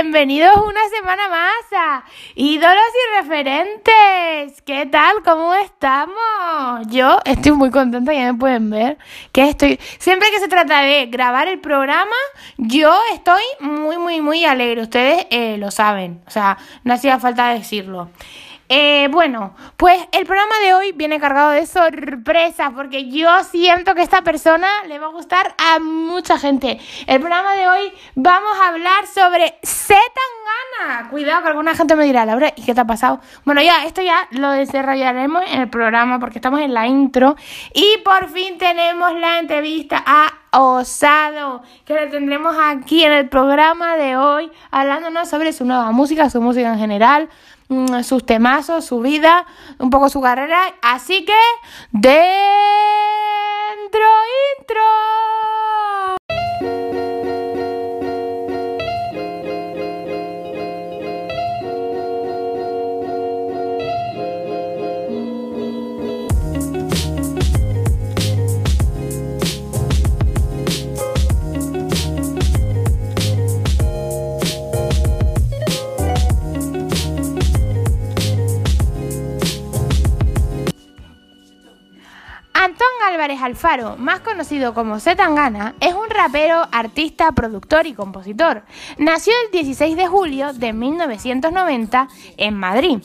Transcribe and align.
bienvenidos 0.00 0.54
una 0.58 0.88
semana 0.96 1.28
más 1.28 1.72
a 1.76 2.04
Ídolos 2.36 2.76
y 2.94 3.20
Referentes. 3.20 4.62
¿Qué 4.62 4.86
tal? 4.86 5.24
¿Cómo 5.24 5.52
estamos? 5.54 6.86
Yo 6.86 7.18
estoy 7.24 7.50
muy 7.50 7.72
contenta, 7.72 8.12
ya 8.12 8.32
me 8.32 8.38
pueden 8.38 8.70
ver 8.70 8.96
que 9.32 9.48
estoy... 9.48 9.80
Siempre 9.98 10.30
que 10.30 10.38
se 10.38 10.46
trata 10.46 10.82
de 10.82 11.06
grabar 11.06 11.48
el 11.48 11.58
programa, 11.58 12.14
yo 12.58 12.96
estoy 13.12 13.42
muy, 13.58 13.98
muy, 13.98 14.20
muy 14.20 14.44
alegre. 14.44 14.82
Ustedes 14.82 15.26
eh, 15.30 15.56
lo 15.58 15.72
saben, 15.72 16.22
o 16.28 16.30
sea, 16.30 16.58
no 16.84 16.94
hacía 16.94 17.18
falta 17.18 17.48
decirlo. 17.48 18.08
Eh, 18.70 19.08
bueno, 19.10 19.54
pues 19.78 19.98
el 20.12 20.26
programa 20.26 20.54
de 20.62 20.74
hoy 20.74 20.92
viene 20.92 21.18
cargado 21.18 21.52
de 21.52 21.64
sorpresas 21.66 22.70
porque 22.74 23.08
yo 23.08 23.42
siento 23.44 23.94
que 23.94 24.02
esta 24.02 24.20
persona 24.20 24.68
le 24.86 24.98
va 24.98 25.06
a 25.06 25.10
gustar 25.10 25.54
a 25.56 25.78
mucha 25.78 26.38
gente. 26.38 26.78
El 27.06 27.20
programa 27.20 27.54
de 27.54 27.66
hoy 27.66 27.92
vamos 28.14 28.58
a 28.60 28.68
hablar 28.68 29.06
sobre 29.06 29.58
Zetangana. 29.62 31.08
Cuidado 31.08 31.42
que 31.42 31.48
alguna 31.48 31.74
gente 31.74 31.96
me 31.96 32.04
dirá, 32.04 32.26
Laura, 32.26 32.52
¿y 32.54 32.62
qué 32.62 32.74
te 32.74 32.80
ha 32.82 32.86
pasado? 32.86 33.20
Bueno, 33.46 33.62
ya, 33.62 33.86
esto 33.86 34.02
ya 34.02 34.28
lo 34.32 34.50
desarrollaremos 34.50 35.44
en 35.50 35.62
el 35.62 35.70
programa 35.70 36.20
porque 36.20 36.36
estamos 36.36 36.60
en 36.60 36.74
la 36.74 36.86
intro 36.86 37.36
y 37.72 37.96
por 38.04 38.28
fin 38.28 38.58
tenemos 38.58 39.14
la 39.14 39.38
entrevista 39.38 40.02
a 40.06 40.30
Osado, 40.50 41.62
que 41.84 41.94
la 41.94 42.08
tendremos 42.08 42.56
aquí 42.58 43.04
en 43.04 43.12
el 43.12 43.28
programa 43.28 43.96
de 43.96 44.16
hoy, 44.16 44.50
hablándonos 44.70 45.28
sobre 45.28 45.52
su 45.52 45.64
nueva 45.64 45.90
música, 45.92 46.30
su 46.30 46.40
música 46.40 46.72
en 46.72 46.78
general, 46.78 47.28
sus 48.02 48.24
temazos, 48.24 48.84
su 48.84 49.00
vida, 49.00 49.46
un 49.78 49.90
poco 49.90 50.08
su 50.08 50.20
carrera. 50.20 50.74
Así 50.82 51.24
que, 51.24 51.38
dentro 51.92 52.08
intro. 54.58 54.82
Álvarez 83.08 83.40
Alfaro, 83.40 83.96
más 83.96 84.20
conocido 84.20 84.74
como 84.74 85.00
Zetangana, 85.00 85.74
es 85.80 85.94
un 85.94 86.10
rapero, 86.10 86.68
artista, 86.70 87.32
productor 87.32 87.86
y 87.86 87.94
compositor. 87.94 88.64
Nació 88.98 89.32
el 89.46 89.50
16 89.50 89.96
de 89.96 90.06
julio 90.06 90.52
de 90.52 90.74
1990 90.74 92.08
en 92.36 92.54
Madrid. 92.54 92.98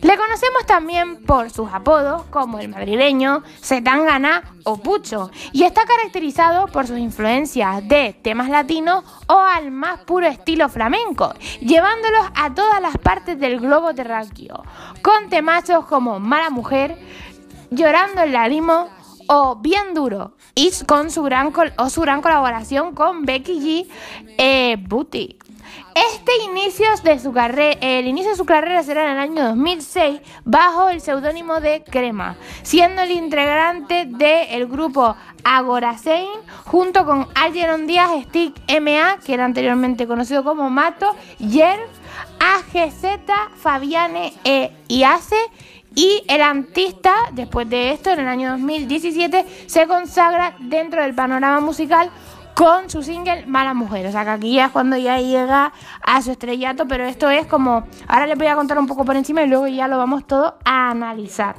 Le 0.00 0.16
conocemos 0.16 0.64
también 0.66 1.26
por 1.26 1.50
sus 1.50 1.70
apodos 1.70 2.22
como 2.30 2.58
el 2.58 2.70
madrileño, 2.70 3.42
Zetangana 3.62 4.44
o 4.64 4.78
Pucho, 4.78 5.30
y 5.52 5.64
está 5.64 5.82
caracterizado 5.84 6.66
por 6.68 6.86
sus 6.86 6.98
influencias 6.98 7.86
de 7.86 8.18
temas 8.22 8.48
latinos 8.48 9.04
o 9.26 9.38
al 9.38 9.70
más 9.70 10.00
puro 10.00 10.26
estilo 10.26 10.70
flamenco, 10.70 11.34
llevándolos 11.60 12.26
a 12.34 12.54
todas 12.54 12.80
las 12.80 12.96
partes 12.96 13.38
del 13.38 13.60
globo 13.60 13.94
terráqueo, 13.94 14.62
con 15.02 15.28
temazos 15.28 15.84
como 15.84 16.18
Mala 16.18 16.48
Mujer, 16.48 16.96
Llorando 17.72 18.22
en 18.22 18.32
la 18.32 18.48
limo, 18.48 18.88
o 19.32 19.54
Bien 19.54 19.94
Duro, 19.94 20.32
y 20.56 20.72
con 20.86 21.12
su 21.12 21.22
gran, 21.22 21.52
o 21.78 21.88
su 21.88 22.00
gran 22.00 22.20
colaboración 22.20 22.96
con 22.96 23.24
Becky 23.24 23.60
G. 23.60 23.86
Eh, 24.36 24.76
Booty. 24.88 25.38
Este 25.94 26.32
inicio 26.50 26.86
de 27.04 27.20
su 27.20 27.32
carrera, 27.32 27.78
el 27.80 28.08
inicio 28.08 28.30
de 28.30 28.36
su 28.36 28.44
carrera 28.44 28.82
será 28.82 29.04
en 29.04 29.10
el 29.12 29.18
año 29.18 29.48
2006 29.50 30.20
bajo 30.44 30.88
el 30.88 31.00
seudónimo 31.00 31.60
de 31.60 31.84
Crema, 31.84 32.36
siendo 32.62 33.02
el 33.02 33.12
integrante 33.12 34.06
del 34.06 34.66
grupo 34.66 35.14
Agorasein 35.44 36.28
junto 36.64 37.04
con 37.06 37.28
Algeron 37.36 37.86
Díaz, 37.86 38.10
Stick 38.24 38.56
MA, 38.80 39.18
que 39.24 39.34
era 39.34 39.44
anteriormente 39.44 40.08
conocido 40.08 40.42
como 40.42 40.70
Mato, 40.70 41.14
Yerf, 41.38 41.88
AGZ, 42.40 43.04
Fabiane 43.56 44.32
e 44.42 44.72
IACE 44.88 45.36
y 45.94 46.22
el 46.28 46.40
artista, 46.40 47.12
después 47.32 47.68
de 47.68 47.92
esto, 47.92 48.10
en 48.10 48.20
el 48.20 48.28
año 48.28 48.52
2017, 48.52 49.44
se 49.66 49.86
consagra 49.86 50.54
dentro 50.60 51.02
del 51.02 51.14
panorama 51.14 51.60
musical 51.60 52.10
con 52.54 52.90
su 52.90 53.02
single 53.02 53.46
Mala 53.46 53.74
Mujer. 53.74 54.06
O 54.06 54.12
sea 54.12 54.24
que 54.24 54.30
aquí 54.30 54.54
ya 54.54 54.66
es 54.66 54.70
cuando 54.70 54.96
ya 54.96 55.18
llega 55.18 55.72
a 56.02 56.22
su 56.22 56.30
estrellato, 56.30 56.86
pero 56.86 57.04
esto 57.06 57.30
es 57.30 57.46
como, 57.46 57.84
ahora 58.06 58.26
les 58.26 58.36
voy 58.36 58.46
a 58.46 58.54
contar 58.54 58.78
un 58.78 58.86
poco 58.86 59.04
por 59.04 59.16
encima 59.16 59.42
y 59.42 59.48
luego 59.48 59.66
ya 59.66 59.88
lo 59.88 59.98
vamos 59.98 60.26
todo 60.26 60.56
a 60.64 60.90
analizar. 60.90 61.56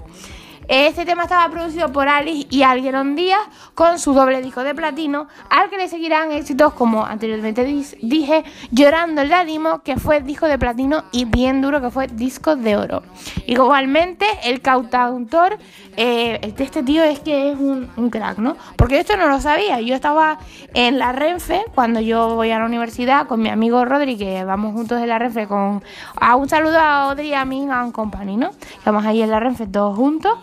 Este 0.74 1.04
tema 1.04 1.24
estaba 1.24 1.52
producido 1.52 1.92
por 1.92 2.08
Alice 2.08 2.48
y 2.50 2.64
Alguerón 2.64 3.14
Díaz 3.18 3.42
con 3.76 4.00
su 4.00 4.14
doble 4.14 4.42
disco 4.42 4.64
de 4.64 4.74
platino, 4.74 5.28
al 5.50 5.70
que 5.70 5.76
le 5.76 5.90
seguirán 5.90 6.32
éxitos 6.32 6.72
como 6.76 7.06
anteriormente 7.06 7.66
dije, 7.66 8.46
Llorando 8.72 9.22
el 9.22 9.28
Ládimo, 9.28 9.82
que 9.84 9.98
fue 9.98 10.22
disco 10.22 10.48
de 10.48 10.58
platino, 10.58 11.04
y 11.12 11.26
Bien 11.26 11.62
Duro, 11.62 11.82
que 11.82 11.90
fue 11.90 12.08
disco 12.08 12.56
de 12.56 12.78
oro. 12.78 13.04
Igualmente, 13.48 14.26
el 14.46 14.62
cantautor, 14.62 15.58
eh, 15.98 16.40
este 16.58 16.84
tío 16.84 17.04
es 17.04 17.20
que 17.20 17.52
es 17.52 17.60
un, 17.60 18.10
crack, 18.10 18.38
¿no? 18.38 18.56
Porque 18.78 18.98
esto 18.98 19.18
no 19.18 19.28
lo 19.28 19.42
sabía. 19.42 19.82
Yo 19.82 19.94
estaba 19.94 20.40
en 20.74 21.00
la 21.00 21.12
Renfe 21.12 21.66
cuando 21.76 22.00
yo 22.00 22.36
voy 22.36 22.52
a 22.52 22.60
la 22.60 22.66
universidad 22.66 23.28
con 23.28 23.42
mi 23.42 23.50
amigo 23.50 23.84
Rodri, 23.84 24.18
que 24.18 24.46
vamos 24.46 24.72
juntos 24.72 25.02
en 25.02 25.10
la 25.10 25.20
Renfe 25.20 25.48
con. 25.48 25.84
A 26.16 26.38
un 26.38 26.48
saludo 26.48 26.80
a 26.80 27.10
Audrey 27.10 27.28
y 27.28 27.34
a 27.34 27.44
mi 27.44 27.68
Company, 27.92 28.38
¿no? 28.38 28.52
Vamos 28.86 29.06
ahí 29.06 29.22
en 29.22 29.32
la 29.32 29.42
Renfe 29.42 29.68
todos 29.68 29.98
juntos. 29.98 30.40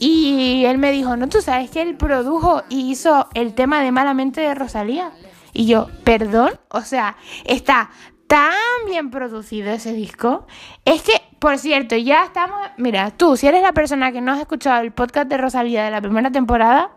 Y 0.00 0.64
él 0.64 0.78
me 0.78 0.92
dijo, 0.92 1.16
no, 1.18 1.28
tú 1.28 1.42
sabes 1.42 1.70
que 1.70 1.82
él 1.82 1.94
produjo 1.94 2.62
y 2.70 2.90
hizo 2.90 3.28
el 3.34 3.54
tema 3.54 3.82
de 3.82 3.92
Malamente 3.92 4.40
de 4.40 4.54
Rosalía. 4.54 5.12
Y 5.52 5.66
yo, 5.66 5.88
perdón, 6.04 6.52
o 6.70 6.80
sea, 6.80 7.16
está 7.44 7.90
tan 8.26 8.54
bien 8.86 9.10
producido 9.10 9.70
ese 9.70 9.92
disco. 9.92 10.46
Es 10.86 11.02
que, 11.02 11.12
por 11.38 11.58
cierto, 11.58 11.96
ya 11.96 12.24
estamos, 12.24 12.58
mira, 12.78 13.10
tú, 13.10 13.36
si 13.36 13.46
eres 13.46 13.60
la 13.60 13.72
persona 13.72 14.10
que 14.10 14.22
no 14.22 14.32
has 14.32 14.40
escuchado 14.40 14.80
el 14.80 14.92
podcast 14.92 15.28
de 15.28 15.36
Rosalía 15.36 15.84
de 15.84 15.90
la 15.90 16.00
primera 16.00 16.30
temporada, 16.32 16.92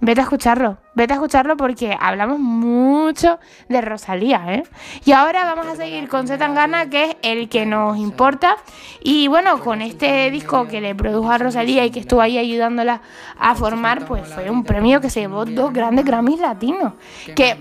Vete 0.00 0.20
a 0.20 0.24
escucharlo, 0.24 0.76
vete 0.94 1.14
a 1.14 1.16
escucharlo 1.16 1.56
porque 1.56 1.96
hablamos 1.98 2.38
mucho 2.38 3.38
de 3.68 3.80
Rosalía, 3.80 4.44
¿eh? 4.48 4.62
Y 5.06 5.12
ahora 5.12 5.44
vamos 5.44 5.66
a 5.66 5.76
seguir 5.76 6.06
con 6.08 6.28
Zetangana, 6.28 6.90
que 6.90 7.04
es 7.04 7.16
el 7.22 7.48
que 7.48 7.64
nos 7.64 7.96
importa. 7.96 8.56
Y 9.02 9.28
bueno, 9.28 9.60
con 9.60 9.80
este 9.80 10.30
disco 10.30 10.68
que 10.68 10.82
le 10.82 10.94
produjo 10.94 11.30
a 11.30 11.38
Rosalía 11.38 11.86
y 11.86 11.90
que 11.90 12.00
estuvo 12.00 12.20
ahí 12.20 12.36
ayudándola 12.36 13.00
a 13.38 13.54
formar, 13.54 14.04
pues 14.04 14.28
fue 14.28 14.50
un 14.50 14.64
premio 14.64 15.00
que 15.00 15.08
se 15.08 15.20
llevó 15.20 15.46
dos 15.46 15.72
grandes 15.72 16.04
Grammys 16.04 16.40
latinos. 16.40 16.92
Que 17.34 17.56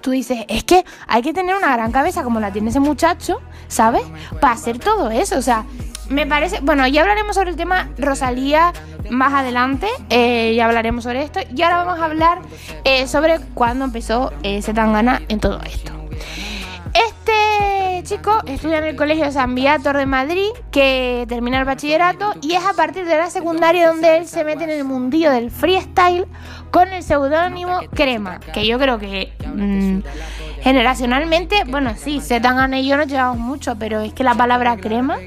tú 0.00 0.12
dices, 0.12 0.46
es 0.48 0.64
que 0.64 0.84
hay 1.06 1.20
que 1.20 1.34
tener 1.34 1.54
una 1.56 1.74
gran 1.74 1.92
cabeza 1.92 2.22
como 2.22 2.40
la 2.40 2.52
tiene 2.52 2.70
ese 2.70 2.80
muchacho, 2.80 3.40
¿sabes? 3.68 4.02
Para 4.40 4.54
hacer 4.54 4.78
todo 4.78 5.10
eso. 5.10 5.36
O 5.36 5.42
sea, 5.42 5.64
me 6.10 6.26
parece, 6.26 6.60
bueno, 6.60 6.86
ya 6.86 7.02
hablaremos 7.02 7.34
sobre 7.34 7.50
el 7.50 7.56
tema 7.56 7.90
Rosalía 7.98 8.72
más 9.10 9.32
adelante, 9.32 9.88
eh, 10.10 10.54
ya 10.54 10.66
hablaremos 10.66 11.04
sobre 11.04 11.22
esto. 11.22 11.40
Y 11.54 11.62
ahora 11.62 11.84
vamos 11.84 12.00
a 12.00 12.04
hablar 12.04 12.40
eh, 12.84 13.06
sobre 13.06 13.38
cuándo 13.54 13.84
empezó 13.84 14.32
eh, 14.42 14.62
Zetangana 14.62 15.22
en 15.28 15.40
todo 15.40 15.60
esto. 15.62 15.92
Este 16.94 18.02
chico 18.04 18.40
estudia 18.46 18.78
en 18.78 18.84
el 18.84 18.96
Colegio 18.96 19.30
San 19.32 19.54
Viator 19.54 19.96
de 19.96 20.06
Madrid, 20.06 20.48
que 20.70 21.24
termina 21.28 21.58
el 21.58 21.64
bachillerato, 21.64 22.34
y 22.42 22.52
es 22.52 22.64
a 22.64 22.74
partir 22.74 23.04
de 23.06 23.16
la 23.16 23.30
secundaria 23.30 23.88
donde 23.88 24.18
él 24.18 24.28
se 24.28 24.44
mete 24.44 24.64
en 24.64 24.70
el 24.70 24.84
mundillo 24.84 25.30
del 25.30 25.50
freestyle 25.50 26.26
con 26.70 26.92
el 26.92 27.02
seudónimo 27.02 27.80
Crema, 27.94 28.40
que 28.40 28.66
yo 28.66 28.78
creo 28.78 28.98
que 28.98 29.32
mm, 29.46 30.00
generacionalmente, 30.62 31.64
bueno, 31.66 31.94
sí, 31.96 32.20
Zetangana 32.20 32.78
y 32.78 32.86
yo 32.86 32.96
nos 32.96 33.06
llevamos 33.06 33.38
mucho, 33.38 33.76
pero 33.76 34.00
es 34.00 34.12
que 34.12 34.22
la 34.22 34.34
palabra 34.34 34.76
crema 34.76 35.18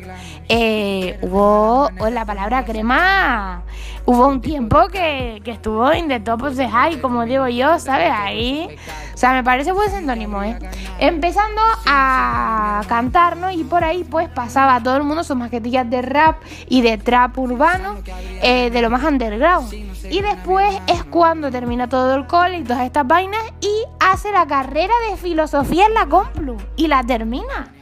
eh, 0.49 1.17
hubo 1.21 1.89
la 2.09 2.25
palabra 2.25 2.63
crema, 2.63 3.63
hubo 4.05 4.27
un 4.27 4.39
tiempo 4.41 4.88
que, 4.88 5.41
estuvo 5.45 5.91
en 5.91 6.07
the 6.07 6.21
top 6.21 6.44
of 6.44 6.55
the 6.55 6.69
high, 6.69 6.99
como 7.01 7.25
digo 7.25 7.47
yo, 7.49 7.77
¿sabes? 7.79 8.09
Ahí, 8.11 8.69
o 9.13 9.17
sea, 9.17 9.33
me 9.33 9.44
parece 9.44 9.73
buen 9.73 9.91
sinónimo, 9.91 10.41
¿eh? 10.44 10.57
Empezando 10.99 11.61
a 11.85 12.81
cantar, 12.88 13.35
¿no? 13.35 13.51
Y 13.51 13.65
por 13.65 13.83
ahí, 13.83 14.05
pues, 14.05 14.29
pasaba 14.29 14.81
todo 14.81 14.95
el 14.95 15.03
mundo 15.03 15.23
sus 15.25 15.35
maquetillas 15.35 15.89
de 15.89 16.01
rap 16.01 16.38
y 16.67 16.81
de 16.81 16.97
trap 16.97 17.38
urbano, 17.38 17.97
eh, 18.41 18.69
de 18.69 18.81
lo 18.81 18.89
más 18.89 19.03
underground. 19.03 19.73
Y 20.09 20.21
después 20.21 20.79
es 20.88 21.03
cuando 21.03 21.51
termina 21.51 21.89
todo 21.89 22.15
el 22.15 22.25
cole 22.27 22.59
y 22.59 22.63
todas 22.63 22.83
estas 22.83 23.05
vainas 23.05 23.41
y 23.59 23.83
hace 23.99 24.31
la 24.31 24.47
carrera 24.47 24.94
de 25.09 25.17
filosofía 25.17 25.85
en 25.85 25.94
la 25.94 26.05
Complu 26.05 26.55
y 26.77 26.88
la 26.88 27.03
termina. 27.03 27.76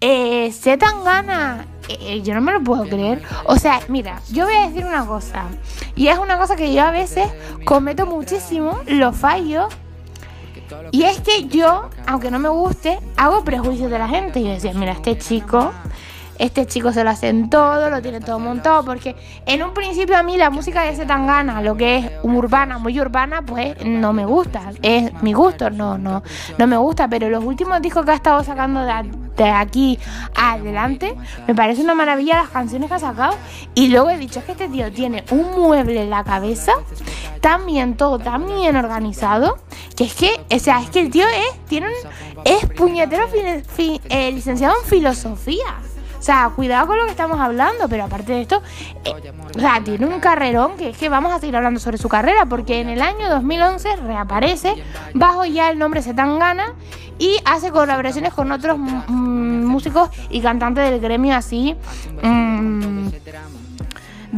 Eh, 0.00 0.52
tan 0.78 1.04
gana. 1.04 1.66
Eh, 1.88 2.20
yo 2.22 2.34
no 2.34 2.40
me 2.40 2.52
lo 2.52 2.62
puedo 2.62 2.84
creer. 2.84 3.22
O 3.46 3.56
sea, 3.56 3.80
mira, 3.88 4.20
yo 4.30 4.44
voy 4.44 4.54
a 4.54 4.68
decir 4.68 4.84
una 4.84 5.04
cosa. 5.06 5.44
Y 5.96 6.08
es 6.08 6.18
una 6.18 6.38
cosa 6.38 6.54
que 6.54 6.72
yo 6.72 6.82
a 6.82 6.90
veces 6.90 7.28
cometo 7.64 8.06
muchísimo, 8.06 8.78
lo 8.86 9.12
fallo. 9.12 9.68
Y 10.92 11.04
es 11.04 11.20
que 11.20 11.46
yo, 11.46 11.88
aunque 12.06 12.30
no 12.30 12.38
me 12.38 12.48
guste, 12.48 12.98
hago 13.16 13.42
prejuicios 13.42 13.90
de 13.90 13.98
la 13.98 14.08
gente. 14.08 14.42
Yo 14.42 14.50
decía, 14.50 14.72
mira, 14.74 14.92
este 14.92 15.18
chico 15.18 15.72
este 16.38 16.66
chico 16.66 16.92
se 16.92 17.04
lo 17.04 17.10
hace 17.10 17.28
en 17.28 17.50
todo, 17.50 17.90
lo 17.90 18.00
tiene 18.00 18.20
todo 18.20 18.38
montado, 18.38 18.84
porque 18.84 19.16
en 19.46 19.62
un 19.62 19.74
principio 19.74 20.16
a 20.16 20.22
mí 20.22 20.36
la 20.36 20.50
música 20.50 20.82
de 20.82 20.90
ese 20.90 21.06
tangana, 21.06 21.62
lo 21.62 21.76
que 21.76 21.96
es 21.96 22.10
urbana, 22.22 22.78
muy 22.78 22.98
urbana, 23.00 23.42
pues 23.42 23.76
no 23.84 24.12
me 24.12 24.24
gusta, 24.24 24.72
es 24.82 25.12
mi 25.22 25.32
gusto, 25.32 25.70
no, 25.70 25.98
no, 25.98 26.22
no 26.56 26.66
me 26.66 26.76
gusta, 26.76 27.08
pero 27.08 27.28
los 27.28 27.44
últimos 27.44 27.82
discos 27.82 28.04
que 28.04 28.12
ha 28.12 28.14
estado 28.14 28.42
sacando 28.44 28.82
de, 28.82 29.44
aquí 29.50 29.98
adelante, 30.34 31.14
me 31.46 31.54
parece 31.54 31.82
una 31.82 31.94
maravilla 31.94 32.38
las 32.38 32.50
canciones 32.50 32.88
que 32.88 32.94
ha 32.94 32.98
sacado, 32.98 33.34
y 33.74 33.88
luego 33.88 34.10
he 34.10 34.18
dicho, 34.18 34.38
es 34.40 34.44
que 34.44 34.52
este 34.52 34.68
tío 34.68 34.92
tiene 34.92 35.24
un 35.30 35.52
mueble 35.52 36.02
en 36.02 36.10
la 36.10 36.24
cabeza, 36.24 36.72
tan 37.40 37.66
bien 37.66 37.96
todo, 37.96 38.18
tan 38.18 38.46
bien 38.46 38.76
organizado, 38.76 39.58
que 39.96 40.04
es 40.04 40.14
que, 40.14 40.40
o 40.54 40.58
sea, 40.58 40.80
es 40.80 40.90
que 40.90 41.00
el 41.00 41.10
tío 41.10 41.26
es, 41.26 41.66
tiene 41.66 41.88
un, 41.88 42.42
es 42.44 42.66
puñetero 42.76 43.26
eh, 43.34 44.32
licenciado 44.32 44.74
en 44.82 44.88
filosofía. 44.88 45.78
O 46.18 46.22
sea, 46.22 46.50
cuidado 46.54 46.86
con 46.86 46.98
lo 46.98 47.04
que 47.04 47.10
estamos 47.10 47.38
hablando, 47.40 47.88
pero 47.88 48.04
aparte 48.04 48.32
de 48.32 48.42
esto, 48.42 48.62
eh, 49.04 49.12
o 49.56 49.60
sea, 49.60 49.82
tiene 49.82 50.06
un 50.06 50.20
carrerón 50.20 50.76
que 50.76 50.90
es 50.90 50.98
que 50.98 51.08
vamos 51.08 51.32
a 51.32 51.38
seguir 51.38 51.56
hablando 51.56 51.80
sobre 51.80 51.98
su 51.98 52.08
carrera, 52.08 52.46
porque 52.46 52.80
en 52.80 52.88
el 52.88 53.00
año 53.02 53.28
2011 53.28 53.96
reaparece 53.96 54.74
bajo 55.14 55.44
ya 55.44 55.70
el 55.70 55.78
nombre 55.78 56.02
Zetangana 56.02 56.74
y 57.18 57.36
hace 57.44 57.70
colaboraciones 57.70 58.32
con 58.34 58.50
otros 58.52 58.78
músicos 58.78 60.10
y 60.30 60.40
cantantes 60.40 60.90
del 60.90 61.00
gremio 61.00 61.34
así. 61.34 61.76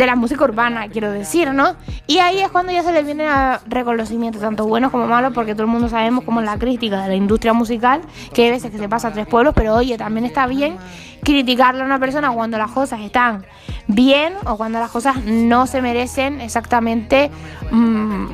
De 0.00 0.06
la 0.06 0.16
música 0.16 0.44
urbana, 0.44 0.88
quiero 0.88 1.12
decir, 1.12 1.52
¿no? 1.52 1.76
Y 2.06 2.20
ahí 2.20 2.38
es 2.38 2.48
cuando 2.48 2.72
ya 2.72 2.82
se 2.82 2.90
le 2.90 3.02
viene 3.02 3.28
a 3.28 3.60
reconocimientos, 3.66 4.40
tanto 4.40 4.66
buenos 4.66 4.90
como 4.90 5.06
malos, 5.06 5.34
porque 5.34 5.52
todo 5.52 5.64
el 5.64 5.68
mundo 5.68 5.90
sabemos 5.90 6.24
como 6.24 6.40
la 6.40 6.58
crítica 6.58 7.02
de 7.02 7.08
la 7.08 7.14
industria 7.16 7.52
musical, 7.52 8.00
que 8.32 8.44
hay 8.44 8.50
veces 8.50 8.70
que 8.70 8.78
se 8.78 8.88
pasa 8.88 9.08
a 9.08 9.12
tres 9.12 9.26
pueblos, 9.26 9.52
pero 9.54 9.74
oye, 9.74 9.98
también 9.98 10.24
está 10.24 10.46
bien 10.46 10.78
criticarle 11.22 11.82
a 11.82 11.84
una 11.84 11.98
persona 11.98 12.30
cuando 12.30 12.56
las 12.56 12.70
cosas 12.70 13.00
están 13.00 13.44
bien 13.86 14.32
o 14.46 14.56
cuando 14.56 14.78
las 14.78 14.90
cosas 14.90 15.24
no 15.24 15.66
se 15.66 15.82
merecen 15.82 16.40
exactamente 16.40 17.30
mm, 17.70 18.26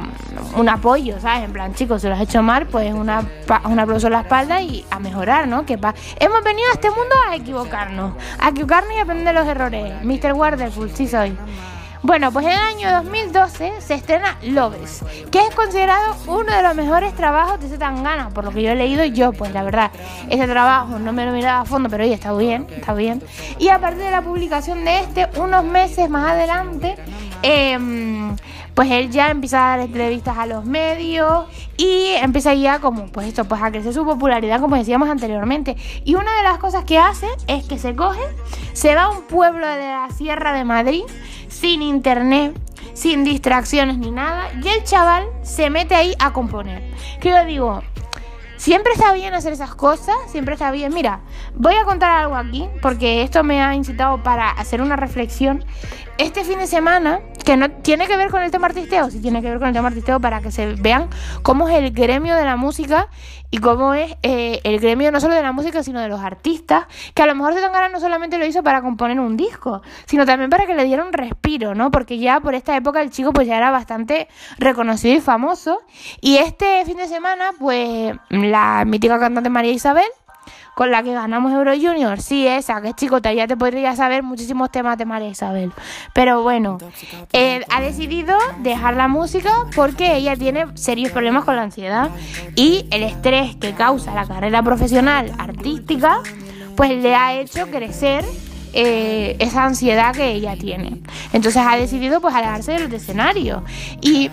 un 0.57 0.69
apoyo, 0.69 1.19
¿sabes? 1.21 1.45
En 1.45 1.53
plan, 1.53 1.75
chicos, 1.75 2.03
si 2.03 2.09
lo 2.09 2.15
has 2.15 2.21
hecho 2.21 2.43
mal, 2.43 2.67
pues 2.67 2.93
una, 2.93 3.25
un 3.65 3.79
aplauso 3.79 4.07
en 4.07 4.13
la 4.13 4.21
espalda 4.21 4.61
y 4.63 4.85
a 4.91 4.99
mejorar, 4.99 5.49
¿no? 5.49 5.67
Que 5.67 5.75
hemos 5.75 6.45
venido 6.45 6.69
a 6.71 6.75
este 6.75 6.91
mundo 6.91 7.15
a 7.29 7.37
equivocarnos, 7.37 8.15
a 8.39 8.51
equivocarnos 8.51 8.93
y 8.95 8.99
aprender 9.01 9.35
los 9.35 9.47
errores. 9.47 10.05
Mr. 10.05 10.33
Wonderful, 10.35 10.91
sí 10.91 11.09
soy. 11.09 11.37
Bueno, 12.07 12.31
pues 12.31 12.47
en 12.47 12.53
el 12.53 12.59
año 12.59 12.93
2012 13.03 13.81
se 13.81 13.95
estrena 13.95 14.39
Loves, 14.43 15.03
que 15.33 15.41
es 15.41 15.53
considerado 15.57 16.15
uno 16.29 16.55
de 16.55 16.63
los 16.63 16.77
mejores 16.77 17.13
trabajos 17.17 17.59
de 17.59 17.69
Zetangana, 17.69 18.29
por 18.29 18.45
lo 18.45 18.53
que 18.53 18.63
yo 18.63 18.71
he 18.71 18.77
leído 18.77 19.05
yo, 19.07 19.33
pues 19.33 19.53
la 19.53 19.65
verdad, 19.65 19.91
ese 20.31 20.47
trabajo 20.47 21.01
no 21.01 21.13
me 21.13 21.27
lo 21.27 21.33
miraba 21.33 21.63
a 21.63 21.65
fondo, 21.65 21.89
pero 21.89 22.05
oye, 22.05 22.15
está 22.15 22.33
bien, 22.33 22.69
está 22.71 22.95
bien. 22.95 23.25
Y 23.59 23.71
a 23.71 23.81
partir 23.81 24.05
de 24.05 24.13
la 24.13 24.23
publicación 24.23 24.85
de 24.85 25.01
este, 25.01 25.29
unos 25.41 25.65
meses 25.65 26.09
más 26.09 26.31
adelante, 26.31 26.95
em, 27.43 28.37
pues 28.75 28.89
él 28.93 29.11
ya 29.11 29.31
empieza 29.31 29.59
a 29.59 29.77
dar 29.77 29.87
entrevistas 29.87 30.39
a 30.39 30.47
los 30.47 30.65
medios 30.65 31.47
y 31.77 32.11
empieza 32.23 32.55
ya 32.55 32.79
como, 32.79 33.07
pues 33.07 33.27
esto, 33.27 33.47
pues 33.47 33.61
a 33.61 33.73
crecer 33.73 33.93
su 33.93 34.05
popularidad, 34.05 34.61
como 34.61 34.77
decíamos 34.77 35.09
anteriormente. 35.09 35.77
Y 36.05 36.15
una 36.15 36.37
de 36.37 36.45
las 36.45 36.59
cosas 36.59 36.85
que 36.85 36.99
hace 36.99 37.27
es 37.49 37.65
que 37.65 37.79
se 37.79 37.97
coge, 37.97 38.23
se 38.75 38.95
va 38.95 39.05
a 39.05 39.09
un 39.09 39.23
pueblo 39.23 39.67
de 39.67 39.89
la 39.89 40.09
Sierra 40.17 40.53
de 40.53 40.63
Madrid, 40.63 41.03
sin 41.57 41.81
internet, 41.81 42.55
sin 42.93 43.25
distracciones 43.25 43.97
ni 43.99 44.11
nada, 44.11 44.51
y 44.63 44.69
el 44.69 44.85
chaval 44.85 45.27
se 45.43 45.71
mete 45.71 45.95
ahí 45.95 46.15
a 46.19 46.33
componer. 46.33 46.83
Que 47.21 47.31
yo 47.31 47.45
digo, 47.45 47.83
siempre 48.57 48.93
está 48.93 49.13
bien 49.13 49.33
hacer 49.33 49.53
esas 49.53 49.75
cosas, 49.75 50.17
siempre 50.29 50.55
está 50.55 50.71
bien. 50.71 50.93
Mira, 50.93 51.21
voy 51.55 51.75
a 51.75 51.85
contar 51.85 52.11
algo 52.11 52.37
aquí, 52.37 52.69
porque 52.83 53.23
esto 53.23 53.43
me 53.43 53.63
ha 53.63 53.75
incitado 53.75 54.23
para 54.23 54.51
hacer 54.51 54.83
una 54.83 54.97
reflexión. 54.97 55.65
Este 56.19 56.45
fin 56.45 56.59
de 56.59 56.67
semana 56.67 57.21
que 57.47 57.57
no 57.57 57.71
tiene 57.71 58.09
que 58.09 58.17
ver 58.17 58.29
con 58.33 58.43
el 58.43 58.51
tema 58.51 58.67
artisteo, 58.67 59.09
sí 59.09 59.21
tiene 59.21 59.41
que 59.41 59.49
ver 59.49 59.59
con 59.59 59.69
el 59.69 59.73
tema 59.73 59.87
artisteo 59.87 60.19
para 60.19 60.41
que 60.41 60.51
se 60.51 60.75
vean 60.75 61.09
cómo 61.43 61.69
es 61.69 61.77
el 61.77 61.93
gremio 61.93 62.35
de 62.35 62.45
la 62.45 62.57
música 62.57 63.09
y 63.53 63.59
cómo 63.59 63.95
es 63.95 64.17
eh, 64.25 64.61
el 64.65 64.81
gremio 64.81 65.13
no 65.13 65.21
solo 65.21 65.37
de 65.37 65.43
la 65.43 65.53
música, 65.53 65.85
sino 65.85 66.01
de 66.01 66.09
los 66.09 66.21
artistas, 66.21 66.87
que 67.15 67.23
a 67.23 67.27
lo 67.27 67.37
mejor 67.37 67.55
Zetangana 67.55 67.89
no 67.89 68.01
solamente 68.01 68.37
lo 68.37 68.47
hizo 68.47 68.65
para 68.65 68.83
componer 68.83 69.21
un 69.21 69.37
disco, 69.37 69.83
sino 70.07 70.27
también 70.27 70.51
para 70.51 70.67
que 70.67 70.75
le 70.75 70.83
diera 70.83 71.05
un 71.05 71.13
respiro, 71.13 71.77
¿no? 71.77 71.93
Porque 71.93 72.19
ya 72.19 72.41
por 72.41 72.57
esta 72.57 72.77
época 72.77 73.01
el 73.01 73.11
chico 73.11 73.33
pues 73.33 73.47
ya 73.47 73.57
era 73.57 73.71
bastante 73.71 74.27
reconocido 74.59 75.15
y 75.15 75.21
famoso. 75.21 75.83
Y 76.21 76.39
este 76.39 76.85
fin 76.85 76.97
de 76.97 77.07
semana, 77.07 77.53
pues 77.61 78.17
la 78.29 78.85
mítica 78.85 79.21
cantante 79.21 79.51
María 79.51 79.71
Isabel 79.71 80.03
con 80.77 80.91
la 80.91 81.03
que 81.03 81.15
ganamos 81.15 81.55
Euro 81.55 81.73
Junior. 81.73 82.21
Sí, 82.21 82.47
esa, 82.47 82.83
que 82.83 82.93
chico, 82.93 83.19
ya 83.19 83.47
te 83.47 83.57
podría 83.57 83.97
saber 83.97 84.23
muchísimos 84.23 84.71
temas 84.71 84.99
de 84.99 85.07
María 85.07 85.31
Isabel. 85.31 85.73
Pero 86.13 86.43
bueno, 86.43 86.77
él 87.33 87.65
ha 87.71 87.81
decidido 87.81 88.37
dejar 88.59 88.95
la 88.95 89.09
música 89.09 89.51
porque 89.75 90.17
ella 90.17 90.37
tiene 90.37 90.67
serios 90.75 91.13
problemas 91.13 91.47
con 91.47 91.57
la 91.57 91.63
ansiedad 91.63 92.11
y 92.57 92.85
el 92.91 93.05
estrés 93.05 93.57
que 93.57 93.73
causa 93.73 94.15
la 94.15 94.27
carrera 94.27 94.63
profesional 94.63 95.33
artística, 95.39 96.19
pues 96.77 96.91
le 97.03 97.15
ha 97.15 97.33
hecho 97.41 97.69
crecer 97.69 98.23
eh, 98.75 99.35
esa 99.39 99.65
ansiedad 99.65 100.15
que 100.15 100.33
ella 100.33 100.59
tiene. 100.59 101.01
Entonces 101.33 101.63
ha 101.67 101.77
decidido 101.77 102.21
pues 102.21 102.35
alejarse 102.35 102.73
del 102.73 102.93
escenario. 102.93 103.65
Y 104.03 104.31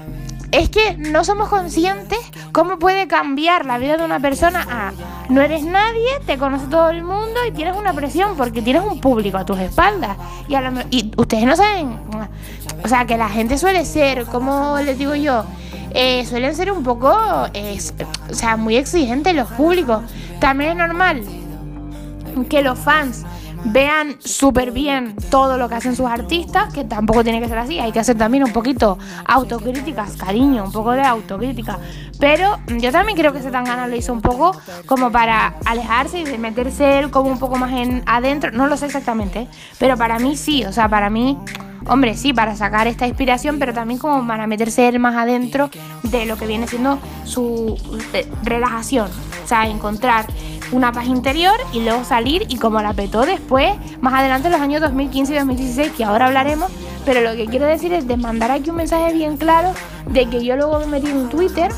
es 0.54 0.70
que 0.70 0.96
no 0.98 1.24
somos 1.24 1.50
conscientes 1.50 2.20
cómo 2.52 2.78
puede 2.78 3.08
cambiar 3.08 3.66
la 3.66 3.80
vida 3.80 3.98
de 3.98 4.06
una 4.06 4.20
persona 4.20 4.66
a 4.70 4.92
no 5.30 5.42
eres 5.42 5.64
nadie, 5.64 6.08
te 6.28 6.38
conoce 6.38 6.68
todo 6.68 6.92
el 6.92 7.04
mundo 7.04 7.40
y 7.48 7.52
tienes 7.52 7.76
una 7.76 7.92
presión 7.94 8.38
porque 8.38 8.62
tienes 8.62 8.84
un 8.84 9.00
público 9.00 9.38
a 9.38 9.46
tus 9.46 9.58
espaldas. 9.58 10.16
Y, 10.48 10.56
y 10.96 11.12
ustedes 11.18 11.46
no 11.46 11.56
saben, 11.56 11.98
o 12.84 12.88
sea, 12.88 13.06
que 13.06 13.18
la 13.18 13.30
gente 13.30 13.58
suele 13.58 13.84
ser, 13.86 14.26
como 14.26 14.78
les 14.80 14.98
digo 14.98 15.16
yo, 15.16 15.44
eh, 15.92 16.26
suelen 16.26 16.56
ser 16.56 16.72
un 16.72 16.84
poco, 16.84 17.10
o 17.10 18.34
sea, 18.34 18.58
muy 18.58 18.76
exigentes 18.76 19.34
los 19.34 19.48
públicos. 19.50 20.04
También 20.40 20.72
es 20.72 20.78
normal 20.78 21.24
que 22.50 22.62
los 22.62 22.78
fans 22.78 23.26
vean 23.66 24.18
súper 24.20 24.72
bien 24.72 25.16
todo 25.30 25.58
lo 25.58 25.70
que 25.70 25.76
hacen 25.76 25.96
sus 25.96 26.08
artistas, 26.08 26.74
que 26.74 26.84
tampoco 26.84 27.24
tiene 27.24 27.40
que 27.40 27.48
ser 27.48 27.58
así, 27.58 27.80
hay 27.80 27.92
que 27.92 28.00
hacer 28.00 28.18
también 28.18 28.44
un 28.44 28.52
poquito 28.52 28.98
autocríticas, 29.26 30.16
cariño, 30.16 30.66
un 30.66 30.72
poco 30.72 30.92
de 30.92 31.02
autocrítica. 31.02 31.80
Pero 32.20 32.60
yo 32.68 32.92
también 32.92 33.18
creo 33.18 33.32
que 33.32 33.40
ese 33.40 33.52
Tangana 33.52 33.88
lo 33.88 33.96
hizo 33.96 34.14
un 34.14 34.22
poco 34.22 34.56
como 34.86 35.12
para 35.12 35.56
alejarse 35.66 36.20
y 36.20 36.38
meterse 36.38 37.08
como 37.12 37.30
un 37.30 37.40
poco 37.40 37.58
más 37.58 37.72
en 37.74 38.04
adentro, 38.06 38.52
no 38.52 38.68
lo 38.68 38.78
sé 38.78 38.86
exactamente, 38.88 39.48
pero 39.80 39.98
para 39.98 40.20
mí 40.20 40.38
sí, 40.38 40.66
o 40.66 40.72
sea, 40.72 40.90
para 40.90 41.10
mí 41.10 41.38
hombre, 41.88 42.16
sí, 42.16 42.34
para 42.34 42.56
sacar 42.56 42.88
esta 42.88 43.08
inspiración, 43.08 43.60
pero 43.60 43.74
también 43.74 44.00
como 44.00 44.26
para 44.28 44.48
meterse 44.48 44.88
él 44.88 45.00
más 45.00 45.16
adentro 45.16 45.70
de 46.04 46.26
lo 46.26 46.38
que 46.38 46.48
viene 46.48 46.68
siendo 46.68 47.00
su 47.26 47.78
eh, 48.14 48.28
relajación. 48.44 49.10
O 49.44 49.48
sea, 49.48 49.68
encontrar 49.68 50.26
una 50.74 50.92
paz 50.92 51.08
interior 51.08 51.56
y 51.72 51.82
luego 51.82 52.04
salir 52.04 52.46
y 52.50 52.58
como 52.58 52.82
la 52.82 52.94
petó 52.94 53.26
después, 53.26 53.74
más 54.02 54.14
adelante 54.14 54.48
en 54.48 54.54
los 54.54 54.62
años 54.62 54.82
2015 54.82 55.34
y 55.34 55.38
2016, 55.38 55.92
que 55.92 56.04
ahora 56.04 56.26
hablaremos, 56.28 56.72
pero 57.06 57.22
lo 57.22 57.36
que 57.36 57.46
quiero 57.46 57.66
decir 57.66 57.94
es 57.94 58.08
de 58.08 58.18
mandar 58.18 58.52
aquí 58.52 58.70
un 58.70 58.78
mensaje 58.78 59.14
bien 59.14 59.38
claro 59.38 59.74
de 60.08 60.28
que 60.30 60.44
yo 60.44 60.56
luego 60.56 60.80
me 60.80 60.88
metí 60.88 61.10
en 61.10 61.30
Twitter 61.30 61.72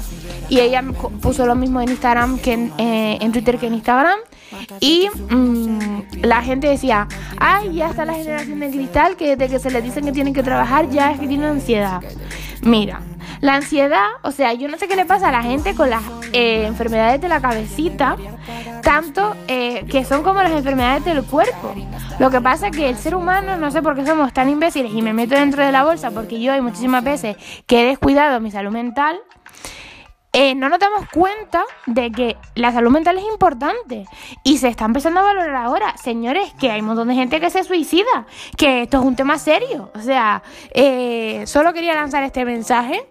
y 0.49 0.59
ella 0.59 0.83
puso 1.21 1.45
lo 1.45 1.55
mismo 1.55 1.81
en 1.81 1.89
Instagram 1.89 2.39
que 2.39 2.53
en, 2.53 2.73
eh, 2.77 3.29
Twitter 3.31 3.57
que 3.57 3.67
en 3.67 3.75
Instagram 3.75 4.19
y 4.79 5.07
mm, 5.29 6.01
la 6.21 6.41
gente 6.41 6.67
decía, 6.67 7.07
ay, 7.37 7.73
ya 7.73 7.89
está 7.89 8.05
la 8.05 8.13
generación 8.13 8.59
de 8.59 8.69
cristal 8.69 9.15
que 9.15 9.35
desde 9.35 9.53
que 9.53 9.59
se 9.59 9.71
les 9.71 9.83
dicen 9.83 10.05
que 10.05 10.11
tienen 10.11 10.33
que 10.33 10.43
trabajar 10.43 10.89
ya 10.89 11.11
es 11.11 11.19
que 11.19 11.27
tienen 11.27 11.47
ansiedad. 11.47 12.01
Mira, 12.61 13.01
la 13.41 13.55
ansiedad, 13.55 14.07
o 14.21 14.31
sea, 14.31 14.53
yo 14.53 14.67
no 14.67 14.77
sé 14.77 14.87
qué 14.87 14.95
le 14.95 15.05
pasa 15.05 15.29
a 15.29 15.31
la 15.31 15.43
gente 15.43 15.75
con 15.75 15.89
las 15.89 16.03
eh, 16.33 16.65
enfermedades 16.65 17.21
de 17.21 17.27
la 17.27 17.41
cabecita, 17.41 18.17
tanto 18.81 19.35
eh, 19.47 19.85
que 19.89 20.05
son 20.05 20.23
como 20.23 20.41
las 20.41 20.51
enfermedades 20.51 21.05
del 21.05 21.23
cuerpo. 21.23 21.73
Lo 22.19 22.29
que 22.29 22.39
pasa 22.41 22.67
es 22.67 22.77
que 22.77 22.89
el 22.89 22.97
ser 22.97 23.15
humano, 23.15 23.57
no 23.57 23.71
sé 23.71 23.81
por 23.81 23.95
qué 23.95 24.05
somos 24.05 24.31
tan 24.33 24.49
imbéciles 24.49 24.91
y 24.93 25.01
me 25.01 25.13
meto 25.13 25.35
dentro 25.35 25.65
de 25.65 25.71
la 25.71 25.83
bolsa 25.83 26.11
porque 26.11 26.39
yo 26.39 26.53
hay 26.53 26.61
muchísimas 26.61 27.03
veces 27.03 27.35
que 27.65 27.81
he 27.81 27.85
descuidado 27.85 28.39
mi 28.39 28.51
salud 28.51 28.71
mental 28.71 29.19
eh, 30.37 30.53
no 30.53 30.67
nos 30.67 30.79
damos 30.79 31.07
cuenta 31.13 31.63
de 31.85 32.11
que 32.11 32.35
la 32.55 32.73
salud 32.73 32.91
mental 32.91 33.17
es 33.17 33.23
importante 33.23 34.05
y 34.43 34.57
se 34.57 34.67
está 34.67 34.83
empezando 34.83 35.21
a 35.21 35.23
valorar 35.23 35.55
ahora. 35.55 35.95
Señores, 35.95 36.53
que 36.59 36.69
hay 36.71 36.81
un 36.81 36.87
montón 36.87 37.07
de 37.07 37.15
gente 37.15 37.39
que 37.39 37.49
se 37.49 37.63
suicida, 37.63 38.25
que 38.57 38.81
esto 38.81 38.97
es 38.97 39.05
un 39.05 39.15
tema 39.15 39.39
serio. 39.39 39.91
O 39.95 40.01
sea, 40.01 40.43
eh, 40.71 41.43
solo 41.47 41.71
quería 41.71 41.93
lanzar 41.93 42.21
este 42.23 42.43
mensaje 42.43 43.07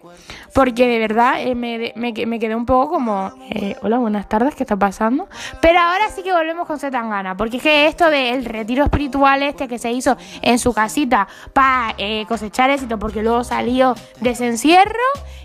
porque 0.53 0.87
de 0.87 0.99
verdad 0.99 1.41
eh, 1.41 1.55
me, 1.55 1.93
me, 1.95 2.13
quedé 2.13 2.55
un 2.55 2.67
poco 2.67 2.93
como, 2.93 3.31
hola, 3.81 3.97
buenas 3.97 4.29
tardes, 4.29 4.53
¿qué 4.53 4.61
está 4.61 4.77
pasando? 4.77 5.27
Pero 5.61 5.79
ahora 5.79 6.11
sí 6.15 6.21
que 6.21 6.31
volvemos 6.31 6.67
con 6.67 6.77
Zetangana, 6.77 7.35
porque 7.35 7.57
es 7.57 7.63
que 7.63 7.87
esto 7.87 8.07
del 8.11 8.45
retiro 8.45 8.83
espiritual 8.83 9.41
este 9.41 9.67
que 9.67 9.79
se 9.79 9.91
hizo 9.91 10.15
en 10.43 10.59
su 10.59 10.73
casita 10.73 11.27
para 11.53 11.95
cosechar 12.27 12.69
éxito, 12.69 12.99
porque 12.99 13.23
luego 13.23 13.43
salió 13.43 13.95
de 14.21 14.29
ese 14.29 14.45
encierro 14.45 14.93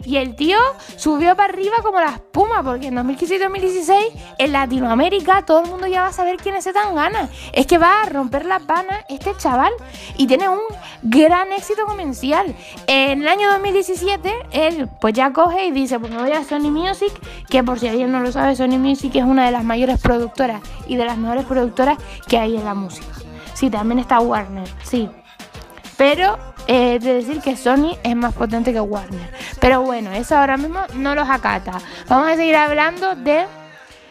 y 0.04 0.18
el 0.18 0.36
tío 0.36 0.58
subió 0.96 1.34
para 1.34 1.52
arriba 1.52 1.69
iba 1.70 1.82
como 1.82 2.00
la 2.00 2.10
espuma, 2.10 2.62
porque 2.62 2.88
en 2.88 2.94
2015 2.94 3.34
y 3.34 3.38
2016 3.38 4.06
en 4.38 4.52
Latinoamérica 4.52 5.42
todo 5.42 5.62
el 5.62 5.70
mundo 5.70 5.86
ya 5.86 6.02
va 6.02 6.08
a 6.08 6.12
saber 6.12 6.36
quién 6.36 6.56
es 6.56 6.64
Zetangana. 6.64 7.28
Es 7.52 7.66
que 7.66 7.78
va 7.78 8.02
a 8.02 8.06
romper 8.06 8.44
la 8.44 8.60
pana 8.60 9.04
este 9.08 9.36
chaval 9.36 9.72
y 10.16 10.26
tiene 10.26 10.48
un 10.48 10.60
gran 11.02 11.52
éxito 11.52 11.86
comercial. 11.86 12.54
En 12.86 13.22
el 13.22 13.28
año 13.28 13.50
2017 13.52 14.32
él 14.52 14.88
pues 15.00 15.14
ya 15.14 15.32
coge 15.32 15.66
y 15.66 15.70
dice, 15.70 15.98
pues 15.98 16.12
me 16.12 16.20
voy 16.20 16.32
a 16.32 16.44
Sony 16.44 16.70
Music, 16.70 17.12
que 17.48 17.62
por 17.62 17.78
si 17.78 17.88
alguien 17.88 18.10
no 18.10 18.20
lo 18.20 18.32
sabe, 18.32 18.56
Sony 18.56 18.78
Music 18.78 19.14
es 19.14 19.24
una 19.24 19.46
de 19.46 19.52
las 19.52 19.64
mayores 19.64 20.00
productoras 20.00 20.62
y 20.86 20.96
de 20.96 21.04
las 21.04 21.16
mejores 21.16 21.44
productoras 21.44 21.98
que 22.26 22.38
hay 22.38 22.56
en 22.56 22.64
la 22.64 22.74
música. 22.74 23.06
Sí, 23.54 23.70
también 23.70 23.98
está 23.98 24.20
Warner, 24.20 24.68
sí. 24.82 25.08
Pero 25.96 26.38
eh, 26.72 27.00
de 27.00 27.14
decir 27.14 27.40
que 27.40 27.56
Sony 27.56 27.98
es 28.04 28.14
más 28.14 28.32
potente 28.32 28.72
que 28.72 28.80
Warner. 28.80 29.28
Pero 29.60 29.82
bueno, 29.82 30.12
eso 30.12 30.38
ahora 30.38 30.56
mismo 30.56 30.78
no 30.94 31.16
los 31.16 31.28
acata. 31.28 31.80
Vamos 32.08 32.28
a 32.28 32.36
seguir 32.36 32.54
hablando 32.54 33.16
de 33.16 33.44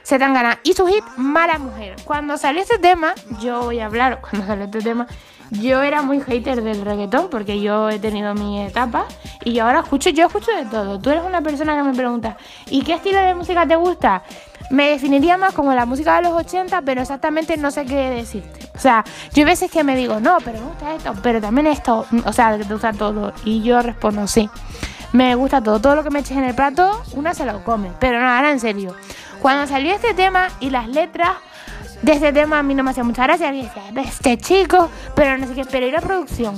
Zetangana 0.03 0.59
y 0.63 0.73
su 0.73 0.85
hit 0.85 1.05
Mala 1.15 1.57
Mujer. 1.57 1.95
Cuando 2.03 2.37
salió 2.37 2.61
este 2.61 2.77
tema, 2.77 3.13
yo 3.39 3.61
voy 3.61 3.79
a 3.79 3.85
hablar, 3.85 4.19
cuando 4.29 4.45
salió 4.45 4.65
este 4.65 4.81
tema, 4.81 5.07
yo 5.51 5.81
era 5.81 6.01
muy 6.01 6.19
hater 6.19 6.61
del 6.61 6.81
reggaetón 6.81 7.29
porque 7.29 7.61
yo 7.61 7.89
he 7.89 7.97
tenido 7.97 8.33
mi 8.33 8.61
etapa 8.61 9.05
y 9.45 9.57
ahora 9.59 9.79
escucho, 9.79 10.09
yo 10.09 10.27
escucho 10.27 10.51
de 10.51 10.65
todo. 10.65 10.99
Tú 10.99 11.11
eres 11.11 11.23
una 11.23 11.39
persona 11.39 11.77
que 11.77 11.83
me 11.83 11.95
pregunta, 11.95 12.35
¿y 12.69 12.81
qué 12.81 12.95
estilo 12.95 13.19
de 13.19 13.35
música 13.35 13.65
te 13.65 13.77
gusta? 13.77 14.21
Me 14.69 14.89
definiría 14.89 15.37
más 15.37 15.53
como 15.53 15.73
la 15.73 15.85
música 15.85 16.15
de 16.17 16.23
los 16.23 16.33
80, 16.33 16.81
pero 16.83 17.01
exactamente 17.01 17.57
no 17.57 17.71
sé 17.71 17.85
qué 17.85 18.09
decirte. 18.11 18.69
O 18.75 18.79
sea, 18.79 19.03
yo 19.33 19.41
hay 19.41 19.45
veces 19.45 19.71
que 19.71 19.83
me 19.83 19.95
digo, 19.95 20.19
no, 20.19 20.37
pero 20.43 20.59
me 20.59 20.67
gusta 20.67 20.93
esto, 20.95 21.13
pero 21.23 21.41
también 21.41 21.67
esto, 21.67 22.05
o 22.23 22.33
sea, 22.33 22.57
te 22.57 22.71
gusta 22.71 22.93
todo. 22.93 23.33
Y 23.45 23.63
yo 23.63 23.81
respondo, 23.81 24.27
sí, 24.27 24.49
me 25.11 25.33
gusta 25.35 25.61
todo. 25.61 25.79
Todo 25.79 25.95
lo 25.95 26.03
que 26.03 26.11
me 26.11 26.19
eches 26.19 26.37
en 26.37 26.43
el 26.43 26.55
plato, 26.55 27.03
una 27.13 27.33
se 27.33 27.45
lo 27.45 27.63
come. 27.63 27.91
Pero 27.99 28.19
no, 28.19 28.29
ahora 28.29 28.51
en 28.51 28.59
serio. 28.59 28.95
Cuando 29.41 29.67
salió 29.67 29.93
este 29.93 30.13
tema 30.13 30.49
y 30.59 30.69
las 30.69 30.87
letras 30.87 31.31
de 32.01 32.13
este 32.13 32.31
tema 32.31 32.59
a 32.59 32.63
mí 32.63 32.75
no 32.75 32.83
me 32.83 32.91
hacía 32.91 33.03
mucha 33.03 33.23
gracia. 33.23 33.53
Y 33.53 33.63
decía, 33.63 33.83
este 33.95 34.37
chico, 34.37 34.89
pero 35.15 35.37
no 35.37 35.47
sé 35.47 35.55
qué, 35.55 35.65
pero 35.65 35.87
y 35.87 35.91
la 35.91 36.01
producción. 36.01 36.55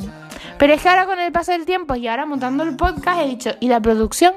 Pero 0.58 0.74
es 0.74 0.82
que 0.82 0.90
ahora 0.90 1.06
con 1.06 1.20
el 1.20 1.32
paso 1.32 1.52
del 1.54 1.66
tiempo 1.66 1.96
y 1.96 2.08
ahora 2.08 2.26
montando 2.26 2.64
el 2.64 2.76
podcast 2.76 3.22
he 3.22 3.26
dicho, 3.26 3.52
¿y 3.60 3.68
la 3.68 3.80
producción? 3.80 4.36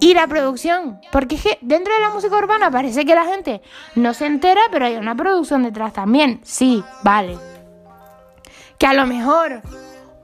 Y 0.00 0.14
la 0.14 0.26
producción, 0.26 0.98
porque 1.12 1.34
es 1.34 1.42
que 1.42 1.58
dentro 1.60 1.92
de 1.92 2.00
la 2.00 2.10
música 2.10 2.34
urbana 2.34 2.70
parece 2.70 3.04
que 3.04 3.14
la 3.14 3.26
gente 3.26 3.60
no 3.94 4.14
se 4.14 4.26
entera, 4.26 4.62
pero 4.72 4.86
hay 4.86 4.96
una 4.96 5.14
producción 5.14 5.62
detrás 5.62 5.92
también. 5.92 6.40
Sí, 6.42 6.82
vale. 7.02 7.36
Que 8.78 8.86
a 8.86 8.94
lo 8.94 9.06
mejor 9.06 9.60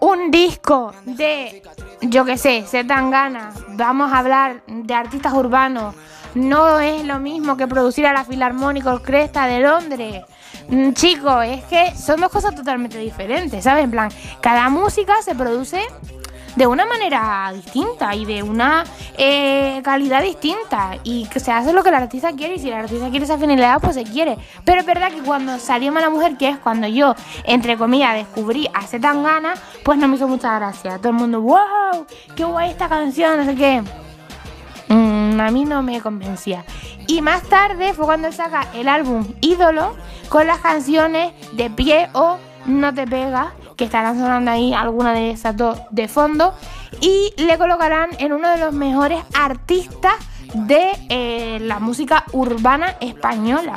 un 0.01 0.31
disco 0.31 0.95
de, 1.05 1.63
yo 2.01 2.25
qué 2.25 2.39
sé, 2.39 2.65
Zetangana, 2.67 3.53
vamos 3.71 4.13
a 4.13 4.19
hablar 4.19 4.63
de 4.67 4.95
artistas 4.95 5.35
urbanos, 5.35 5.95
no 6.35 6.81
es 6.81 7.05
lo 7.05 7.19
mismo 7.19 7.57
que 7.57 7.67
producir 7.67 8.07
a 8.07 8.13
la 8.13 8.25
Filarmónica 8.25 8.95
Orquesta 8.95 9.47
de 9.47 9.61
Londres. 9.61 10.25
Mm, 10.69 10.93
Chicos, 10.93 11.45
es 11.45 11.65
que 11.65 11.95
son 11.97 12.21
dos 12.21 12.31
cosas 12.31 12.55
totalmente 12.55 12.99
diferentes, 12.99 13.63
¿sabes? 13.65 13.85
En 13.85 13.91
plan, 13.91 14.11
cada 14.41 14.69
música 14.69 15.15
se 15.23 15.35
produce 15.35 15.81
de 16.57 16.67
una 16.67 16.87
manera 16.87 17.53
distinta 17.55 18.15
y 18.15 18.25
de 18.25 18.43
una 18.43 18.85
eh, 19.17 19.81
calidad 19.85 20.23
distinta. 20.23 20.97
Y 21.05 21.27
que 21.27 21.39
se 21.39 21.53
hace 21.53 21.73
lo 21.73 21.83
que 21.83 21.91
el 21.91 21.95
artista 21.95 22.33
quiere 22.33 22.57
y 22.57 22.59
si 22.59 22.69
el 22.69 22.75
artista 22.75 23.09
quiere 23.11 23.25
esa 23.25 23.39
finalidad 23.39 23.79
pues 23.81 23.95
se 23.95 24.05
quiere. 24.05 24.37
Pero 24.65 24.81
es 24.81 24.87
verdad 24.87 25.13
que 25.13 25.21
cuando 25.21 25.59
salió 25.59 25.93
Mala 25.93 26.11
Mujer 26.11 26.37
que 26.37 26.49
es 26.49 26.59
cuando 26.59 26.89
yo 26.89 27.15
entre 27.45 27.77
comillas 27.77 28.15
descubrí 28.15 28.69
a 28.75 28.83
Zetangana 28.83 29.55
pues 29.85 29.99
no 29.99 30.09
me 30.09 30.17
hizo 30.17 30.27
mucha 30.27 30.59
gracia. 30.59 30.99
Todo 30.99 31.11
el 31.11 31.15
mundo 31.15 31.41
wow 31.41 32.07
qué 32.35 32.45
guay 32.45 32.71
esta 32.71 32.89
canción 32.89 33.37
no 33.37 33.45
sé 33.45 33.55
qué. 33.55 33.83
Mm, 34.89 35.41
a 35.41 35.51
mí 35.51 35.65
no 35.65 35.83
me 35.83 36.01
convencía. 36.01 36.65
Y 37.09 37.21
más 37.21 37.43
tarde 37.43 37.93
fue 37.95 38.05
cuando 38.07 38.33
saca 38.33 38.67
el 38.75 38.89
álbum 38.89 39.27
Ídolo 39.41 39.95
con 40.29 40.47
las 40.47 40.59
canciones 40.59 41.33
de 41.53 41.71
pie 41.71 42.09
o 42.13 42.39
No 42.67 42.93
te 42.93 43.07
pega, 43.07 43.53
que 43.77 43.85
estarán 43.85 44.19
sonando 44.19 44.51
ahí 44.51 44.73
alguna 44.73 45.13
de 45.13 45.31
esas 45.31 45.57
dos 45.57 45.79
de 45.91 46.09
fondo. 46.09 46.55
Y 47.01 47.33
le 47.37 47.59
colocarán 47.59 48.11
en 48.19 48.33
uno 48.33 48.51
de 48.51 48.59
los 48.59 48.73
mejores 48.73 49.23
artistas 49.35 50.15
de 50.55 50.91
eh, 51.09 51.59
la 51.61 51.79
música 51.79 52.25
urbana 52.33 52.97
española. 53.01 53.75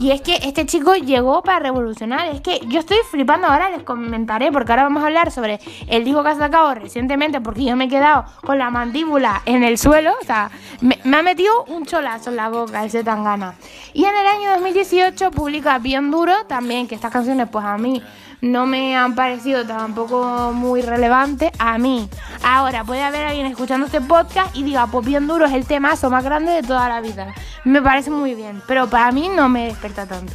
Y 0.00 0.12
es 0.12 0.22
que 0.22 0.36
este 0.42 0.64
chico 0.64 0.94
llegó 0.94 1.42
para 1.42 1.58
revolucionar. 1.58 2.28
Es 2.28 2.40
que 2.40 2.60
yo 2.68 2.80
estoy 2.80 2.96
flipando 3.10 3.46
ahora, 3.46 3.68
les 3.68 3.82
comentaré, 3.82 4.50
porque 4.50 4.72
ahora 4.72 4.84
vamos 4.84 5.02
a 5.02 5.06
hablar 5.06 5.30
sobre 5.30 5.60
el 5.88 6.04
disco 6.04 6.22
que 6.22 6.30
ha 6.30 6.36
sacado 6.36 6.74
recientemente, 6.74 7.42
porque 7.42 7.64
yo 7.64 7.76
me 7.76 7.84
he 7.84 7.88
quedado 7.88 8.24
con 8.40 8.56
la 8.56 8.70
mandíbula 8.70 9.42
en 9.44 9.62
el 9.62 9.76
suelo. 9.76 10.14
O 10.22 10.24
sea, 10.24 10.50
me, 10.80 10.98
ha 11.14 11.22
metido 11.22 11.64
un 11.64 11.84
cholazo 11.84 12.30
en 12.30 12.36
la 12.36 12.48
boca 12.48 12.82
ese 12.82 13.04
tangana. 13.04 13.56
Y 13.92 14.04
en 14.04 14.16
el 14.16 14.26
año 14.26 14.52
2018 14.52 15.32
publica 15.32 15.78
Bien 15.78 16.10
Duro, 16.10 16.46
también, 16.46 16.88
que 16.88 16.94
estas 16.94 17.12
canciones, 17.12 17.46
pues 17.50 17.66
a 17.66 17.76
mí 17.76 18.02
no 18.40 18.66
me 18.66 18.96
han 18.96 19.14
parecido 19.14 19.66
tampoco 19.66 20.52
muy 20.52 20.82
relevantes 20.82 21.50
a 21.58 21.78
mí. 21.78 22.08
Ahora, 22.42 22.84
puede 22.84 23.02
haber 23.02 23.26
alguien 23.26 23.46
escuchando 23.46 23.86
este 23.86 24.00
podcast 24.00 24.54
y 24.56 24.62
diga, 24.62 24.86
pues 24.86 25.06
bien 25.06 25.26
duro 25.26 25.46
es 25.46 25.52
el 25.52 25.66
temazo 25.66 26.10
más 26.10 26.24
grande 26.24 26.52
de 26.52 26.62
toda 26.62 26.88
la 26.88 27.00
vida. 27.00 27.34
Me 27.64 27.82
parece 27.82 28.10
muy 28.10 28.34
bien, 28.34 28.62
pero 28.66 28.88
para 28.88 29.12
mí 29.12 29.28
no 29.28 29.48
me 29.48 29.66
desperta 29.66 30.06
tanto. 30.06 30.32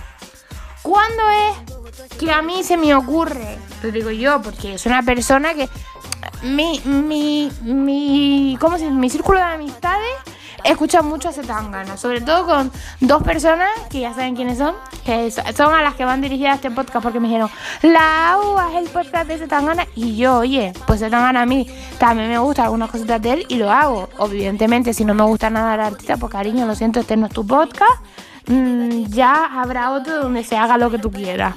¿Cuándo 0.82 1.24
es 1.30 2.18
que 2.18 2.32
a 2.32 2.42
mí 2.42 2.64
se 2.64 2.78
me 2.78 2.94
ocurre? 2.94 3.58
Lo 3.82 3.92
digo 3.92 4.12
yo, 4.12 4.42
porque 4.42 4.78
soy 4.78 4.92
una 4.92 5.04
persona 5.04 5.54
que... 5.54 5.68
Mi, 6.44 6.80
mi, 6.86 7.52
mi, 7.62 8.58
¿cómo 8.60 8.78
se 8.78 8.84
dice? 8.84 8.96
Mi 8.96 9.10
círculo 9.10 9.40
de 9.40 9.46
amistades 9.46 10.14
escucha 10.66 11.02
mucho 11.02 11.30
a 11.30 11.32
Zetangana, 11.32 11.96
sobre 11.98 12.22
todo 12.22 12.46
con 12.46 12.72
dos 13.00 13.24
personas 13.24 13.70
que 13.90 14.02
ya 14.02 14.14
saben 14.14 14.36
quiénes 14.36 14.58
son, 14.58 14.76
que 15.06 15.32
son 15.32 15.74
a 15.74 15.82
las 15.82 15.96
que 15.96 16.04
van 16.04 16.22
dirigidas 16.22 16.56
este 16.56 16.72
podcast 16.72 17.04
porque 17.04 17.20
me 17.20 17.28
dijeron, 17.28 17.50
la 17.82 18.34
agua 18.34 18.70
es 18.72 18.86
el 18.86 18.90
podcast 18.90 19.28
de 19.28 19.38
Zetangana 19.38 19.88
y 19.96 20.16
yo, 20.16 20.40
oye, 20.40 20.74
pues 20.88 21.00
Zetangana 21.00 21.44
a 21.44 21.46
mí 21.46 21.68
también 22.00 22.30
me 22.30 22.40
gusta 22.40 22.64
algunas 22.66 22.90
cositas 22.90 23.22
de 23.22 23.34
él 23.34 23.46
y 23.48 23.56
lo 23.56 23.72
hago. 23.72 24.10
Evidentemente, 24.20 24.94
si 24.94 25.06
no 25.06 25.14
me 25.14 25.24
gusta 25.24 25.50
nada 25.50 25.76
el 25.76 25.82
artista, 25.82 26.18
pues 26.18 26.32
cariño, 26.32 26.66
lo 26.66 26.76
siento, 26.76 27.00
este 27.00 27.16
no 27.16 27.28
es 27.28 27.34
tu 27.34 27.46
podcast, 27.46 28.02
mm, 28.48 29.06
ya 29.10 29.46
habrá 29.46 29.92
otro 29.92 30.24
donde 30.24 30.44
se 30.44 30.58
haga 30.58 30.78
lo 30.78 30.90
que 30.90 30.98
tú 30.98 31.12
quieras. 31.12 31.56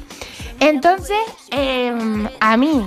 Entonces, 0.61 1.19
em, 1.51 2.29
a 2.41 2.57
mí 2.57 2.85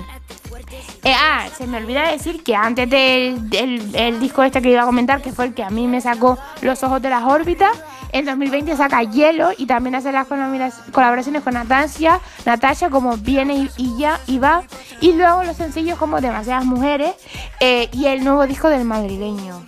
eh, 1.04 1.14
ah, 1.16 1.46
se 1.56 1.66
me 1.66 1.78
olvida 1.78 2.10
decir 2.10 2.42
que 2.42 2.54
antes 2.54 2.88
del 2.88 4.20
disco 4.20 4.42
este 4.42 4.62
que 4.62 4.70
iba 4.70 4.82
a 4.82 4.86
comentar, 4.86 5.22
que 5.22 5.32
fue 5.32 5.46
el 5.46 5.54
que 5.54 5.62
a 5.62 5.70
mí 5.70 5.88
me 5.88 6.00
sacó 6.00 6.38
los 6.60 6.82
ojos 6.82 7.02
de 7.02 7.10
las 7.10 7.24
órbitas, 7.24 7.76
en 8.12 8.26
2020 8.26 8.76
saca 8.76 9.02
Hielo 9.02 9.50
y 9.56 9.66
también 9.66 9.94
hace 9.94 10.12
las 10.12 10.26
colaboraciones 10.26 11.42
con 11.42 11.54
Natasha, 11.54 12.20
Natasha 12.44 12.90
como 12.90 13.16
Viene 13.16 13.70
y, 13.76 13.98
ya 13.98 14.20
y 14.26 14.38
va. 14.38 14.64
Y 15.00 15.14
luego 15.14 15.42
los 15.44 15.56
sencillos 15.56 15.98
como 15.98 16.20
Demasiadas 16.20 16.66
Mujeres 16.66 17.14
eh, 17.60 17.88
y 17.92 18.06
el 18.06 18.22
nuevo 18.22 18.46
disco 18.46 18.68
del 18.68 18.84
madrileño. 18.84 19.62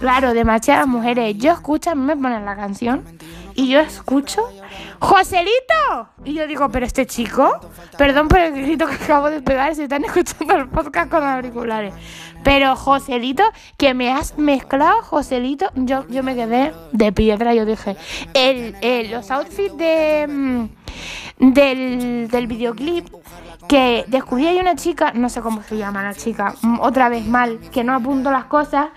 Claro, 0.00 0.34
demasiadas 0.34 0.86
mujeres. 0.86 1.36
Yo 1.38 1.52
escucho, 1.52 1.90
a 1.90 1.94
mí 1.94 2.02
me 2.02 2.16
ponen 2.16 2.44
la 2.44 2.56
canción 2.56 3.04
y 3.54 3.68
yo 3.68 3.80
escucho 3.80 4.42
¡Joselito! 5.02 6.08
Y 6.24 6.34
yo 6.34 6.46
digo, 6.46 6.68
pero 6.68 6.86
este 6.86 7.06
chico, 7.06 7.58
perdón 7.98 8.28
por 8.28 8.38
el 8.38 8.52
grito 8.52 8.86
que 8.86 8.94
acabo 8.94 9.30
de 9.30 9.42
pegar, 9.42 9.74
si 9.74 9.82
están 9.82 10.04
escuchando 10.06 10.54
el 10.54 10.68
podcast 10.68 11.10
con 11.10 11.24
auriculares. 11.24 11.92
Pero 12.44 12.76
Joselito, 12.76 13.42
que 13.76 13.94
me 13.94 14.12
has 14.12 14.38
mezclado, 14.38 15.02
Joselito, 15.02 15.70
yo, 15.74 16.06
yo 16.08 16.22
me 16.22 16.36
quedé 16.36 16.72
de 16.92 17.12
piedra, 17.12 17.52
yo 17.52 17.64
dije, 17.64 17.96
el, 18.32 19.10
los 19.10 19.28
outfits 19.32 19.76
de, 19.76 20.26
mm, 20.28 21.52
del, 21.52 22.28
del 22.28 22.46
videoclip 22.46 23.08
que 23.68 24.04
descubrí 24.08 24.46
hay 24.46 24.58
una 24.58 24.74
chica, 24.74 25.12
no 25.14 25.28
sé 25.28 25.40
cómo 25.40 25.62
se 25.62 25.76
llama 25.76 26.02
la 26.02 26.14
chica, 26.14 26.54
mm, 26.62 26.80
otra 26.80 27.08
vez 27.08 27.26
mal, 27.26 27.58
que 27.70 27.84
no 27.84 27.94
apunto 27.94 28.30
las 28.30 28.44
cosas. 28.44 28.88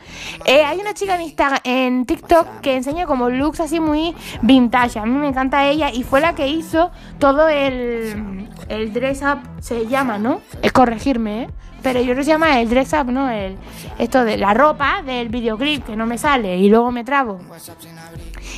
Eh, 0.45 0.63
hay 0.63 0.79
una 0.79 0.93
chica 0.93 1.15
en, 1.15 1.21
Instagram, 1.21 1.59
en 1.63 2.05
TikTok 2.05 2.61
que 2.61 2.75
enseña 2.75 3.05
como 3.05 3.29
looks 3.29 3.59
así 3.59 3.79
muy 3.79 4.15
vintage. 4.41 4.99
A 4.99 5.05
mí 5.05 5.17
me 5.17 5.27
encanta 5.27 5.65
ella 5.65 5.91
y 5.91 6.03
fue 6.03 6.21
la 6.21 6.35
que 6.35 6.47
hizo 6.47 6.91
todo 7.19 7.47
el, 7.47 8.49
el 8.69 8.93
dress 8.93 9.21
up, 9.21 9.39
se 9.61 9.87
llama, 9.87 10.17
¿no? 10.17 10.41
Es 10.61 10.71
corregirme, 10.71 11.43
¿eh? 11.43 11.49
Pero 11.85 12.01
yo 12.01 12.15
se 12.15 12.23
llama 12.23 12.59
el 12.59 12.67
dress 12.67 12.93
up, 12.93 13.11
¿no? 13.11 13.29
El, 13.29 13.59
esto 13.99 14.25
de 14.25 14.37
la 14.37 14.55
ropa 14.55 15.03
del 15.05 15.29
videoclip 15.29 15.85
que 15.85 15.95
no 15.95 16.07
me 16.07 16.17
sale 16.17 16.57
y 16.57 16.67
luego 16.67 16.91
me 16.91 17.03
trabo. 17.03 17.39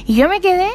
Y 0.05 0.15
yo 0.15 0.29
me 0.29 0.39
quedé 0.39 0.69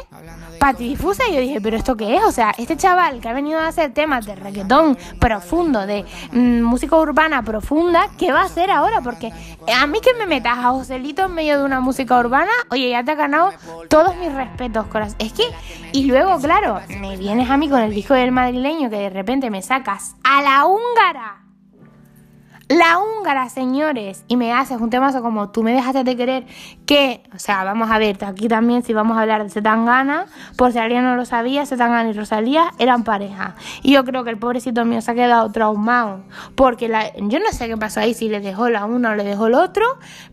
patidifusa 0.59 1.23
y 1.27 1.33
yo 1.33 1.41
dije, 1.41 1.59
pero 1.61 1.77
¿esto 1.77 1.97
qué 1.97 2.15
es? 2.15 2.23
O 2.23 2.31
sea, 2.31 2.53
este 2.59 2.77
chaval 2.77 3.21
que 3.21 3.27
ha 3.27 3.33
venido 3.33 3.59
a 3.59 3.65
hacer 3.65 3.91
temas 3.91 4.27
de 4.27 4.35
reggaetón 4.35 4.99
profundo, 5.17 5.87
de 5.87 6.05
mm, 6.31 6.61
música 6.61 6.95
urbana 6.95 7.41
profunda, 7.41 8.07
¿qué 8.19 8.31
va 8.31 8.41
a 8.41 8.45
hacer 8.45 8.69
ahora? 8.69 9.01
Porque 9.01 9.31
a 9.75 9.87
mí 9.87 9.99
que 9.99 10.13
me 10.13 10.27
metas 10.27 10.59
a 10.59 10.69
Joselito 10.69 11.25
en 11.25 11.33
medio 11.33 11.57
de 11.57 11.65
una 11.65 11.79
música 11.79 12.19
urbana, 12.19 12.51
oye, 12.69 12.91
ya 12.91 13.03
te 13.03 13.13
ha 13.13 13.15
ganado 13.15 13.51
todos 13.89 14.15
mis 14.17 14.31
respetos, 14.31 14.85
corazón. 14.85 15.15
Es 15.17 15.33
que, 15.33 15.45
y 15.91 16.05
luego, 16.05 16.37
claro, 16.37 16.81
me 16.87 17.17
vienes 17.17 17.49
a 17.49 17.57
mí 17.57 17.67
con 17.67 17.81
el 17.81 17.95
disco 17.95 18.13
del 18.13 18.31
madrileño 18.31 18.91
que 18.91 18.97
de 18.97 19.09
repente 19.09 19.49
me 19.49 19.63
sacas 19.63 20.15
a 20.23 20.43
la 20.43 20.67
húngara 20.67 21.42
La 22.69 22.97
húngara, 22.97 23.49
señores, 23.49 24.23
y 24.29 24.37
me 24.37 24.53
haces 24.53 24.79
un 24.79 24.89
temazo 24.89 25.21
como 25.21 25.49
tú 25.49 25.63
me 25.63 25.73
dejaste 25.73 26.05
de 26.05 26.15
querer, 26.15 26.45
que, 26.85 27.21
o 27.35 27.39
sea, 27.39 27.65
vamos 27.65 27.91
a 27.91 27.97
ver, 27.97 28.23
aquí 28.23 28.47
también 28.47 28.83
si 28.83 28.93
vamos 28.93 29.17
a 29.17 29.21
hablar 29.21 29.43
de 29.43 29.49
Setangana, 29.49 30.27
por 30.55 30.71
si 30.71 30.79
alguien 30.79 31.03
no 31.03 31.17
lo 31.17 31.25
sabía, 31.25 31.65
Setangana 31.65 32.09
y 32.09 32.13
Rosalía 32.13 32.71
eran 32.79 33.03
pareja. 33.03 33.55
Y 33.81 33.91
yo 33.91 34.05
creo 34.05 34.23
que 34.23 34.29
el 34.29 34.37
pobrecito 34.37 34.85
mío 34.85 35.01
se 35.01 35.11
ha 35.11 35.13
quedado 35.13 35.51
traumado, 35.51 36.23
porque 36.55 36.87
la, 36.87 37.11
yo 37.17 37.39
no 37.39 37.51
sé 37.51 37.67
qué 37.67 37.75
pasó 37.75 37.99
ahí, 37.99 38.13
si 38.13 38.29
le 38.29 38.39
dejó 38.39 38.69
la 38.69 38.85
una 38.85 39.11
o 39.11 39.15
le 39.15 39.25
dejó 39.25 39.47
el 39.47 39.55
otro, 39.55 39.85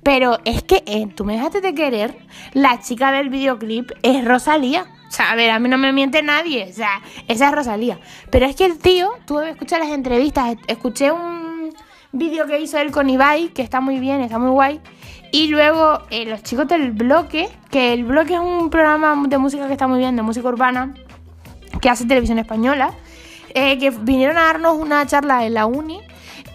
pero 0.05 0.39
es 0.45 0.63
que 0.63 0.85
eh, 0.87 1.09
tú 1.09 1.25
me 1.25 1.35
dejaste 1.35 1.61
de 1.61 1.75
querer, 1.75 2.17
la 2.53 2.79
chica 2.79 3.11
del 3.11 3.29
videoclip 3.29 3.91
es 4.03 4.25
Rosalía. 4.25 4.87
O 5.09 5.13
sea, 5.13 5.33
a 5.33 5.35
ver, 5.35 5.51
a 5.51 5.59
mí 5.59 5.69
no 5.69 5.77
me 5.77 5.93
miente 5.93 6.23
nadie, 6.23 6.69
o 6.71 6.73
sea, 6.73 7.03
esa 7.27 7.49
es 7.49 7.53
Rosalía. 7.53 7.99
Pero 8.31 8.47
es 8.47 8.55
que 8.55 8.67
el 8.67 8.79
tío, 8.79 9.11
tuve 9.27 9.57
que 9.57 9.79
las 9.79 9.89
entrevistas, 9.89 10.57
escuché 10.69 11.11
un 11.11 11.50
vídeo 12.13 12.47
que 12.47 12.61
hizo 12.61 12.79
él 12.79 12.91
con 12.91 13.09
Ibai, 13.09 13.49
que 13.49 13.63
está 13.63 13.81
muy 13.81 13.99
bien, 13.99 14.21
está 14.21 14.39
muy 14.39 14.51
guay. 14.51 14.81
Y 15.33 15.49
luego 15.49 16.01
eh, 16.11 16.27
los 16.27 16.43
chicos 16.43 16.67
del 16.67 16.91
bloque, 16.91 17.49
que 17.71 17.93
el 17.93 18.05
bloque 18.05 18.35
es 18.35 18.41
un 18.41 18.71
programa 18.71 19.17
de 19.29 19.39
música 19.39 19.67
que 19.67 19.73
está 19.73 19.87
muy 19.87 19.99
bien, 19.99 20.17
de 20.17 20.23
música 20.23 20.49
urbana, 20.49 20.95
que 21.81 21.89
hace 21.89 22.05
televisión 22.05 22.39
española, 22.39 22.93
eh, 23.55 23.79
que 23.79 23.91
vinieron 23.91 24.37
a 24.37 24.47
darnos 24.47 24.77
una 24.77 25.07
charla 25.07 25.45
en 25.47 25.55
la 25.55 25.67
uni. 25.67 26.01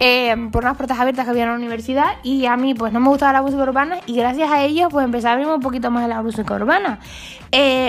Eh, 0.02 0.36
por 0.52 0.66
unas 0.66 0.76
puertas 0.76 1.00
abiertas 1.00 1.24
que 1.24 1.32
había 1.32 1.44
en 1.44 1.50
la 1.52 1.56
universidad 1.56 2.18
y 2.22 2.48
a 2.48 2.58
mí 2.58 2.74
pues 2.74 2.92
no 2.92 3.00
me 3.00 3.08
gustaba 3.08 3.32
la 3.32 3.42
música 3.42 3.64
urbana 3.64 4.00
y 4.06 4.18
gracias 4.18 4.52
a 4.52 4.62
ellos 4.62 4.90
pues 4.92 5.06
empecé 5.06 5.30
a 5.30 5.32
abrirme 5.32 5.54
un 5.54 5.62
poquito 5.62 5.90
más 5.90 6.04
de 6.04 6.10
la 6.10 6.22
música 6.22 6.54
urbana. 6.54 7.00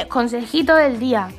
consejito 0.09 0.77
del 0.77 1.01
día. 1.01 1.31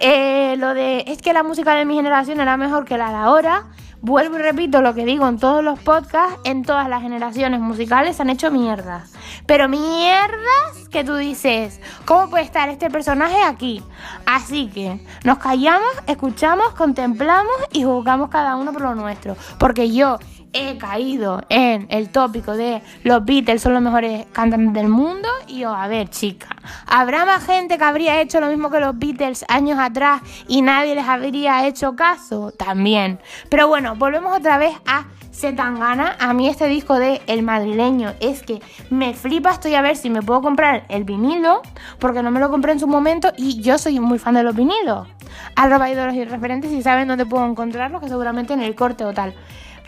lo 0.00 0.74
de 0.74 1.04
es 1.06 1.22
que 1.22 1.32
la 1.32 1.44
música 1.44 1.76
de 1.76 1.84
mi 1.84 1.94
generación 1.94 2.40
era 2.40 2.56
mejor 2.56 2.84
que 2.84 2.98
la 2.98 3.10
de 3.10 3.14
ahora 3.14 3.66
Vuelvo 4.06 4.38
y 4.38 4.42
repito 4.42 4.82
lo 4.82 4.94
que 4.94 5.04
digo 5.04 5.26
en 5.26 5.36
todos 5.36 5.64
los 5.64 5.80
podcasts, 5.80 6.38
en 6.44 6.62
todas 6.62 6.88
las 6.88 7.02
generaciones 7.02 7.58
musicales 7.58 8.20
han 8.20 8.30
hecho 8.30 8.52
mierdas. 8.52 9.12
Pero 9.46 9.68
mierdas 9.68 10.88
que 10.92 11.02
tú 11.02 11.16
dices, 11.16 11.80
¿cómo 12.04 12.30
puede 12.30 12.44
estar 12.44 12.68
este 12.68 12.88
personaje 12.88 13.42
aquí? 13.42 13.82
Así 14.24 14.68
que 14.68 15.04
nos 15.24 15.38
callamos, 15.38 15.88
escuchamos, 16.06 16.72
contemplamos 16.74 17.52
y 17.72 17.82
juzgamos 17.82 18.30
cada 18.30 18.54
uno 18.54 18.72
por 18.72 18.82
lo 18.82 18.94
nuestro. 18.94 19.36
Porque 19.58 19.90
yo 19.90 20.20
he 20.52 20.78
caído 20.78 21.42
en 21.48 21.86
el 21.90 22.10
tópico 22.10 22.56
de 22.56 22.82
los 23.04 23.24
Beatles 23.24 23.62
son 23.62 23.74
los 23.74 23.82
mejores 23.82 24.26
cantantes 24.32 24.72
del 24.74 24.88
mundo 24.88 25.28
y 25.46 25.60
yo, 25.60 25.74
a 25.74 25.88
ver, 25.88 26.08
chica, 26.10 26.48
¿habrá 26.86 27.24
más 27.24 27.44
gente 27.44 27.78
que 27.78 27.84
habría 27.84 28.20
hecho 28.20 28.40
lo 28.40 28.48
mismo 28.48 28.70
que 28.70 28.80
los 28.80 28.98
Beatles 28.98 29.44
años 29.48 29.78
atrás 29.78 30.22
y 30.48 30.62
nadie 30.62 30.94
les 30.94 31.06
habría 31.06 31.66
hecho 31.66 31.96
caso? 31.96 32.52
También. 32.52 33.20
Pero 33.48 33.68
bueno, 33.68 33.96
volvemos 33.96 34.36
otra 34.36 34.58
vez 34.58 34.74
a 34.86 35.06
Zetangana. 35.36 36.16
A 36.18 36.32
mí 36.32 36.48
este 36.48 36.66
disco 36.66 36.98
de 36.98 37.20
El 37.26 37.42
Madrileño 37.42 38.14
es 38.20 38.42
que 38.42 38.60
me 38.90 39.14
flipa. 39.14 39.50
Estoy 39.50 39.74
a 39.74 39.82
ver 39.82 39.96
si 39.96 40.10
me 40.10 40.22
puedo 40.22 40.40
comprar 40.40 40.84
el 40.88 41.04
vinilo, 41.04 41.62
porque 41.98 42.22
no 42.22 42.30
me 42.30 42.40
lo 42.40 42.50
compré 42.50 42.72
en 42.72 42.80
su 42.80 42.86
momento 42.86 43.32
y 43.36 43.60
yo 43.60 43.78
soy 43.78 44.00
muy 44.00 44.18
fan 44.18 44.34
de 44.34 44.42
los 44.42 44.56
vinilos. 44.56 45.06
Arroba 45.54 45.90
ídolos 45.90 46.14
y 46.14 46.24
referentes 46.24 46.72
y 46.72 46.82
saben 46.82 47.08
dónde 47.08 47.26
puedo 47.26 47.46
encontrarlos, 47.46 48.00
que 48.00 48.08
seguramente 48.08 48.54
en 48.54 48.62
el 48.62 48.74
corte 48.74 49.04
o 49.04 49.12
tal. 49.12 49.34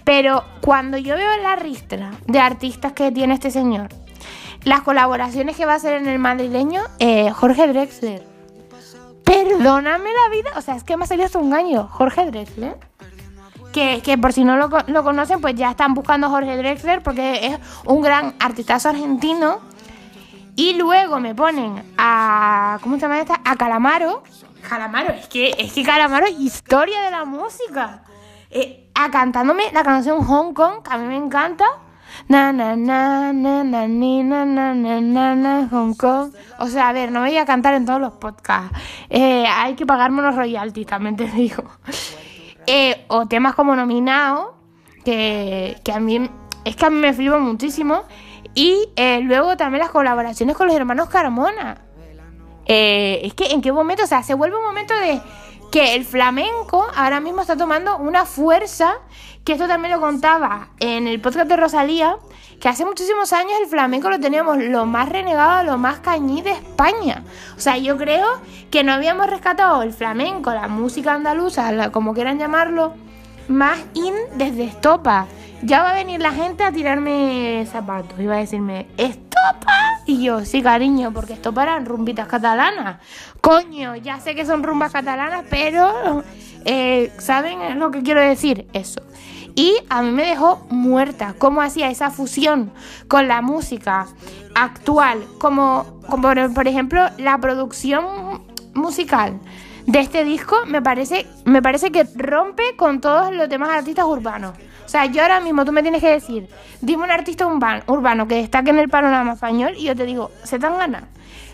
Pero 0.09 0.43
cuando 0.63 0.97
yo 0.97 1.17
veo 1.17 1.37
la 1.43 1.55
ristra 1.55 2.13
de 2.27 2.41
artistas 2.41 2.95
que 2.95 3.13
tiene 3.13 3.35
este 3.35 3.51
señor, 3.51 3.91
las 4.65 4.81
colaboraciones 4.81 5.55
que 5.55 5.67
va 5.67 5.75
a 5.75 5.77
hacer 5.77 6.01
en 6.01 6.09
el 6.09 6.19
madrileño, 6.19 6.81
eh, 6.99 7.31
Jorge 7.31 7.69
Drexler. 7.69 8.23
Perdóname 9.23 10.09
la 10.11 10.35
vida, 10.35 10.51
o 10.57 10.63
sea, 10.63 10.77
es 10.77 10.83
que 10.83 10.97
me 10.97 11.05
ha 11.05 11.07
salido 11.07 11.27
hasta 11.27 11.39
un 11.39 11.53
año, 11.53 11.89
Jorge 11.89 12.25
Drexler. 12.25 12.79
Que, 13.75 14.01
que 14.03 14.17
por 14.17 14.33
si 14.33 14.45
no 14.45 14.57
lo, 14.57 14.71
lo, 14.87 15.05
conocen, 15.05 15.43
pues 15.43 15.55
ya 15.57 15.73
están 15.73 15.93
buscando 15.93 16.31
Jorge 16.31 16.57
Drexler 16.57 17.03
porque 17.03 17.47
es 17.47 17.59
un 17.85 18.01
gran 18.01 18.35
artistazo 18.41 18.89
argentino. 18.89 19.61
Y 20.57 20.73
luego 20.79 21.21
me 21.21 21.35
ponen 21.35 21.85
a. 21.99 22.79
¿Cómo 22.83 22.95
se 22.95 23.03
llama 23.03 23.21
esta? 23.21 23.43
A 23.45 23.57
Calamaro. 23.57 24.23
Calamaro, 24.67 25.13
es 25.13 25.29
que, 25.29 25.55
es 25.59 25.71
que 25.75 25.83
Calamaro 25.83 26.25
es 26.25 26.41
historia 26.41 27.03
de 27.03 27.11
la 27.11 27.27
música. 27.27 28.05
Eh, 28.51 28.88
a 28.99 29.13
cantándome 29.13 29.71
la 29.73 29.85
canción 29.85 30.25
Hong 30.25 30.53
Kong, 30.53 30.83
que 30.83 30.93
a 30.93 30.99
mí 30.99 31.07
me 31.07 31.17
encanta. 31.17 31.65
Na 32.27 32.53
na 32.53 32.75
na 32.75 33.33
na 33.33 33.63
na 33.63 33.87
ni 33.87 34.25
na 34.25 34.45
na 34.45 34.75
na 34.75 35.01
na 35.01 35.35
na 35.37 35.69
Hong 35.71 35.95
Kong. 35.95 36.33
O 36.59 36.67
sea, 36.67 36.89
a 36.89 36.93
ver, 36.93 37.13
no 37.13 37.21
me 37.21 37.29
voy 37.29 37.39
a 37.39 37.47
cantar 37.47 37.75
en 37.75 37.87
todos 37.87 38.01
los 38.01 38.15
podcasts. 38.15 38.77
Eh, 39.09 39.47
hay 39.47 39.75
que 39.77 39.87
pagarme 39.87 40.19
unos 40.19 40.35
royalties, 40.35 40.87
también 40.87 41.17
te 41.17 41.27
digo. 41.31 41.63
Eh, 42.67 43.05
o 43.09 43.27
temas 43.27 43.55
como 43.55 43.77
nominado, 43.77 44.57
que, 45.05 45.81
que 45.85 45.93
a 45.93 46.01
mí 46.01 46.29
es 46.65 46.75
que 46.75 46.87
a 46.87 46.91
mí 46.91 46.97
me 46.97 47.13
flipo 47.13 47.39
muchísimo. 47.39 48.03
Y 48.55 48.89
eh, 48.97 49.21
luego 49.23 49.57
también 49.57 49.83
las 49.83 49.93
colaboraciones 49.93 50.57
con 50.57 50.67
los 50.67 50.75
hermanos 50.75 51.09
Carmona. 51.09 51.79
es 52.67 53.33
que 53.35 53.53
en 53.53 53.63
qué 53.63 53.71
momento, 53.71 54.03
o 54.03 54.07
sea, 54.09 54.25
se 54.25 54.35
vuelve 54.35 54.57
un 54.57 54.65
momento 54.65 54.93
de 54.99 55.21
que 55.71 55.95
el 55.95 56.05
flamenco 56.05 56.87
ahora 56.95 57.21
mismo 57.21 57.41
está 57.43 57.57
tomando 57.57 57.97
una 57.99 58.25
fuerza, 58.25 58.95
que 59.45 59.53
esto 59.53 59.67
también 59.67 59.95
lo 59.95 60.01
contaba 60.01 60.69
en 60.81 61.07
el 61.07 61.21
podcast 61.21 61.49
de 61.49 61.57
Rosalía, 61.57 62.17
que 62.61 62.69
hace 62.69 62.85
muchísimos 62.85 63.33
años 63.33 63.53
el 63.63 63.69
flamenco 63.69 64.11
lo 64.11 64.19
teníamos 64.19 64.59
lo 64.59 64.85
más 64.87 65.09
renegado, 65.09 65.65
lo 65.65 65.79
más 65.79 66.01
cañí 66.01 66.43
de 66.43 66.53
España. 66.53 67.25
O 67.57 67.61
sea, 67.61 67.77
yo 67.77 67.97
creo 67.97 68.27
que 68.71 68.83
no 68.83 68.93
habíamos 68.93 69.29
rescatado 69.29 69.83
el 69.83 69.93
flamenco, 69.93 70.53
la 70.53 70.69
música 70.69 71.13
andaluza, 71.13 71.91
como 71.93 72.15
quieran 72.15 72.39
llamarlo, 72.39 72.95
más 73.49 73.79
in 73.95 74.15
desde 74.37 74.65
Estopa. 74.65 75.27
Ya 75.63 75.83
va 75.83 75.91
a 75.91 75.95
venir 75.95 76.21
la 76.21 76.33
gente 76.33 76.63
a 76.63 76.71
tirarme 76.71 77.67
zapatos 77.71 78.19
y 78.21 78.27
a 78.27 78.33
decirme, 78.33 78.87
¿Estopa? 78.97 79.73
Y 80.07 80.23
yo, 80.23 80.45
sí, 80.45 80.63
cariño, 80.63 81.13
porque 81.13 81.33
Estopa 81.33 81.65
eran 81.65 81.85
rumbitas 81.85 82.29
catalanas. 82.29 83.01
Coño, 83.41 83.97
ya 83.97 84.21
sé 84.21 84.35
que 84.35 84.47
son 84.47 84.63
rumbas 84.63 84.93
catalanas, 84.93 85.45
pero 85.51 86.23
eh, 86.65 87.13
¿saben 87.19 87.79
lo 87.79 87.91
que 87.91 88.03
quiero 88.03 88.21
decir? 88.21 88.69
Eso. 88.73 89.03
Y 89.57 89.75
a 89.89 90.03
mí 90.03 90.13
me 90.13 90.27
dejó 90.27 90.65
muerta 90.71 91.35
cómo 91.37 91.61
hacía 91.61 91.91
esa 91.91 92.11
fusión 92.11 92.71
con 93.09 93.27
la 93.27 93.43
música 93.43 94.07
actual, 94.55 95.27
como, 95.41 96.01
como 96.09 96.29
por 96.55 96.69
ejemplo 96.69 97.09
la 97.19 97.39
producción 97.39 98.45
musical 98.75 99.41
de 99.89 100.01
este 100.01 100.23
disco 100.23 100.55
me 100.67 100.83
parece, 100.83 101.27
me 101.47 101.63
parece 101.63 101.91
que 101.91 102.07
rompe 102.15 102.77
con 102.77 103.01
todos 103.01 103.35
los 103.35 103.49
demás 103.49 103.71
artistas 103.71 104.05
urbanos. 104.05 104.53
O 104.85 104.89
sea, 104.89 105.07
yo 105.07 105.23
ahora 105.23 105.41
mismo 105.41 105.65
tú 105.65 105.73
me 105.73 105.81
tienes 105.83 106.03
que 106.03 106.11
decir, 106.11 106.47
dime 106.83 107.05
un 107.05 107.11
artista 107.11 107.47
urbano 107.47 108.29
que 108.29 108.35
destaque 108.35 108.69
en 108.69 108.79
el 108.79 108.91
panorama 108.91 109.33
español 109.33 109.73
y 109.79 109.85
yo 109.85 109.97
te 109.97 110.05
digo, 110.05 110.31
se 110.45 110.59
tan 110.59 110.77
gana. 110.77 111.09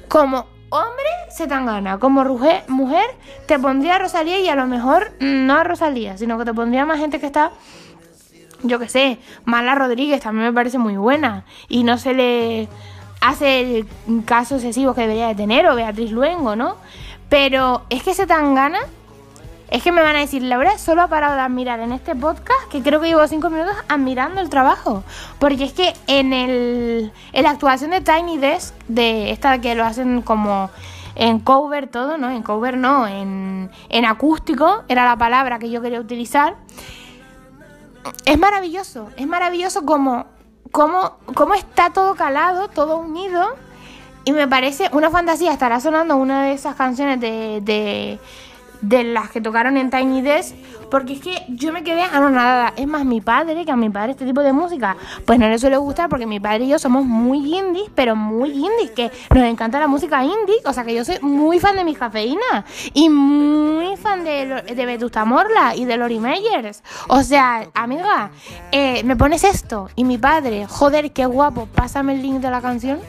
Como 0.09 0.47
hombre, 0.71 1.11
se 1.31 1.47
tan 1.47 1.65
gana. 1.65 1.99
Como 2.01 2.25
mujer, 2.67 3.07
te 3.47 3.57
pondría 3.61 3.97
a 3.97 3.99
Rosalía 4.01 4.41
y 4.41 4.49
a 4.49 4.57
lo 4.57 4.67
mejor 4.67 5.13
no 5.21 5.55
a 5.55 5.63
Rosalía, 5.63 6.19
sino 6.19 6.37
que 6.37 6.45
te 6.45 6.53
pondría 6.53 6.85
más 6.85 6.99
gente 6.99 7.21
que 7.21 7.27
está 7.27 7.53
yo 8.65 8.79
qué 8.79 8.89
sé, 8.89 9.19
Mala 9.45 9.75
Rodríguez 9.75 10.23
también 10.23 10.47
me 10.47 10.53
parece 10.53 10.79
muy 10.79 10.97
buena 10.97 11.45
y 11.69 11.85
no 11.85 11.99
se 11.99 12.15
le 12.15 12.69
hace 13.21 13.79
el 13.79 13.87
caso 14.25 14.55
excesivo 14.55 14.95
que 14.95 15.03
debería 15.03 15.29
de 15.29 15.35
tener 15.35 15.67
o 15.67 15.77
Beatriz 15.77 16.11
Luengo, 16.11 16.57
¿no? 16.57 16.77
Pero 17.29 17.83
es 17.91 18.03
que 18.03 18.15
se 18.15 18.27
tan 18.27 18.55
gana. 18.55 18.79
Es 19.71 19.83
que 19.83 19.91
me 19.91 20.03
van 20.03 20.15
a 20.15 20.21
decir, 20.21 20.43
Laura 20.43 20.79
solo 20.79 21.03
ha 21.03 21.09
parado 21.09 21.35
de 21.35 21.41
admirar 21.41 21.81
en 21.81 21.91
este 21.91 22.15
podcast, 22.15 22.69
que 22.71 22.83
creo 22.83 23.01
que 23.01 23.09
llevo 23.09 23.27
cinco 23.27 23.51
minutos 23.51 23.75
admirando 23.89 24.41
el 24.41 24.49
trabajo. 24.49 25.03
Porque 25.39 25.65
es 25.65 25.73
que 25.73 25.95
en, 26.07 26.33
el, 26.33 27.13
en 27.33 27.43
la 27.43 27.51
actuación 27.51 27.91
de 27.91 28.01
Tiny 28.01 28.39
Desk, 28.39 28.75
de 28.87 29.31
esta 29.33 29.61
que 29.61 29.75
lo 29.75 29.85
hacen 29.85 30.23
como 30.23 30.71
en 31.17 31.41
cover 31.41 31.89
todo, 31.89 32.19
¿no? 32.19 32.31
En 32.31 32.43
cover 32.43 32.77
no, 32.77 33.09
en, 33.09 33.71
en 33.89 34.05
acústico, 34.05 34.85
era 34.89 35.05
la 35.05 35.17
palabra 35.17 35.59
que 35.59 35.71
yo 35.71 35.81
quería 35.81 36.01
utilizar. 36.01 36.57
Es 38.27 38.39
maravilloso, 38.39 39.09
es 39.17 39.27
maravilloso 39.27 39.85
como, 39.85 40.27
como, 40.71 41.17
como 41.35 41.55
está 41.55 41.91
todo 41.91 42.15
calado, 42.15 42.69
todo 42.69 42.99
unido 42.99 43.57
y 44.25 44.33
me 44.33 44.49
parece 44.49 44.89
una 44.93 45.11
fantasía, 45.11 45.53
estará 45.53 45.81
sonando 45.81 46.17
una 46.17 46.45
de 46.45 46.53
esas 46.53 46.75
canciones 46.77 47.21
de, 47.21 47.61
de, 47.63 48.19
de 48.81 49.05
las 49.05 49.31
que 49.31 49.41
tocaron 49.41 49.77
en 49.77 49.91
Tiny 49.91 50.23
Desk, 50.23 50.55
porque 50.91 51.15
es 51.15 51.21
que 51.21 51.45
yo 51.49 51.73
me 51.73 51.83
quedé 51.83 52.03
anonadada. 52.03 52.73
Es 52.77 52.87
más, 52.87 53.05
mi 53.05 53.21
padre, 53.21 53.65
que 53.65 53.71
a 53.71 53.77
mi 53.77 53.91
padre 53.91 54.13
este 54.13 54.25
tipo 54.25 54.43
de 54.43 54.53
música, 54.53 54.97
pues 55.27 55.39
no 55.39 55.49
le 55.49 55.59
suele 55.59 55.77
gustar 55.77 56.09
porque 56.09 56.27
mi 56.27 56.41
padre 56.41 56.65
y 56.65 56.69
yo 56.69 56.79
somos 56.79 57.05
muy 57.05 57.55
indies, 57.55 57.91
pero 57.95 58.17
muy 58.17 58.51
indies, 58.51 58.91
que 58.95 59.11
nos 59.35 59.45
encanta 59.45 59.79
la 59.79 59.89
música 59.89 60.23
indie. 60.23 60.57
O 60.65 60.73
sea 60.73 60.85
que 60.85 60.95
yo 60.95 61.05
soy 61.05 61.19
muy 61.21 61.59
fan 61.59 61.77
de 61.77 61.85
mi 61.85 61.95
cafeína 61.95 62.65
y 62.93 63.09
muy 63.09 63.97
fan 63.97 64.25
de, 64.25 64.63
de 64.75 64.87
Vetusta 64.87 65.25
Morla 65.25 65.75
y 65.75 65.85
de 65.85 65.97
Lori 65.97 66.21
Meyers. 66.21 66.83
O 67.09 67.23
sea, 67.23 67.69
amiga, 67.75 68.31
eh, 68.73 69.03
me 69.05 69.17
pones 69.17 69.45
esto 69.45 69.89
y 69.97 70.05
mi 70.05 70.19
padre, 70.19 70.67
joder, 70.67 71.13
qué 71.13 71.27
guapo, 71.27 71.67
pásame 71.75 72.15
el 72.15 72.23
link 72.23 72.41
de 72.41 72.51
la 72.51 72.61
canción 72.61 73.01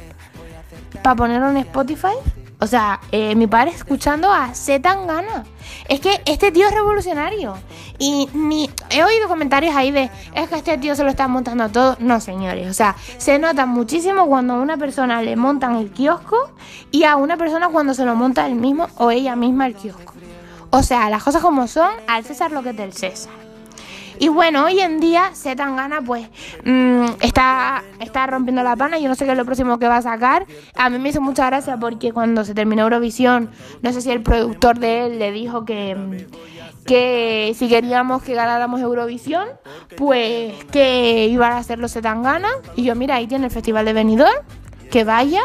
para 1.01 1.15
ponerlo 1.15 1.49
en 1.49 1.57
Spotify. 1.57 2.15
O 2.59 2.67
sea, 2.67 3.01
eh, 3.11 3.35
mi 3.35 3.47
padre 3.47 3.71
escuchando 3.71 4.31
a 4.31 4.53
Zetangana. 4.53 5.43
Es 5.89 5.99
que 5.99 6.21
este 6.25 6.51
tío 6.51 6.67
es 6.67 6.73
revolucionario. 6.73 7.55
Y 7.99 8.29
ni 8.33 8.69
he 8.89 9.03
oído 9.03 9.27
comentarios 9.27 9.75
ahí 9.75 9.91
de, 9.91 10.09
es 10.33 10.49
que 10.49 10.55
este 10.55 10.77
tío 10.77 10.95
se 10.95 11.03
lo 11.03 11.09
está 11.09 11.27
montando 11.27 11.69
todo. 11.69 11.97
No, 11.99 12.19
señores. 12.19 12.69
O 12.69 12.73
sea, 12.73 12.95
se 13.17 13.37
nota 13.39 13.65
muchísimo 13.65 14.25
cuando 14.27 14.53
a 14.53 14.61
una 14.61 14.77
persona 14.77 15.21
le 15.21 15.35
montan 15.35 15.75
el 15.75 15.91
kiosco 15.91 16.49
y 16.91 17.03
a 17.03 17.17
una 17.17 17.37
persona 17.37 17.69
cuando 17.69 17.93
se 17.93 18.05
lo 18.05 18.15
monta 18.15 18.47
él 18.47 18.55
mismo 18.55 18.87
o 18.97 19.11
ella 19.11 19.35
misma 19.35 19.67
el 19.67 19.75
kiosco. 19.75 20.13
O 20.69 20.81
sea, 20.81 21.09
las 21.09 21.23
cosas 21.23 21.41
como 21.41 21.67
son, 21.67 21.91
al 22.07 22.23
César 22.23 22.51
lo 22.51 22.63
que 22.63 22.69
es 22.69 22.77
del 22.77 22.93
César. 22.93 23.44
Y 24.19 24.29
bueno, 24.29 24.65
hoy 24.65 24.79
en 24.79 24.99
día 24.99 25.31
Zetangana 25.33 26.01
pues 26.01 26.27
mm, 26.63 27.05
está, 27.21 27.83
está 27.99 28.27
rompiendo 28.27 28.63
la 28.63 28.75
pana. 28.75 28.97
Yo 28.97 29.07
no 29.07 29.15
sé 29.15 29.25
qué 29.25 29.31
es 29.31 29.37
lo 29.37 29.45
próximo 29.45 29.79
que 29.79 29.87
va 29.87 29.97
a 29.97 30.01
sacar. 30.01 30.45
A 30.75 30.89
mí 30.89 30.99
me 30.99 31.09
hizo 31.09 31.21
mucha 31.21 31.45
gracia 31.47 31.77
porque 31.77 32.11
cuando 32.11 32.45
se 32.45 32.53
terminó 32.53 32.83
Eurovisión, 32.83 33.49
no 33.81 33.91
sé 33.91 34.01
si 34.01 34.11
el 34.11 34.21
productor 34.21 34.79
de 34.79 35.05
él 35.05 35.19
le 35.19 35.31
dijo 35.31 35.65
que, 35.65 35.95
mm, 35.95 36.85
que 36.85 37.53
si 37.57 37.67
queríamos 37.67 38.23
que 38.23 38.33
ganáramos 38.33 38.81
Eurovisión, 38.81 39.47
pues 39.97 40.53
que 40.71 41.27
iban 41.27 41.53
a 41.53 41.57
hacerlo 41.57 41.87
Zetangana. 41.89 42.49
Y 42.75 42.83
yo, 42.83 42.95
mira, 42.95 43.15
ahí 43.15 43.27
tiene 43.27 43.45
el 43.45 43.51
Festival 43.51 43.85
de 43.85 43.93
Benidorm, 43.93 44.45
que 44.91 45.03
vaya, 45.03 45.41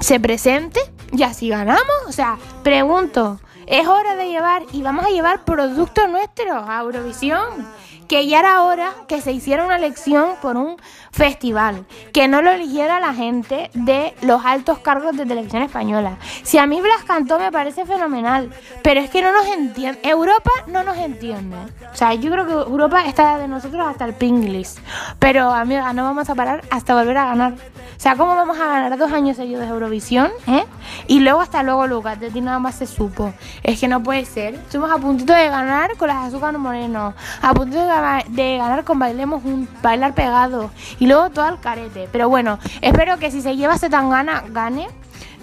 se 0.00 0.20
presente 0.20 0.80
y 1.12 1.22
así 1.22 1.48
ganamos. 1.48 1.84
O 2.06 2.12
sea, 2.12 2.36
pregunto, 2.62 3.40
es 3.66 3.86
hora 3.86 4.16
de 4.16 4.28
llevar, 4.28 4.62
y 4.72 4.82
vamos 4.82 5.04
a 5.04 5.10
llevar 5.10 5.44
productos 5.44 6.08
nuestros 6.08 6.68
a 6.68 6.80
Eurovisión. 6.80 7.66
Que 8.08 8.26
ya 8.26 8.40
era 8.40 8.62
hora 8.64 8.92
que 9.08 9.22
se 9.22 9.32
hiciera 9.32 9.64
una 9.64 9.76
elección 9.76 10.32
por 10.42 10.58
un 10.58 10.76
festival, 11.14 11.86
que 12.12 12.26
no 12.26 12.42
lo 12.42 12.50
eligiera 12.50 12.98
la 12.98 13.14
gente 13.14 13.70
de 13.72 14.14
los 14.22 14.44
altos 14.44 14.80
cargos 14.80 15.16
de 15.16 15.24
televisión 15.24 15.62
española. 15.62 16.18
Si 16.42 16.58
a 16.58 16.66
mí 16.66 16.80
Blas 16.80 17.04
cantó 17.06 17.38
me 17.38 17.52
parece 17.52 17.86
fenomenal, 17.86 18.50
pero 18.82 19.00
es 19.00 19.10
que 19.10 19.22
no 19.22 19.32
nos 19.32 19.46
entiende, 19.46 20.00
Europa 20.02 20.50
no 20.66 20.82
nos 20.82 20.96
entiende. 20.96 21.56
O 21.92 21.96
sea, 21.96 22.14
yo 22.14 22.32
creo 22.32 22.46
que 22.46 22.52
Europa 22.52 23.06
está 23.06 23.38
de 23.38 23.46
nosotros 23.46 23.86
hasta 23.86 24.04
el 24.04 24.14
pinglis, 24.14 24.80
pero 25.20 25.52
amiga, 25.52 25.92
no 25.92 26.02
vamos 26.02 26.28
a 26.28 26.34
parar 26.34 26.64
hasta 26.70 26.94
volver 26.94 27.16
a 27.16 27.26
ganar. 27.26 27.52
O 27.52 28.00
sea, 28.04 28.16
¿cómo 28.16 28.34
vamos 28.34 28.58
a 28.58 28.66
ganar 28.66 28.98
dos 28.98 29.12
años 29.12 29.36
seguidos 29.36 29.62
de 29.62 29.68
Eurovisión? 29.68 30.30
Eh? 30.48 30.64
Y 31.06 31.20
luego 31.20 31.40
hasta 31.40 31.62
luego, 31.62 31.86
Lucas, 31.86 32.18
de 32.18 32.30
ti 32.30 32.40
nada 32.40 32.58
más 32.58 32.74
se 32.74 32.86
supo. 32.86 33.32
Es 33.62 33.78
que 33.78 33.86
no 33.86 34.02
puede 34.02 34.24
ser. 34.24 34.54
Estuvimos 34.54 34.90
a 34.90 34.98
puntito 34.98 35.32
de 35.32 35.48
ganar 35.48 35.96
con 35.96 36.08
las 36.08 36.26
azúcar 36.26 36.58
moreno, 36.58 37.14
a 37.40 37.54
puntito 37.54 37.80
de, 37.80 38.56
ganar 38.58 38.84
con 38.84 38.98
bailemos 38.98 39.44
un 39.44 39.68
bailar 39.80 40.14
pegado 40.14 40.70
luego 41.06 41.30
todo 41.30 41.44
al 41.44 41.60
carete. 41.60 42.08
Pero 42.10 42.28
bueno, 42.28 42.58
espero 42.80 43.18
que 43.18 43.30
si 43.30 43.40
se 43.40 43.56
lleva 43.56 43.78
tan 43.78 44.10
gana, 44.10 44.44
gane 44.48 44.88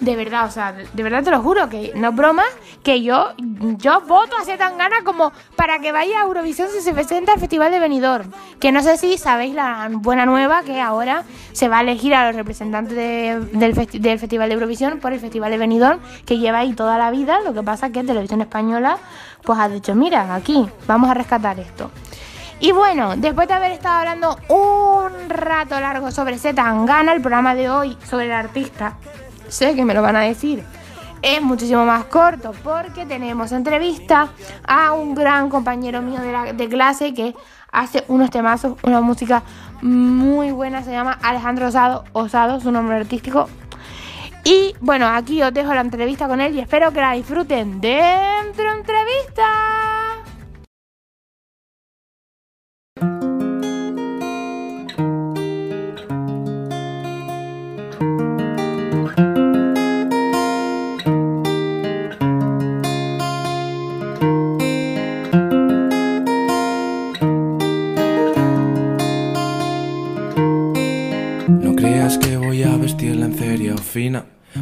de 0.02 0.16
verdad, 0.16 0.46
o 0.46 0.50
sea, 0.50 0.72
de 0.72 1.02
verdad 1.02 1.22
te 1.22 1.30
lo 1.30 1.40
juro, 1.40 1.68
que 1.68 1.92
no 1.94 2.08
es 2.08 2.16
broma, 2.16 2.42
que 2.82 3.02
yo, 3.02 3.34
yo 3.38 4.00
voto 4.00 4.36
a 4.36 4.44
Zetangana 4.44 5.04
como 5.04 5.32
para 5.54 5.78
que 5.78 5.92
vaya 5.92 6.20
a 6.20 6.24
Eurovisión 6.24 6.68
si 6.70 6.80
se 6.80 6.92
presenta 6.92 7.32
al 7.32 7.38
Festival 7.38 7.70
de 7.70 7.78
Benidorm. 7.78 8.32
Que 8.58 8.72
no 8.72 8.82
sé 8.82 8.96
si 8.96 9.16
sabéis 9.16 9.54
la 9.54 9.88
buena 9.92 10.26
nueva 10.26 10.62
que 10.62 10.80
ahora 10.80 11.22
se 11.52 11.68
va 11.68 11.78
a 11.78 11.80
elegir 11.82 12.14
a 12.16 12.26
los 12.26 12.34
representantes 12.34 12.96
del, 12.96 13.74
Festival 14.18 14.48
de 14.48 14.54
Eurovisión 14.54 14.98
por 14.98 15.12
el 15.12 15.20
Festival 15.20 15.52
de 15.52 15.58
Benidorm, 15.58 16.00
que 16.26 16.38
lleva 16.38 16.58
ahí 16.58 16.72
toda 16.72 16.98
la 16.98 17.12
vida. 17.12 17.38
Lo 17.44 17.54
que 17.54 17.62
pasa 17.62 17.86
es 17.86 17.92
que 17.92 18.02
Televisión 18.02 18.40
Española 18.40 18.98
pues 19.44 19.58
ha 19.58 19.68
dicho, 19.68 19.94
mira, 19.94 20.34
aquí 20.34 20.68
vamos 20.88 21.10
a 21.10 21.14
rescatar 21.14 21.60
esto. 21.60 21.92
Y 22.62 22.70
bueno, 22.70 23.16
después 23.16 23.48
de 23.48 23.54
haber 23.54 23.72
estado 23.72 23.96
hablando 23.96 24.38
un 24.48 25.28
rato 25.28 25.80
largo 25.80 26.12
sobre 26.12 26.38
Zetangana, 26.38 27.12
el 27.12 27.20
programa 27.20 27.56
de 27.56 27.68
hoy 27.68 27.98
sobre 28.08 28.26
el 28.26 28.32
artista 28.32 28.96
sé 29.48 29.74
que 29.74 29.84
me 29.84 29.94
lo 29.94 30.00
van 30.00 30.14
a 30.14 30.20
decir. 30.20 30.64
Es 31.22 31.42
muchísimo 31.42 31.84
más 31.84 32.04
corto 32.04 32.52
porque 32.62 33.04
tenemos 33.04 33.50
entrevista 33.50 34.28
a 34.64 34.92
un 34.92 35.16
gran 35.16 35.50
compañero 35.50 36.02
mío 36.02 36.20
de, 36.20 36.68
clase 36.68 37.12
que 37.14 37.34
hace 37.72 38.04
unos 38.06 38.30
temazos, 38.30 38.76
una 38.84 39.00
música 39.00 39.42
muy 39.82 40.52
buena, 40.52 40.84
se 40.84 40.92
llama 40.92 41.18
Alejandro 41.20 41.66
Osado, 41.66 42.04
Osado, 42.12 42.60
su 42.60 42.70
nombre 42.70 42.94
artístico. 42.94 43.48
Y 44.44 44.76
bueno, 44.80 45.08
aquí 45.08 45.42
os 45.42 45.52
dejo 45.52 45.74
la 45.74 45.80
entrevista 45.80 46.28
con 46.28 46.40
él 46.40 46.54
y 46.54 46.60
espero 46.60 46.92
que 46.92 47.00
la 47.00 47.12
disfruten 47.12 47.80
dentro 47.80 48.64
de 48.64 48.72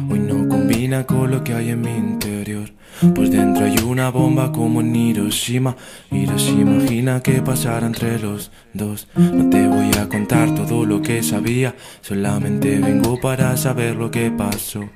Hoy 0.09 0.19
no 0.19 0.47
combina 0.47 1.05
con 1.05 1.31
lo 1.31 1.43
que 1.43 1.53
hay 1.53 1.69
en 1.69 1.81
mi 1.81 1.91
interior. 1.91 2.69
Pues 3.13 3.29
dentro 3.29 3.65
hay 3.65 3.77
una 3.79 4.09
bomba 4.09 4.51
como 4.51 4.81
en 4.81 4.95
Hiroshima. 4.95 5.75
Hiroshima 6.09 6.75
imagina 6.75 7.21
que 7.21 7.41
pasara 7.41 7.87
entre 7.87 8.19
los 8.19 8.51
dos. 8.73 9.07
No 9.15 9.49
te 9.49 9.67
voy 9.67 9.91
a 9.99 10.07
contar 10.07 10.55
todo 10.55 10.85
lo 10.85 11.01
que 11.01 11.21
sabía. 11.23 11.75
Solamente 12.01 12.79
vengo 12.79 13.19
para 13.19 13.55
saber 13.57 13.95
lo 13.95 14.09
que 14.09 14.31
pasó. 14.31 14.89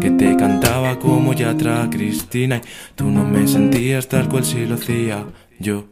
Que 0.00 0.10
te 0.10 0.36
cantaba 0.36 0.98
como 0.98 1.32
ya 1.34 1.52
Yatra 1.52 1.88
Cristina. 1.90 2.56
Y 2.56 2.60
tú 2.94 3.10
no 3.10 3.24
me 3.24 3.46
sentías 3.46 4.08
tal 4.08 4.28
cual 4.28 4.44
si 4.44 4.66
lo 4.66 4.74
hacía 4.74 5.24
yo. 5.58 5.84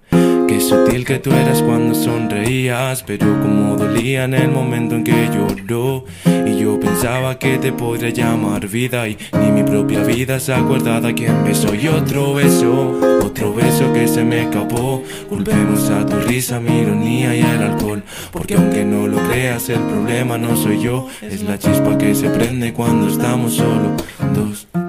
Qué 0.48 0.60
sutil 0.60 1.04
que 1.04 1.18
tú 1.18 1.32
eras 1.32 1.60
cuando 1.60 1.94
sonreías, 1.94 3.02
pero 3.02 3.26
como 3.42 3.76
dolía 3.76 4.24
en 4.24 4.34
el 4.34 4.48
momento 4.48 4.94
en 4.94 5.02
que 5.02 5.28
lloró. 5.28 6.04
Y 6.24 6.58
yo 6.58 6.78
pensaba 6.78 7.38
que 7.38 7.58
te 7.58 7.72
podría 7.72 8.10
llamar 8.10 8.68
vida 8.68 9.08
y 9.08 9.18
ni 9.40 9.50
mi 9.50 9.64
propia 9.64 10.04
vida 10.04 10.38
se 10.38 10.54
acordaba 10.54 11.12
quién 11.12 11.42
besó 11.44 11.74
y 11.74 11.88
otro 11.88 12.34
beso, 12.34 12.96
otro 13.24 13.54
beso 13.54 13.92
que 13.92 14.06
se 14.06 14.22
me 14.22 14.42
escapó. 14.42 15.02
Culpemos 15.28 15.90
a 15.90 16.06
tu 16.06 16.16
risa, 16.20 16.60
mi 16.60 16.78
ironía 16.78 17.34
y 17.34 17.40
el 17.40 17.62
alcohol, 17.62 18.04
porque 18.30 18.54
aunque 18.54 18.84
no 18.84 19.08
lo 19.08 19.18
creas 19.28 19.68
el 19.68 19.80
problema 19.80 20.38
no 20.38 20.56
soy 20.56 20.80
yo, 20.80 21.08
es 21.22 21.42
la 21.42 21.58
chispa 21.58 21.98
que 21.98 22.14
se 22.14 22.30
prende 22.30 22.72
cuando 22.72 23.08
estamos 23.08 23.54
solo 23.54 23.96
dos. 24.32 24.85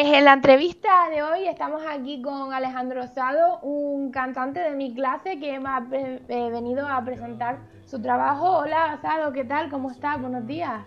Pues 0.00 0.12
en 0.12 0.24
la 0.26 0.34
entrevista 0.34 1.08
de 1.10 1.24
hoy 1.24 1.48
estamos 1.48 1.82
aquí 1.84 2.22
con 2.22 2.52
Alejandro 2.52 3.02
Osado, 3.02 3.58
un 3.62 4.12
cantante 4.12 4.60
de 4.60 4.70
mi 4.76 4.94
clase 4.94 5.40
que 5.40 5.58
me 5.58 5.68
ha 5.68 5.84
eh, 5.90 6.50
venido 6.52 6.86
a 6.86 7.04
presentar 7.04 7.58
su 7.84 8.00
trabajo. 8.00 8.58
Hola 8.58 8.96
Osado, 8.96 9.32
¿qué 9.32 9.42
tal? 9.42 9.68
¿Cómo 9.70 9.90
estás? 9.90 10.20
Buenos 10.20 10.46
días. 10.46 10.82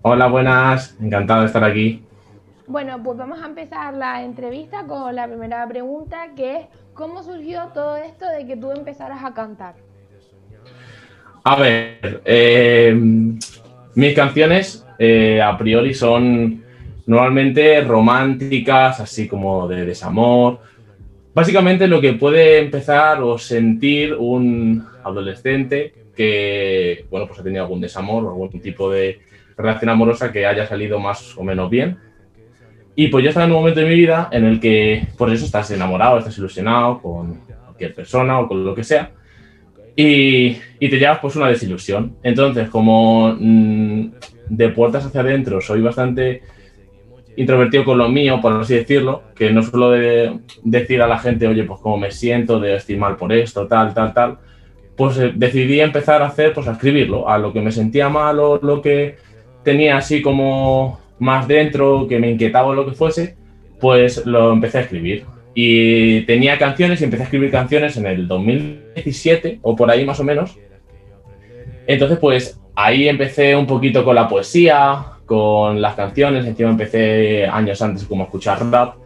Hola, 0.00 0.28
buenas, 0.28 0.96
encantado 0.98 1.40
de 1.40 1.46
estar 1.48 1.62
aquí. 1.62 2.06
Bueno, 2.66 3.02
pues 3.02 3.18
vamos 3.18 3.42
a 3.42 3.44
empezar 3.44 3.92
la 3.92 4.22
entrevista 4.22 4.84
con 4.86 5.14
la 5.14 5.26
primera 5.26 5.68
pregunta, 5.68 6.28
que 6.34 6.56
es 6.56 6.66
¿cómo 6.94 7.22
surgió 7.22 7.64
todo 7.74 7.96
esto 7.96 8.26
de 8.26 8.46
que 8.46 8.56
tú 8.56 8.70
empezaras 8.70 9.22
a 9.22 9.34
cantar? 9.34 9.74
A 11.44 11.56
ver, 11.56 12.22
eh, 12.24 12.94
mis 13.94 14.14
canciones 14.16 14.86
eh, 14.98 15.42
a 15.42 15.58
priori 15.58 15.92
son 15.92 16.61
normalmente 17.06 17.80
románticas, 17.82 19.00
así 19.00 19.28
como 19.28 19.68
de 19.68 19.84
desamor. 19.84 20.60
Básicamente 21.34 21.86
lo 21.86 22.00
que 22.00 22.12
puede 22.12 22.58
empezar 22.58 23.22
o 23.22 23.38
sentir 23.38 24.14
un 24.14 24.86
adolescente 25.02 25.94
que, 26.14 27.06
bueno, 27.10 27.26
pues 27.26 27.40
ha 27.40 27.42
tenido 27.42 27.62
algún 27.62 27.80
desamor 27.80 28.24
o 28.24 28.30
algún 28.30 28.60
tipo 28.60 28.90
de 28.90 29.20
relación 29.56 29.90
amorosa 29.90 30.30
que 30.30 30.46
haya 30.46 30.66
salido 30.66 30.98
más 30.98 31.36
o 31.36 31.42
menos 31.42 31.70
bien. 31.70 31.96
Y 32.94 33.08
pues 33.08 33.24
yo 33.24 33.30
estaba 33.30 33.46
en 33.46 33.52
un 33.52 33.58
momento 33.58 33.80
de 33.80 33.86
mi 33.86 33.94
vida 33.94 34.28
en 34.30 34.44
el 34.44 34.60
que 34.60 35.08
por 35.16 35.32
eso 35.32 35.46
estás 35.46 35.70
enamorado, 35.70 36.18
estás 36.18 36.36
ilusionado 36.36 37.00
con 37.00 37.40
cualquier 37.64 37.94
persona 37.94 38.38
o 38.38 38.48
con 38.48 38.64
lo 38.64 38.74
que 38.74 38.84
sea. 38.84 39.10
Y, 39.96 40.56
y 40.78 40.88
te 40.88 40.98
llevas 40.98 41.18
pues 41.20 41.36
una 41.36 41.48
desilusión. 41.48 42.16
Entonces, 42.22 42.68
como 42.68 43.34
mm, 43.38 44.10
de 44.48 44.68
puertas 44.68 45.06
hacia 45.06 45.22
adentro 45.22 45.60
soy 45.62 45.80
bastante 45.80 46.42
introvertido 47.36 47.84
con 47.84 47.98
lo 47.98 48.08
mío, 48.08 48.40
por 48.40 48.52
así 48.52 48.74
decirlo, 48.74 49.22
que 49.34 49.50
no 49.50 49.62
suelo 49.62 49.90
de 49.90 50.38
decir 50.62 51.02
a 51.02 51.06
la 51.06 51.18
gente, 51.18 51.46
oye, 51.46 51.64
pues 51.64 51.80
cómo 51.80 51.96
me 51.96 52.10
siento, 52.10 52.60
de 52.60 52.76
estar 52.76 52.96
mal 52.96 53.16
por 53.16 53.32
esto, 53.32 53.66
tal, 53.66 53.94
tal, 53.94 54.12
tal, 54.12 54.38
pues 54.96 55.18
eh, 55.18 55.32
decidí 55.34 55.80
empezar 55.80 56.22
a 56.22 56.26
hacer, 56.26 56.52
pues 56.52 56.68
a 56.68 56.72
escribirlo, 56.72 57.28
a 57.28 57.38
lo 57.38 57.52
que 57.52 57.60
me 57.60 57.72
sentía 57.72 58.08
mal 58.08 58.38
o 58.38 58.58
lo 58.62 58.82
que 58.82 59.16
tenía 59.62 59.96
así 59.96 60.20
como 60.20 61.00
más 61.18 61.48
dentro, 61.48 62.06
que 62.08 62.18
me 62.18 62.30
inquietaba 62.30 62.68
o 62.68 62.74
lo 62.74 62.84
que 62.84 62.92
fuese, 62.92 63.36
pues 63.80 64.26
lo 64.26 64.52
empecé 64.52 64.78
a 64.78 64.82
escribir. 64.82 65.24
Y 65.54 66.22
tenía 66.22 66.58
canciones 66.58 67.00
y 67.00 67.04
empecé 67.04 67.22
a 67.22 67.26
escribir 67.26 67.50
canciones 67.50 67.96
en 67.96 68.06
el 68.06 68.26
2017 68.26 69.58
o 69.62 69.76
por 69.76 69.90
ahí 69.90 70.04
más 70.04 70.18
o 70.20 70.24
menos. 70.24 70.58
Entonces, 71.86 72.18
pues 72.18 72.58
ahí 72.74 73.08
empecé 73.08 73.54
un 73.56 73.66
poquito 73.66 74.04
con 74.04 74.14
la 74.14 74.28
poesía, 74.28 75.11
con 75.32 75.80
las 75.80 75.94
canciones, 75.94 76.44
encima 76.44 76.68
empecé 76.68 77.46
años 77.46 77.80
antes 77.80 78.04
como 78.04 78.24
a 78.24 78.26
escuchar 78.26 78.62
rap 78.70 78.96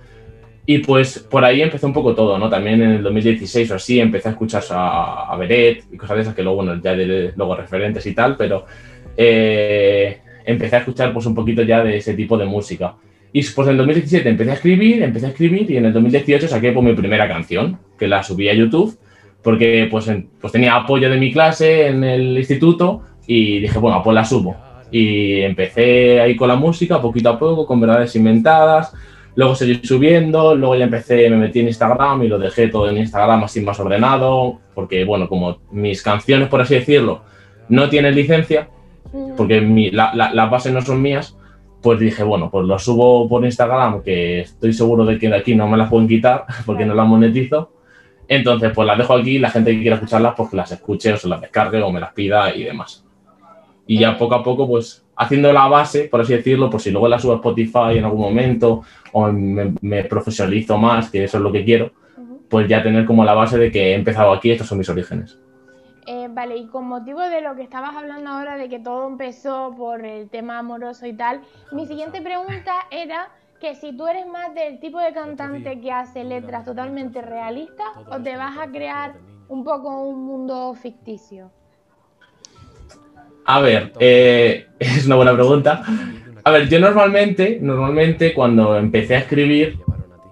y 0.67 0.79
pues 0.79 1.21
por 1.21 1.45
ahí 1.45 1.63
empezó 1.63 1.87
un 1.87 1.93
poco 1.93 2.17
todo, 2.17 2.37
¿no? 2.37 2.51
También 2.51 2.83
en 2.83 2.91
el 2.91 3.03
2016 3.05 3.71
o 3.71 3.75
así 3.77 4.01
empecé 4.01 4.31
a 4.31 4.33
escuchar 4.33 4.65
a, 4.71 5.33
a 5.33 5.37
Beret 5.37 5.85
y 5.93 5.97
cosas 5.97 6.17
de 6.17 6.23
esas 6.23 6.35
que 6.35 6.43
luego, 6.43 6.65
bueno, 6.65 6.83
ya 6.83 6.97
de, 6.97 7.33
luego 7.37 7.55
referentes 7.55 8.05
y 8.07 8.13
tal, 8.13 8.37
pero 8.37 8.67
eh, 9.17 10.19
empecé 10.45 10.75
a 10.75 10.79
escuchar 10.81 11.13
pues 11.13 11.27
un 11.27 11.35
poquito 11.37 11.63
ya 11.63 11.85
de 11.85 11.99
ese 11.99 12.15
tipo 12.15 12.37
de 12.37 12.47
música. 12.47 12.97
Y 13.33 13.45
pues 13.45 13.69
en 13.69 13.73
el 13.73 13.77
2017 13.77 14.29
empecé 14.29 14.51
a 14.51 14.55
escribir, 14.55 15.05
empecé 15.05 15.27
a 15.27 15.29
escribir 15.29 15.71
y 15.71 15.77
en 15.77 15.85
el 15.85 15.93
2018 15.93 16.49
saqué 16.49 16.73
pues, 16.73 16.85
mi 16.85 16.95
primera 16.95 17.29
canción, 17.29 17.79
que 17.97 18.09
la 18.09 18.25
subí 18.25 18.49
a 18.49 18.55
YouTube, 18.55 18.99
porque 19.45 19.87
pues, 19.89 20.11
pues 20.41 20.53
tenía 20.53 20.75
apoyo 20.75 21.09
de 21.09 21.19
mi 21.19 21.33
clase 21.33 21.87
en 21.87 22.03
el 22.03 22.37
instituto 22.37 23.03
y 23.29 23.61
dije, 23.61 23.79
bueno, 23.79 24.03
pues 24.03 24.17
la 24.17 24.25
subo. 24.25 24.66
Y 24.91 25.41
empecé 25.41 26.21
ahí 26.21 26.37
con 26.37 26.49
la 26.49 26.57
música, 26.57 27.01
poquito 27.01 27.31
a 27.31 27.39
poco, 27.39 27.67
con 27.67 27.81
verdades 27.81 28.15
inventadas, 28.17 28.93
Luego 29.37 29.55
seguí 29.55 29.87
subiendo, 29.87 30.55
luego 30.55 30.77
ya 30.77 30.85
empecé, 30.85 31.29
me 31.29 31.37
metí 31.37 31.61
en 31.61 31.67
Instagram 31.67 32.23
y 32.23 32.29
lo 32.29 32.39
dejé 32.39 32.69
todo 32.69 32.89
en 32.89 32.97
Instagram 32.97 33.45
así 33.45 33.61
más 33.61 33.79
ordenado, 33.79 34.61
porque 34.75 35.05
bueno, 35.05 35.29
como 35.29 35.59
mis 35.71 36.03
canciones, 36.03 36.49
por 36.49 36.63
así 36.63 36.75
decirlo, 36.75 37.21
no 37.69 37.91
tienen 37.91 38.15
licencia, 38.15 38.71
porque 39.37 39.61
las 39.93 40.15
la, 40.15 40.47
bases 40.47 40.73
no 40.73 40.81
son 40.81 41.03
mías, 41.03 41.37
pues 41.83 42.01
dije, 42.01 42.23
bueno, 42.23 42.51
pues 42.51 42.65
lo 42.65 42.79
subo 42.79 43.29
por 43.29 43.45
Instagram, 43.45 44.03
que 44.03 44.41
estoy 44.41 44.73
seguro 44.73 45.05
de 45.05 45.19
que 45.19 45.29
de 45.29 45.37
aquí 45.37 45.55
no 45.55 45.69
me 45.69 45.77
las 45.77 45.91
pueden 45.91 46.09
quitar, 46.09 46.47
porque 46.67 46.87
no 46.87 46.95
las 46.95 47.07
monetizo. 47.07 47.73
Entonces, 48.29 48.73
pues 48.75 48.87
las 48.87 48.97
dejo 48.97 49.15
aquí, 49.15 49.39
la 49.39 49.51
gente 49.51 49.73
que 49.73 49.83
quiera 49.83 49.97
escucharlas, 49.97 50.35
pues 50.35 50.49
que 50.49 50.57
las 50.57 50.73
escuche 50.73 51.13
o 51.13 51.17
se 51.19 51.29
las 51.29 51.43
descargue 51.43 51.83
o 51.83 51.93
me 51.93 52.01
las 52.01 52.13
pida 52.13 52.55
y 52.55 52.65
demás. 52.65 53.06
Y 53.87 54.01
ya 54.01 54.19
poco 54.19 54.35
a 54.35 54.43
poco, 54.43 54.67
pues 54.67 55.05
haciendo 55.17 55.53
la 55.53 55.69
base, 55.69 56.05
por 56.05 56.21
así 56.21 56.35
decirlo, 56.35 56.69
por 56.69 56.81
si 56.81 56.91
luego 56.91 57.09
la 57.09 57.19
subo 57.19 57.33
a 57.33 57.37
Spotify 57.37 57.99
en 57.99 58.05
algún 58.05 58.21
momento 58.21 58.83
o 59.13 59.31
me, 59.31 60.05
profesionalizo 60.05 60.77
más, 60.77 61.11
que 61.11 61.25
eso 61.25 61.39
es 61.39 61.43
lo 61.43 61.53
que 61.53 61.65
quiero, 61.65 61.93
pues 62.49 62.69
ya 62.69 62.83
tener 62.83 63.07
como 63.07 63.25
la 63.25 63.35
base 63.35 63.59
de 63.59 63.71
que 63.71 63.93
he 63.93 63.95
empezado 63.95 64.33
aquí, 64.33 64.51
estos 64.51 64.67
son 64.67 64.79
mis 64.79 64.89
orígenes. 64.89 65.39
Eh, 66.07 66.29
vale, 66.31 66.57
y 66.57 66.67
con 66.69 66.87
motivo 66.87 67.21
de 67.21 67.41
lo 67.41 67.57
que 67.57 67.63
estabas 67.63 67.97
hablando 67.97 68.31
ahora, 68.31 68.57
de 68.57 68.69
que 68.69 68.79
todo 68.79 69.09
empezó 69.09 69.75
por 69.77 70.05
el 70.05 70.29
tema 70.29 70.59
amoroso 70.59 71.07
y 71.07 71.15
tal, 71.15 71.41
mi 71.73 71.87
siguiente 71.87 72.23
pregunta 72.23 72.73
era 72.91 73.31
que 73.61 73.75
si 73.75 73.97
tú 73.97 74.07
eres 74.07 74.27
más 74.27 74.55
del 74.55 74.79
tipo 74.79 75.01
de 75.01 75.13
cantante 75.13 75.81
que 75.81 75.91
hace 75.91 76.23
letras 76.23 76.65
totalmente 76.65 77.23
realistas 77.23 77.89
o 78.09 78.21
te 78.21 78.37
vas 78.37 78.59
a 78.59 78.69
crear 78.69 79.15
un 79.49 79.65
poco 79.65 80.03
un 80.03 80.25
mundo 80.25 80.75
ficticio. 80.75 81.51
A 83.47 83.61
ver, 83.61 83.93
eh, 84.01 84.67
es 84.79 85.07
una 85.07 85.17
buena 85.17 85.33
pregunta. 85.33 85.83
A 86.45 86.51
ver, 86.51 86.69
yo 86.69 86.79
normalmente, 86.79 87.59
normalmente 87.63 88.35
cuando 88.35 88.77
empecé 88.77 89.15
a 89.17 89.19
escribir, 89.21 89.79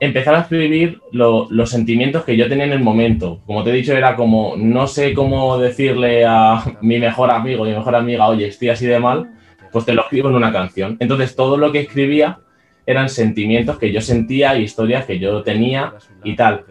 empezaba 0.00 0.38
a 0.38 0.40
escribir 0.42 1.00
los 1.12 1.70
sentimientos 1.70 2.24
que 2.24 2.37
yo 2.37 2.48
tenía 2.48 2.64
en 2.64 2.72
el 2.72 2.83
momento. 2.83 3.40
Como 3.46 3.62
te 3.64 3.70
he 3.70 3.74
dicho, 3.74 3.96
era 3.96 4.16
como, 4.16 4.55
no 4.57 4.87
sé 4.87 5.14
cómo 5.14 5.59
decirle 5.59 6.24
a 6.27 6.62
mi 6.83 6.98
mejor 6.98 7.31
amigo 7.31 7.66
y 7.66 7.70
mi 7.70 7.77
mejor 7.77 7.94
amiga, 7.94 8.27
oye, 8.27 8.48
estoy 8.48 8.68
así 8.68 8.87
de 8.87 8.98
mal, 8.98 9.31
pues 9.72 9.85
te 9.85 9.94
lo 9.94 10.03
escribo 10.03 10.29
en 10.29 10.35
una 10.37 10.53
canción. 10.53 10.96
Entonces, 11.00 11.35
todo 11.35 11.57
lo 11.57 11.72
que 11.72 11.81
escribía 11.81 12.38
eran 12.87 13.09
sentimientos 13.09 13.79
que 13.79 13.92
yo 13.92 14.00
sentía, 14.00 14.59
historias 14.59 15.07
que 15.07 15.18
yo 15.18 15.42
tenía 15.42 15.94
y 16.22 16.37
tal. 16.37 16.64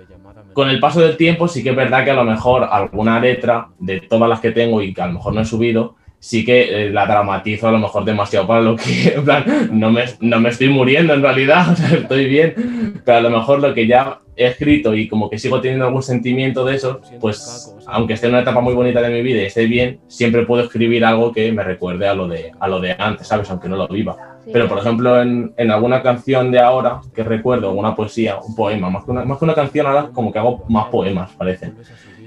Con 0.53 0.69
el 0.69 0.79
paso 0.79 1.01
del 1.01 1.17
tiempo 1.17 1.47
sí 1.47 1.63
que 1.63 1.71
es 1.71 1.75
verdad 1.75 2.03
que 2.03 2.11
a 2.11 2.15
lo 2.15 2.23
mejor 2.23 2.67
alguna 2.69 3.19
letra 3.19 3.69
de 3.79 4.01
todas 4.01 4.29
las 4.29 4.39
que 4.39 4.51
tengo 4.51 4.81
y 4.83 4.93
que 4.93 5.01
a 5.01 5.07
lo 5.07 5.13
mejor 5.13 5.33
no 5.33 5.41
he 5.41 5.45
subido, 5.45 5.95
sí 6.23 6.45
que 6.45 6.85
eh, 6.85 6.89
la 6.89 7.05
dramatizo 7.05 7.67
a 7.67 7.73
lo 7.73 7.79
mejor 7.79 8.05
demasiado 8.05 8.47
para 8.47 8.61
lo 8.61 8.77
que, 8.77 9.09
en 9.15 9.25
plan, 9.25 9.43
no 9.73 9.91
me, 9.91 10.05
no 10.21 10.39
me 10.39 10.49
estoy 10.49 10.69
muriendo 10.69 11.13
en 11.13 11.21
realidad, 11.21 11.69
o 11.73 11.75
sea, 11.75 11.97
estoy 11.97 12.27
bien, 12.27 13.01
pero 13.03 13.17
a 13.17 13.21
lo 13.21 13.29
mejor 13.29 13.59
lo 13.59 13.73
que 13.73 13.85
ya 13.85 14.21
he 14.37 14.47
escrito 14.47 14.95
y 14.95 15.09
como 15.09 15.29
que 15.29 15.37
sigo 15.37 15.59
teniendo 15.59 15.85
algún 15.85 16.01
sentimiento 16.01 16.63
de 16.63 16.75
eso, 16.75 17.01
pues 17.19 17.75
aunque 17.87 18.13
esté 18.13 18.27
en 18.27 18.33
una 18.33 18.41
etapa 18.41 18.61
muy 18.61 18.73
bonita 18.73 19.01
de 19.01 19.09
mi 19.09 19.21
vida 19.21 19.41
y 19.41 19.45
esté 19.47 19.65
bien, 19.65 19.99
siempre 20.07 20.45
puedo 20.45 20.63
escribir 20.63 21.03
algo 21.03 21.33
que 21.33 21.51
me 21.51 21.61
recuerde 21.61 22.07
a 22.07 22.13
lo 22.13 22.29
de, 22.29 22.51
a 22.57 22.69
lo 22.69 22.79
de 22.79 22.95
antes, 22.97 23.27
¿sabes? 23.27 23.49
Aunque 23.51 23.67
no 23.67 23.75
lo 23.75 23.89
viva. 23.89 24.15
Pero, 24.51 24.67
por 24.67 24.79
ejemplo, 24.79 25.21
en, 25.21 25.53
en, 25.57 25.71
alguna 25.71 26.01
canción 26.01 26.51
de 26.51 26.59
ahora 26.59 27.01
que 27.13 27.23
recuerdo, 27.23 27.69
alguna 27.69 27.95
poesía, 27.95 28.37
un 28.39 28.55
poema, 28.55 28.89
más 28.89 29.05
que 29.05 29.11
una, 29.11 29.23
más 29.25 29.37
que 29.37 29.45
una 29.45 29.55
canción, 29.55 29.87
ahora 29.87 30.09
como 30.13 30.31
que 30.31 30.39
hago 30.39 30.65
más 30.69 30.87
poemas, 30.87 31.31
parece. 31.37 31.71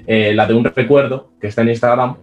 Eh, 0.09 0.33
la 0.33 0.47
de 0.47 0.53
un 0.53 0.63
recuerdo, 0.63 1.31
que 1.39 1.47
está 1.47 1.63
en 1.63 1.69
Instagram, 1.69 2.15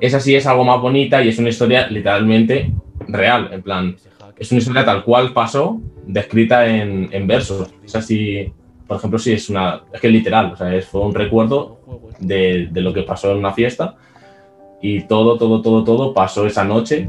esa 0.00 0.20
sí 0.20 0.34
es 0.34 0.46
algo 0.46 0.64
más 0.64 0.80
bonita 0.80 1.22
y 1.22 1.28
es 1.28 1.38
una 1.38 1.50
historia 1.50 1.86
literalmente 1.88 2.72
real, 3.08 3.50
en 3.52 3.62
plan, 3.62 3.96
es 4.38 4.50
una 4.50 4.58
historia 4.58 4.84
tal 4.84 5.04
cual 5.04 5.32
pasó, 5.32 5.80
descrita 6.06 6.66
en, 6.66 7.26
versos. 7.26 7.72
Esa 7.84 8.00
sí, 8.00 8.52
por 8.86 8.96
ejemplo, 8.96 9.18
sí 9.18 9.32
es 9.32 9.50
una, 9.50 9.82
es 9.92 10.00
que 10.00 10.06
es 10.06 10.12
literal, 10.12 10.52
o 10.52 10.56
sea, 10.56 10.74
es, 10.74 10.86
fue 10.86 11.02
un 11.02 11.14
recuerdo 11.14 11.80
de, 12.18 12.68
de 12.70 12.80
lo 12.80 12.92
que 12.92 13.02
pasó 13.02 13.32
en 13.32 13.38
una 13.38 13.52
fiesta 13.52 13.96
y 14.80 15.02
todo, 15.02 15.36
todo, 15.36 15.60
todo, 15.60 15.84
todo 15.84 16.14
pasó 16.14 16.46
esa 16.46 16.64
noche 16.64 17.08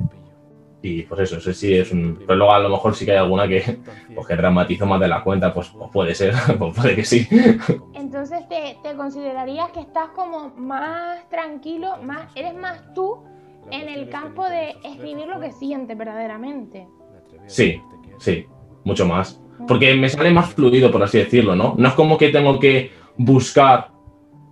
y 0.82 1.04
pues 1.04 1.22
eso, 1.22 1.38
eso 1.38 1.54
sí 1.54 1.74
es 1.76 1.92
un. 1.92 2.18
Pero 2.26 2.36
luego 2.36 2.54
a 2.54 2.60
lo 2.60 2.70
mejor 2.70 2.96
sí 2.96 3.06
que 3.06 3.12
hay 3.12 3.18
alguna 3.18 3.48
que, 3.48 3.80
pues, 4.16 4.28
que 4.28 4.36
dramatizo 4.36 4.86
más 4.86 5.00
de 5.00 5.08
la 5.08 5.24
cuenta, 5.24 5.54
pues, 5.54 5.70
pues 5.70 5.92
puede 5.92 6.16
ser, 6.16 6.34
pues 6.60 6.76
puede 6.76 6.96
que 6.96 7.06
sí. 7.06 7.28
Entonces 7.94 8.48
te, 8.50 8.78
te, 8.82 8.96
considerarías 8.96 9.72
que 9.72 9.82
estás 9.82 10.10
como 10.10 10.50
más 10.58 11.30
tranquilo, 11.30 11.98
más, 12.02 12.36
eres 12.36 12.56
más 12.56 12.94
tú 12.94 13.24
en 13.70 13.90
el 13.90 14.10
campo 14.10 14.48
de 14.50 14.76
escribir 14.84 15.28
lo 15.28 15.40
que 15.40 15.52
sientes 15.52 15.98
verdaderamente. 15.98 16.88
Sí, 17.48 17.80
sí, 18.18 18.46
mucho 18.84 19.06
más. 19.06 19.40
Porque 19.68 19.94
me 19.94 20.10
sale 20.10 20.32
más 20.32 20.54
fluido, 20.54 20.92
por 20.92 21.04
así 21.04 21.20
decirlo, 21.20 21.56
¿no? 21.56 21.76
No 21.78 21.90
es 21.90 21.94
como 21.94 22.18
que 22.18 22.30
tengo 22.30 22.60
que 22.60 22.92
buscar 23.18 23.92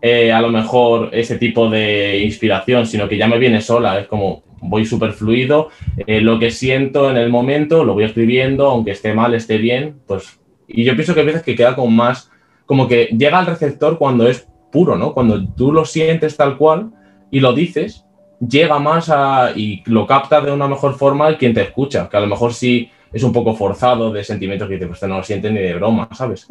eh, 0.02 0.32
a 0.32 0.42
lo 0.42 0.50
mejor 0.50 1.10
ese 1.12 1.38
tipo 1.38 1.70
de 1.70 2.20
inspiración, 2.20 2.86
sino 2.86 3.10
que 3.10 3.18
ya 3.18 3.28
me 3.28 3.40
viene 3.40 3.62
sola. 3.62 4.00
Es 4.00 4.08
como, 4.08 4.44
voy 4.62 4.86
súper 4.86 5.14
fluido, 5.14 5.70
eh, 5.98 6.22
lo 6.22 6.40
que 6.40 6.52
siento 6.52 7.10
en 7.10 7.18
el 7.18 7.30
momento 7.30 7.84
lo 7.84 7.94
voy 7.94 8.04
escribiendo, 8.04 8.68
aunque 8.68 8.92
esté 8.92 9.14
mal, 9.14 9.34
esté 9.34 9.58
bien, 9.58 10.00
pues... 10.08 10.40
Y 10.68 10.84
yo 10.84 10.94
pienso 10.94 11.16
que 11.16 11.22
a 11.22 11.24
veces 11.24 11.44
que 11.44 11.56
queda 11.56 11.76
como 11.76 11.90
más, 11.90 12.32
como 12.66 12.88
que 12.88 13.06
llega 13.06 13.40
al 13.40 13.48
receptor 13.48 13.98
cuando 13.98 14.28
es 14.28 14.48
puro, 14.72 14.96
¿no? 14.96 15.14
Cuando 15.14 15.44
tú 15.54 15.72
lo 15.72 15.86
sientes 15.86 16.38
tal 16.38 16.58
cual 16.58 16.92
y 17.32 17.40
lo 17.40 17.54
dices, 17.54 18.06
llega 18.40 18.80
más 18.80 19.10
a, 19.10 19.52
y 19.56 19.84
lo 19.86 20.06
capta 20.06 20.42
de 20.42 20.52
una 20.52 20.68
mejor 20.68 20.96
forma 20.96 21.28
el 21.28 21.38
quien 21.38 21.54
te 21.54 21.62
escucha, 21.62 22.08
que 22.08 22.18
a 22.18 22.22
lo 22.22 22.28
mejor 22.28 22.54
sí 22.54 22.90
es 23.12 23.24
un 23.24 23.34
poco 23.34 23.56
forzado 23.56 24.12
de 24.12 24.24
sentimientos 24.24 24.70
que 24.70 24.78
te, 24.78 24.88
pues, 24.88 25.02
no 25.04 25.18
lo 25.18 25.24
sientes 25.24 25.52
ni 25.52 25.60
de 25.60 25.74
broma, 25.74 26.08
¿sabes? 26.14 26.48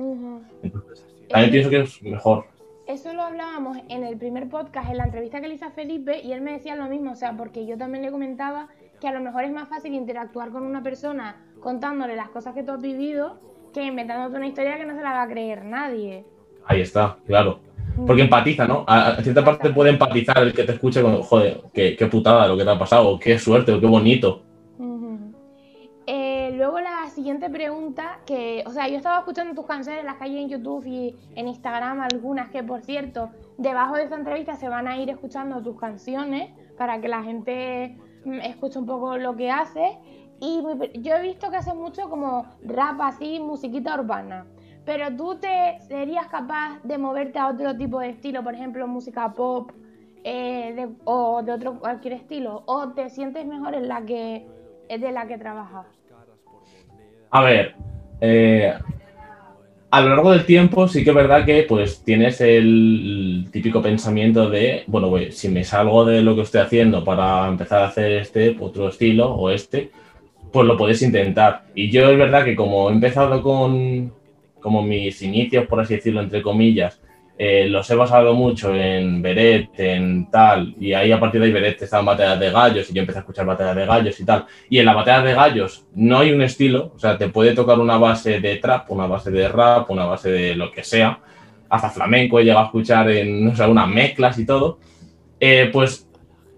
también 1.29 1.51
pienso 1.51 1.71
que 1.71 1.81
es 1.81 2.03
mejor 2.03 2.47
eso 2.89 3.13
lo 3.13 3.23
hablábamos 3.23 3.77
en 3.91 4.03
el 4.03 4.17
primer 4.17 4.49
podcast, 4.49 4.91
en 4.91 4.97
la 4.97 5.05
entrevista 5.05 5.43
que 5.43 5.49
le 5.49 5.55
hizo 5.55 5.67
a 5.67 5.71
Felipe, 5.71 6.21
y 6.25 6.33
él 6.33 6.41
me 6.41 6.53
decía 6.53 6.75
lo 6.75 6.87
mismo, 6.87 7.13
o 7.13 7.17
sea, 7.17 7.37
porque 7.37 7.67
yo 7.67 7.77
también 7.77 8.03
le 8.03 8.11
comentaba 8.11 8.69
que 8.99 9.07
a 9.07 9.13
lo 9.13 9.21
mejor 9.21 9.45
es 9.45 9.53
más 9.53 9.69
fácil 9.69 9.93
interactuar 9.93 10.51
con 10.51 10.63
una 10.65 10.83
persona 10.83 11.37
contándole 11.61 12.17
las 12.17 12.31
cosas 12.31 12.55
que 12.55 12.63
tú 12.63 12.73
has 12.73 12.81
vivido 12.81 13.41
que 13.75 13.85
inventándote 13.85 14.39
una 14.39 14.47
historia 14.47 14.79
que 14.79 14.87
no 14.87 14.95
se 14.95 15.03
la 15.03 15.13
va 15.13 15.23
a 15.23 15.29
creer 15.29 15.67
nadie. 15.67 16.25
Ahí 16.65 16.81
está, 16.81 17.19
claro. 17.27 17.61
Mm. 17.97 18.07
Porque 18.07 18.23
empatiza, 18.23 18.67
¿no? 18.67 18.85
A, 18.89 19.17
cierta 19.23 19.45
parte 19.45 19.69
puede 19.71 19.91
empatizar 19.91 20.39
el 20.39 20.55
que 20.55 20.65
te 20.65 20.73
escuche 20.73 21.03
con, 21.03 21.21
joder, 21.23 21.61
qué, 21.75 21.95
qué 21.95 22.07
putada 22.07 22.49
lo 22.49 22.57
que 22.57 22.65
te 22.65 22.71
ha 22.71 22.79
pasado, 22.79 23.19
qué 23.19 23.39
suerte, 23.39 23.71
o 23.73 23.81
qué 23.81 23.87
bonito. 23.87 24.45
Eh, 27.19 27.21
siguiente 27.21 27.51
pregunta, 27.51 28.21
que, 28.27 28.63
o 28.65 28.71
sea, 28.71 28.87
yo 28.89 28.97
estaba 28.97 29.19
escuchando 29.19 29.53
tus 29.55 29.67
canciones 29.67 30.01
en 30.01 30.07
las 30.07 30.19
calles 30.19 30.41
en 30.41 30.49
YouTube 30.49 30.87
y 30.87 31.17
en 31.35 31.49
Instagram, 31.49 32.01
algunas 32.01 32.49
que, 32.51 32.63
por 32.63 32.83
cierto, 32.83 33.31
debajo 33.57 33.97
de 33.97 34.05
esta 34.05 34.15
entrevista 34.15 34.55
se 34.55 34.69
van 34.69 34.87
a 34.87 34.97
ir 34.99 35.11
escuchando 35.11 35.61
tus 35.61 35.77
canciones 35.79 36.53
para 36.77 37.01
que 37.01 37.09
la 37.09 37.25
gente 37.25 37.97
mm, 38.25 38.41
escuche 38.43 38.79
un 38.79 38.87
poco 38.87 39.17
lo 39.17 39.35
que 39.35 39.51
haces. 39.51 39.97
Y 40.41 40.63
yo 41.01 41.17
he 41.17 41.23
visto 41.23 41.51
que 41.51 41.57
haces 41.57 41.75
mucho 41.75 42.09
como 42.09 42.47
rap 42.63 43.01
así, 43.01 43.41
musiquita 43.41 43.97
urbana. 43.99 44.47
Pero 44.85 45.15
tú 45.17 45.35
te 45.41 45.81
serías 45.89 46.29
capaz 46.29 46.81
de 46.85 46.99
moverte 46.99 47.41
a 47.41 47.49
otro 47.49 47.77
tipo 47.77 47.99
de 47.99 48.11
estilo, 48.11 48.45
por 48.45 48.55
ejemplo, 48.55 48.87
música 48.87 49.35
pop 49.35 49.73
eh, 50.23 50.89
o 51.05 51.43
de 51.43 51.53
otro 51.53 51.81
cualquier 51.81 52.15
estilo, 52.15 52.63
o 52.67 52.91
te 52.91 53.11
sientes 53.11 53.45
mejor 53.45 53.75
en 53.75 53.89
la 53.89 54.03
que 54.03 54.47
es 54.89 55.01
de 55.01 55.11
la 55.11 55.27
que 55.27 55.37
trabajas. 55.37 55.98
A 57.31 57.43
ver, 57.43 57.75
eh, 58.21 58.73
a 59.91 60.01
lo 60.01 60.09
largo 60.11 60.33
del 60.33 60.45
tiempo 60.45 60.87
sí 60.89 61.03
que 61.03 61.11
es 61.11 61.17
verdad 61.17 61.45
que 61.45 61.63
pues 61.63 62.03
tienes 62.05 62.41
el 62.41 63.47
típico 63.51 63.83
pensamiento 63.83 64.51
de, 64.51 64.85
bueno, 64.87 65.11
si 65.31 65.49
me 65.49 65.65
salgo 65.65 66.05
de 66.05 66.23
lo 66.23 66.35
que 66.35 66.43
estoy 66.43 66.61
haciendo 66.61 67.05
para 67.05 67.49
empezar 67.49 67.83
a 67.83 67.89
hacer 67.89 68.13
este 68.13 68.57
otro 68.61 68.89
estilo 68.89 69.33
o 69.35 69.51
este, 69.51 69.91
pues 70.53 70.67
lo 70.67 70.77
puedes 70.77 71.03
intentar. 71.03 71.65
Y 71.75 71.91
yo 71.91 72.11
es 72.11 72.19
verdad 72.19 72.45
que 72.45 72.57
como 72.57 72.91
he 72.91 72.93
empezado 72.93 73.43
con 73.43 74.13
como 74.61 74.83
mis 74.83 75.23
inicios, 75.23 75.67
por 75.67 75.81
así 75.81 75.95
decirlo, 75.95 76.21
entre 76.21 76.43
comillas, 76.43 77.01
eh, 77.41 77.69
los 77.69 77.89
he 77.89 77.95
basado 77.95 78.35
mucho 78.35 78.75
en 78.75 79.23
Beret, 79.23 79.71
en 79.79 80.29
tal, 80.29 80.75
y 80.81 80.93
ahí 80.93 81.13
a 81.13 81.21
partir 81.21 81.41
de 81.41 81.47
ahí 81.47 81.53
Beret 81.53 81.81
estaban 81.81 82.07
batallas 82.07 82.41
de 82.41 82.51
gallos 82.51 82.91
y 82.91 82.95
yo 82.95 83.01
empecé 83.01 83.19
a 83.19 83.21
escuchar 83.21 83.47
batallas 83.47 83.77
de 83.77 83.87
gallos 83.87 84.19
y 84.19 84.25
tal. 84.25 84.47
Y 84.69 84.79
en 84.79 84.87
la 84.87 84.95
batalla 84.95 85.23
de 85.23 85.35
gallos 85.35 85.87
no 85.95 86.19
hay 86.19 86.33
un 86.33 86.43
estilo, 86.43 86.93
o 86.97 86.99
sea, 86.99 87.17
te 87.17 87.29
puede 87.29 87.55
tocar 87.55 87.79
una 87.79 87.97
base 87.97 88.41
de 88.41 88.57
trap, 88.57 88.91
una 88.91 89.07
base 89.07 89.31
de 89.31 89.49
rap, 89.49 89.89
una 89.89 90.05
base 90.05 90.31
de 90.33 90.57
lo 90.57 90.73
que 90.73 90.83
sea, 90.83 91.21
hasta 91.69 91.91
flamenco 91.91 92.41
he 92.41 92.45
llegado 92.45 92.65
a 92.65 92.67
escuchar 92.67 93.09
en, 93.11 93.45
no 93.45 93.55
sé, 93.55 93.65
unas 93.67 93.89
mezclas 93.89 94.37
y 94.39 94.45
todo. 94.45 94.81
Eh, 95.39 95.71
pues 95.73 96.09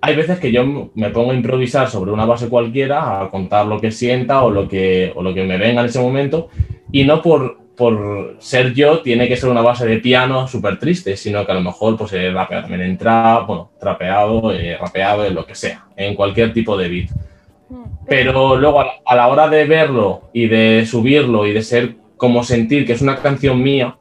hay 0.01 0.17
veces 0.17 0.39
que 0.39 0.51
yo 0.51 0.91
me 0.95 1.11
pongo 1.11 1.33
a 1.33 1.35
improvisar 1.35 1.91
sobre 1.91 2.11
una 2.11 2.25
base 2.25 2.49
cualquiera, 2.49 3.21
a 3.21 3.29
contar 3.29 3.67
lo 3.67 3.79
que 3.81 3.91
sienta 3.91 4.43
o 4.43 4.51
lo 4.51 4.67
que, 4.67 5.13
o 5.15 5.23
lo 5.23 5.35
que 5.35 5.45
me 5.45 5.59
venga 5.59 5.83
en 5.83 5.89
ese 5.89 6.01
momento, 6.01 6.49
y 6.91 7.05
no 7.05 7.21
por 7.21 7.59
por 7.81 8.37
ser 8.41 8.75
yo, 8.75 9.01
tiene 9.01 9.27
que 9.27 9.39
ser 9.39 9.49
una 9.49 9.63
base 9.63 9.87
de 9.87 10.01
piano 10.01 10.47
súper 10.47 10.79
triste, 10.79 11.17
sino 11.17 11.47
que 11.47 11.53
a 11.53 11.55
lo 11.55 11.63
mejor 11.63 11.97
pues 11.97 12.13
he 12.13 12.31
rapeado 12.31 12.65
también 12.65 12.83
en 12.83 12.99
trap, 12.99 13.47
bueno, 13.47 13.71
trapeado, 13.81 14.53
eh, 14.53 14.77
rapeado, 14.79 15.25
en 15.25 15.35
lo 15.35 15.47
que 15.47 15.55
sea, 15.55 15.87
en 15.97 16.15
cualquier 16.15 16.53
tipo 16.53 16.77
de 16.77 16.89
beat. 16.91 17.11
Mm, 17.71 17.85
pero 18.07 18.57
luego 18.57 18.83
a 18.83 19.17
la 19.17 19.29
hora 19.29 19.49
de 19.49 19.65
verlo 19.65 20.29
y 20.35 20.47
de 20.47 20.85
subirlo 20.85 21.47
y 21.47 21.55
de 21.55 21.63
ser 21.63 21.97
como 22.19 22.45
sentir 22.45 22.85
que 22.85 22.93
es 22.93 23.01
una 23.01 23.17
canción 23.17 23.63
mía, 23.63 23.97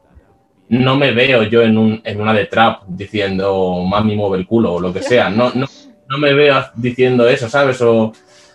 no 0.68 0.96
me 0.96 1.12
veo 1.12 1.44
yo 1.44 1.62
en, 1.62 1.78
un, 1.78 2.02
en 2.04 2.20
una 2.20 2.34
de 2.34 2.44
trap 2.44 2.82
diciendo 2.86 3.82
mami 3.88 4.14
mueve 4.14 4.36
el 4.36 4.46
culo 4.46 4.74
o 4.74 4.80
lo 4.80 4.92
que 4.92 5.00
sea. 5.00 5.30
No, 5.30 5.52
no, 5.54 5.66
no 6.06 6.18
me 6.18 6.34
veo 6.34 6.62
diciendo 6.74 7.26
eso, 7.26 7.48
¿sabes? 7.48 7.80
O 7.80 8.12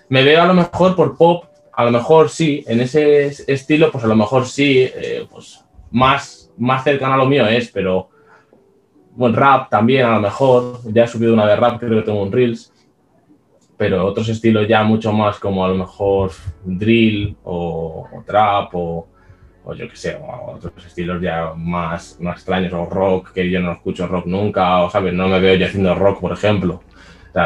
me 0.08 0.24
veo 0.24 0.44
a 0.44 0.46
lo 0.46 0.54
mejor 0.54 0.96
por 0.96 1.18
pop 1.18 1.46
a 1.76 1.84
lo 1.84 1.92
mejor 1.92 2.30
sí, 2.30 2.64
en 2.68 2.80
ese 2.80 3.28
estilo, 3.52 3.92
pues 3.92 4.04
a 4.04 4.08
lo 4.08 4.16
mejor 4.16 4.46
sí, 4.46 4.90
eh, 4.96 5.26
pues 5.30 5.64
más, 5.92 6.52
más 6.58 6.84
cercano 6.84 7.16
a 7.16 7.18
lo 7.18 7.26
mío 7.26 7.46
es, 7.48 7.70
pero 7.70 8.10
bueno, 9.12 9.36
rap 9.36 9.70
también 9.70 10.06
a 10.06 10.16
lo 10.16 10.22
mejor, 10.22 10.80
ya 10.86 11.04
he 11.04 11.08
subido 11.08 11.34
una 11.34 11.46
de 11.46 11.56
rap, 11.56 11.80
creo 11.80 12.00
que 12.00 12.06
tengo 12.06 12.24
un 12.24 12.32
Reels, 12.32 12.72
pero 13.78 14.06
otros 14.06 14.30
estilos 14.30 14.68
ya 14.68 14.84
mucho 14.84 15.12
más 15.12 15.38
como 15.38 15.66
a 15.66 15.68
lo 15.68 15.76
mejor 15.76 16.32
drill 16.64 17.36
o, 17.44 18.08
trap 18.26 18.74
o, 18.74 19.08
o, 19.66 19.74
yo 19.74 19.90
qué 19.90 19.96
sé, 19.98 20.18
otros 20.48 20.86
estilos 20.86 21.22
ya 21.22 21.54
más, 21.58 22.18
más 22.22 22.38
extraños 22.38 22.72
o 22.72 22.86
rock, 22.86 23.34
que 23.34 23.50
yo 23.50 23.60
no 23.60 23.74
escucho 23.74 24.08
rock 24.08 24.28
nunca, 24.28 24.82
o 24.82 24.90
sabes, 24.90 25.14
no 25.14 25.28
me 25.28 25.42
veo 25.42 25.56
yo 25.56 25.66
haciendo 25.66 25.94
rock, 25.94 26.22
por 26.22 26.32
ejemplo. 26.32 26.82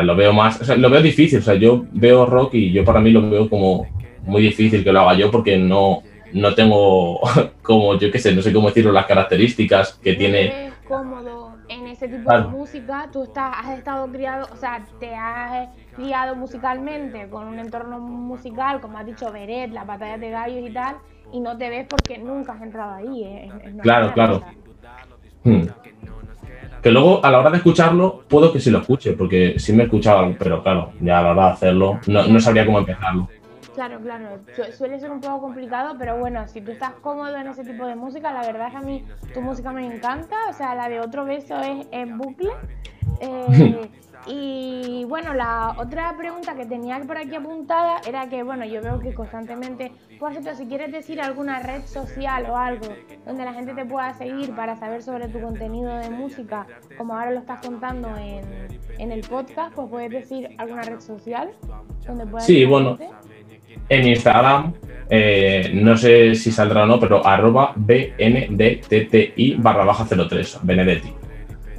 Lo 0.03 0.15
veo 0.15 0.31
más, 0.33 0.77
lo 0.77 0.87
veo 0.87 1.01
difícil, 1.01 1.39
o 1.39 1.41
sea, 1.41 1.55
yo 1.55 1.83
veo 1.93 2.27
rock 2.27 2.53
y 2.53 2.71
yo 2.71 2.85
para 2.85 2.99
mí 2.99 3.09
lo 3.09 3.27
veo 3.27 3.49
como 3.49 3.87
muy 4.23 4.41
difícil 4.41 4.83
que 4.83 4.91
lo 4.91 5.01
haga 5.01 5.15
yo 5.15 5.31
porque 5.31 5.57
no, 5.57 6.03
no 6.33 6.55
tengo 6.55 7.19
como, 7.61 7.97
yo 7.97 8.11
qué 8.11 8.19
sé, 8.19 8.33
no 8.35 8.41
sé 8.41 8.53
cómo 8.53 8.67
decirlo, 8.67 8.91
las 8.91 9.05
características 9.05 9.93
que 10.01 10.13
tiene. 10.13 10.71
cómodo 10.87 11.49
en 11.69 11.87
ese 11.87 12.07
tipo 12.07 12.31
de 12.31 12.43
música, 12.45 13.09
tú 13.13 13.23
estás, 13.23 13.53
has 13.55 13.77
estado 13.77 14.07
criado, 14.11 14.47
o 14.51 14.55
sea, 14.55 14.83
te 14.99 15.13
has 15.13 15.69
criado 15.95 16.35
musicalmente 16.35 17.29
con 17.29 17.47
un 17.47 17.59
entorno 17.59 17.99
musical, 17.99 18.81
como 18.81 18.97
has 18.97 19.05
dicho, 19.05 19.31
Beret, 19.31 19.71
las 19.71 19.85
batallas 19.85 20.19
de 20.19 20.31
gallos 20.31 20.67
y 20.67 20.73
tal, 20.73 20.95
y 21.31 21.39
no 21.39 21.57
te 21.57 21.69
ves 21.69 21.85
porque 21.87 22.17
nunca 22.17 22.53
has 22.53 22.61
entrado 22.63 22.95
ahí. 22.95 23.23
¿eh? 23.23 23.49
claro, 23.83 24.11
claro. 24.13 24.41
Hmm. 25.43 25.67
Que 26.81 26.91
luego 26.91 27.23
a 27.23 27.29
la 27.29 27.39
hora 27.39 27.51
de 27.51 27.57
escucharlo, 27.57 28.23
puedo 28.27 28.51
que 28.51 28.59
sí 28.59 28.71
lo 28.71 28.79
escuche, 28.79 29.13
porque 29.13 29.59
sí 29.59 29.73
me 29.73 29.83
he 29.83 29.85
escuchado, 29.85 30.33
pero 30.39 30.63
claro, 30.63 30.93
ya 31.01 31.19
a 31.19 31.21
la 31.21 31.31
hora 31.31 31.45
de 31.47 31.51
hacerlo, 31.51 31.99
no, 32.07 32.27
no 32.27 32.39
sabría 32.39 32.65
cómo 32.65 32.79
empezarlo. 32.79 33.27
Claro, 33.73 33.99
claro, 33.99 34.39
suele 34.73 34.99
ser 34.99 35.11
un 35.11 35.21
poco 35.21 35.41
complicado, 35.41 35.95
pero 35.97 36.17
bueno, 36.17 36.47
si 36.47 36.61
tú 36.61 36.71
estás 36.71 36.93
cómodo 37.01 37.35
en 37.35 37.47
ese 37.47 37.63
tipo 37.63 37.85
de 37.85 37.95
música, 37.95 38.33
la 38.33 38.41
verdad 38.41 38.67
es 38.67 38.71
que 38.71 38.77
a 38.77 38.81
mí 38.81 39.05
tu 39.33 39.41
música 39.41 39.71
me 39.71 39.85
encanta, 39.85 40.35
o 40.49 40.53
sea, 40.53 40.75
la 40.75 40.89
de 40.89 40.99
otro 40.99 41.25
beso 41.25 41.59
es 41.61 41.87
en 41.91 42.17
bucle. 42.17 42.49
Eh, 43.21 43.89
y 44.25 45.05
bueno, 45.05 45.33
la 45.33 45.75
otra 45.77 46.15
pregunta 46.17 46.55
que 46.55 46.65
tenía 46.65 46.99
por 46.99 47.17
aquí 47.17 47.35
apuntada 47.35 48.01
era 48.07 48.27
que, 48.27 48.43
bueno, 48.43 48.65
yo 48.65 48.81
veo 48.81 48.99
que 48.99 49.13
constantemente, 49.13 49.91
por 50.19 50.31
cierto, 50.31 50.55
si 50.55 50.67
quieres 50.67 50.91
decir 50.91 51.21
alguna 51.21 51.59
red 51.59 51.83
social 51.85 52.45
o 52.49 52.57
algo 52.57 52.87
donde 53.25 53.45
la 53.45 53.53
gente 53.53 53.73
te 53.73 53.85
pueda 53.85 54.13
seguir 54.13 54.53
para 54.55 54.75
saber 54.75 55.01
sobre 55.01 55.27
tu 55.29 55.39
contenido 55.41 55.95
de 55.95 56.09
música, 56.09 56.67
como 56.97 57.13
ahora 57.13 57.31
lo 57.31 57.39
estás 57.39 57.65
contando 57.65 58.15
en, 58.17 58.43
en 58.97 59.11
el 59.11 59.21
podcast, 59.21 59.73
pues 59.73 59.89
puedes 59.89 60.11
decir 60.11 60.55
alguna 60.57 60.81
red 60.83 60.99
social 60.99 61.51
donde 62.05 62.25
puedas... 62.25 62.45
Sí, 62.45 62.65
bueno 62.65 62.97
en 63.89 64.07
Instagram, 64.07 64.73
eh, 65.09 65.71
no 65.73 65.97
sé 65.97 66.35
si 66.35 66.51
saldrá 66.51 66.83
o 66.83 66.85
no, 66.85 66.99
pero 66.99 67.25
arroba 67.25 67.73
bndtti 67.75 69.55
barra 69.57 69.83
baja 69.83 70.05
03, 70.05 70.59
Benedetti. 70.63 71.13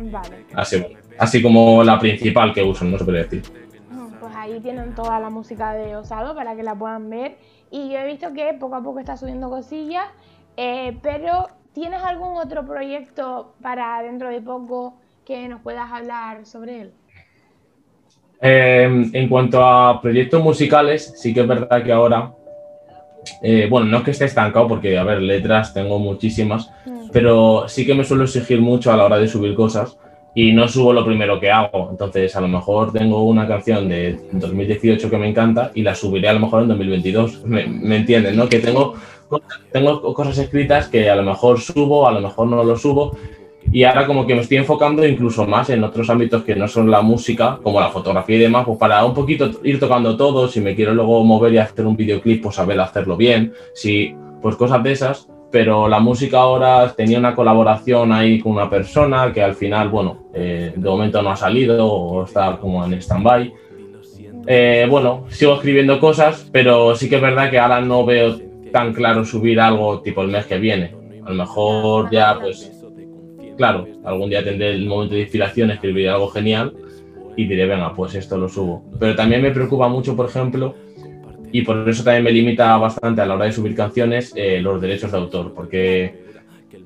Vale. 0.01 0.45
Así, 0.55 0.85
así 1.19 1.41
como 1.41 1.85
la 1.85 1.99
principal 1.99 2.53
que 2.53 2.63
uso, 2.63 2.85
no 2.85 2.99
se 2.99 3.05
puede 3.05 3.23
decir. 3.23 3.43
Pues 4.19 4.35
ahí 4.35 4.61
tienen 4.61 4.95
toda 4.95 5.21
la 5.21 5.31
música 5.31 5.73
de 5.75 5.97
Osado 5.97 6.35
para 6.35 6.57
que 6.57 6.63
la 6.63 6.75
puedan 6.75 7.09
ver. 7.09 7.39
Y 7.71 7.91
yo 7.91 7.99
he 7.99 8.07
visto 8.07 8.33
que 8.33 8.53
poco 8.59 8.75
a 8.75 8.83
poco 8.83 8.99
está 8.99 9.17
subiendo 9.17 9.49
cosillas, 9.49 10.07
eh, 10.57 10.99
pero 11.03 11.47
¿tienes 11.73 12.03
algún 12.03 12.37
otro 12.37 12.67
proyecto 12.67 13.55
para 13.63 14.03
dentro 14.03 14.29
de 14.29 14.41
poco 14.41 14.97
que 15.25 15.49
nos 15.49 15.61
puedas 15.61 15.91
hablar 15.93 16.45
sobre 16.47 16.81
él? 16.81 16.93
Em, 18.43 19.11
en 19.13 19.29
cuanto 19.29 19.63
a 19.63 20.01
proyectos 20.01 20.43
musicales, 20.43 21.13
sí 21.17 21.35
que 21.35 21.41
es 21.41 21.47
verdad 21.47 21.83
que 21.85 21.93
ahora, 21.93 22.33
eh, 23.43 23.67
bueno, 23.69 23.87
no 23.87 23.99
es 23.99 24.05
que 24.05 24.11
esté 24.13 24.25
estancado 24.25 24.67
porque, 24.67 24.97
a 24.97 25.05
ver, 25.05 25.21
letras 25.21 25.75
tengo 25.75 25.99
muchísimas, 25.99 26.71
mm. 26.87 27.11
pero 27.13 27.65
sí 27.69 27.85
que 27.85 27.95
me 27.95 28.05
suelo 28.05 28.25
exigir 28.25 28.61
mucho 28.63 28.91
a 28.91 28.97
la 28.97 29.05
hora 29.05 29.19
de 29.19 29.29
subir 29.29 29.55
cosas 29.55 29.99
y 30.35 30.53
no 30.53 30.69
subo 30.69 30.95
lo 30.95 31.05
primero 31.05 31.39
que 31.39 31.51
hago. 31.51 31.89
Entonces, 31.91 32.35
a 32.35 32.41
lo 32.41 32.49
mejor 32.49 32.93
tengo 32.93 33.25
una 33.25 33.47
canción 33.47 33.91
de 33.91 34.19
2018 34.33 35.11
que 35.11 35.19
me 35.19 35.29
encanta 35.29 35.71
y 35.75 35.83
la 35.83 35.95
subiré 35.95 36.29
a 36.29 36.33
lo 36.33 36.41
mejor 36.41 36.63
en 36.63 36.69
2022. 36.69 37.43
¿Me, 37.45 37.67
me 37.67 37.97
entienden, 37.97 38.37
no? 38.37 38.49
Que 38.49 38.61
tengo, 38.61 38.95
tengo 39.71 40.15
cosas 40.15 40.39
escritas 40.39 40.89
que 40.89 41.11
a 41.11 41.17
lo 41.17 41.25
mejor 41.25 41.61
subo, 41.61 42.09
a 42.09 42.13
lo 42.13 42.23
mejor 42.23 42.47
no 42.47 42.65
lo 42.65 42.77
subo 42.79 43.19
y 43.73 43.85
ahora 43.85 44.07
como 44.07 44.27
que 44.27 44.35
me 44.35 44.41
estoy 44.41 44.59
enfocando 44.59 45.07
incluso 45.07 45.47
más 45.47 45.71
en 45.71 45.85
otros 45.85 46.11
ámbitos 46.11 46.43
que 46.43 46.57
no 46.57 46.67
son 46.67 46.91
la 46.91 47.03
música, 47.03 47.59
como 47.63 47.81
la 47.81 47.91
fotografía 47.91 48.37
y 48.37 48.41
demás, 48.41 48.65
pues 48.67 48.79
para 48.79 49.05
un 49.05 49.15
poquito 49.15 49.51
ir 49.63 49.79
tocando 49.79 50.17
todo, 50.17 50.49
si 50.49 50.61
me 50.61 50.75
quiero 50.75 50.95
luego 50.95 51.25
mover 51.25 51.55
y 51.55 51.59
hacer 51.59 51.87
un 51.87 51.97
videoclip, 51.97 52.43
pues 52.43 52.57
saber 52.57 52.81
hacerlo 52.81 53.17
bien, 53.17 53.53
si, 53.75 54.15
pues 54.43 54.57
cosas 54.57 54.83
de 54.83 54.93
esas, 54.93 55.29
pero 55.51 55.89
la 55.89 56.01
música 56.01 56.39
ahora 56.39 56.93
tenía 56.95 57.19
una 57.19 57.35
colaboración 57.35 58.13
ahí 58.13 58.41
con 58.41 58.53
una 58.53 58.71
persona 58.71 59.33
que 59.33 59.43
al 59.43 59.55
final, 59.55 59.89
bueno, 59.89 60.27
eh, 60.35 60.73
de 60.75 60.89
momento 60.89 61.23
no 61.23 61.31
ha 61.31 61.37
salido 61.37 61.87
o 61.87 62.25
está 62.25 62.57
como 62.57 62.85
en 62.85 62.95
stand-by. 62.95 63.53
Eh, 64.47 64.87
bueno, 64.89 65.27
sigo 65.29 65.55
escribiendo 65.55 66.01
cosas, 66.01 66.49
pero 66.53 66.95
sí 66.95 67.09
que 67.09 67.17
es 67.17 67.23
verdad 67.23 67.51
que 67.51 67.59
ahora 67.59 67.81
no 67.81 68.05
veo 68.05 68.39
tan 68.73 68.93
claro 68.95 69.25
subir 69.25 69.61
algo 69.61 70.01
tipo 70.01 70.23
el 70.23 70.29
mes 70.29 70.47
que 70.47 70.59
viene. 70.59 70.95
A 71.25 71.31
lo 71.31 71.37
mejor 71.37 72.11
ya 72.11 72.39
pues 72.41 72.80
claro, 73.61 73.87
algún 74.05 74.31
día 74.31 74.43
tendré 74.43 74.73
el 74.73 74.87
momento 74.87 75.15
de 75.15 75.21
inspiración, 75.21 75.71
escribiré 75.71 76.09
algo 76.09 76.29
genial 76.29 76.73
y 77.37 77.47
diré, 77.47 77.67
venga, 77.67 77.95
pues 77.95 78.15
esto 78.15 78.39
lo 78.39 78.49
subo. 78.49 78.83
Pero 78.99 79.15
también 79.15 79.43
me 79.43 79.51
preocupa 79.51 79.87
mucho, 79.87 80.17
por 80.17 80.31
ejemplo, 80.31 80.75
y 81.53 81.61
por 81.61 81.87
eso 81.87 82.03
también 82.03 82.25
me 82.25 82.33
limita 82.33 82.75
bastante 82.79 83.21
a 83.21 83.27
la 83.27 83.35
hora 83.35 83.45
de 83.45 83.53
subir 83.53 83.75
canciones, 83.75 84.33
eh, 84.35 84.63
los 84.63 84.81
derechos 84.81 85.13
de 85.13 85.19
autor, 85.19 85.53
porque 85.53 86.25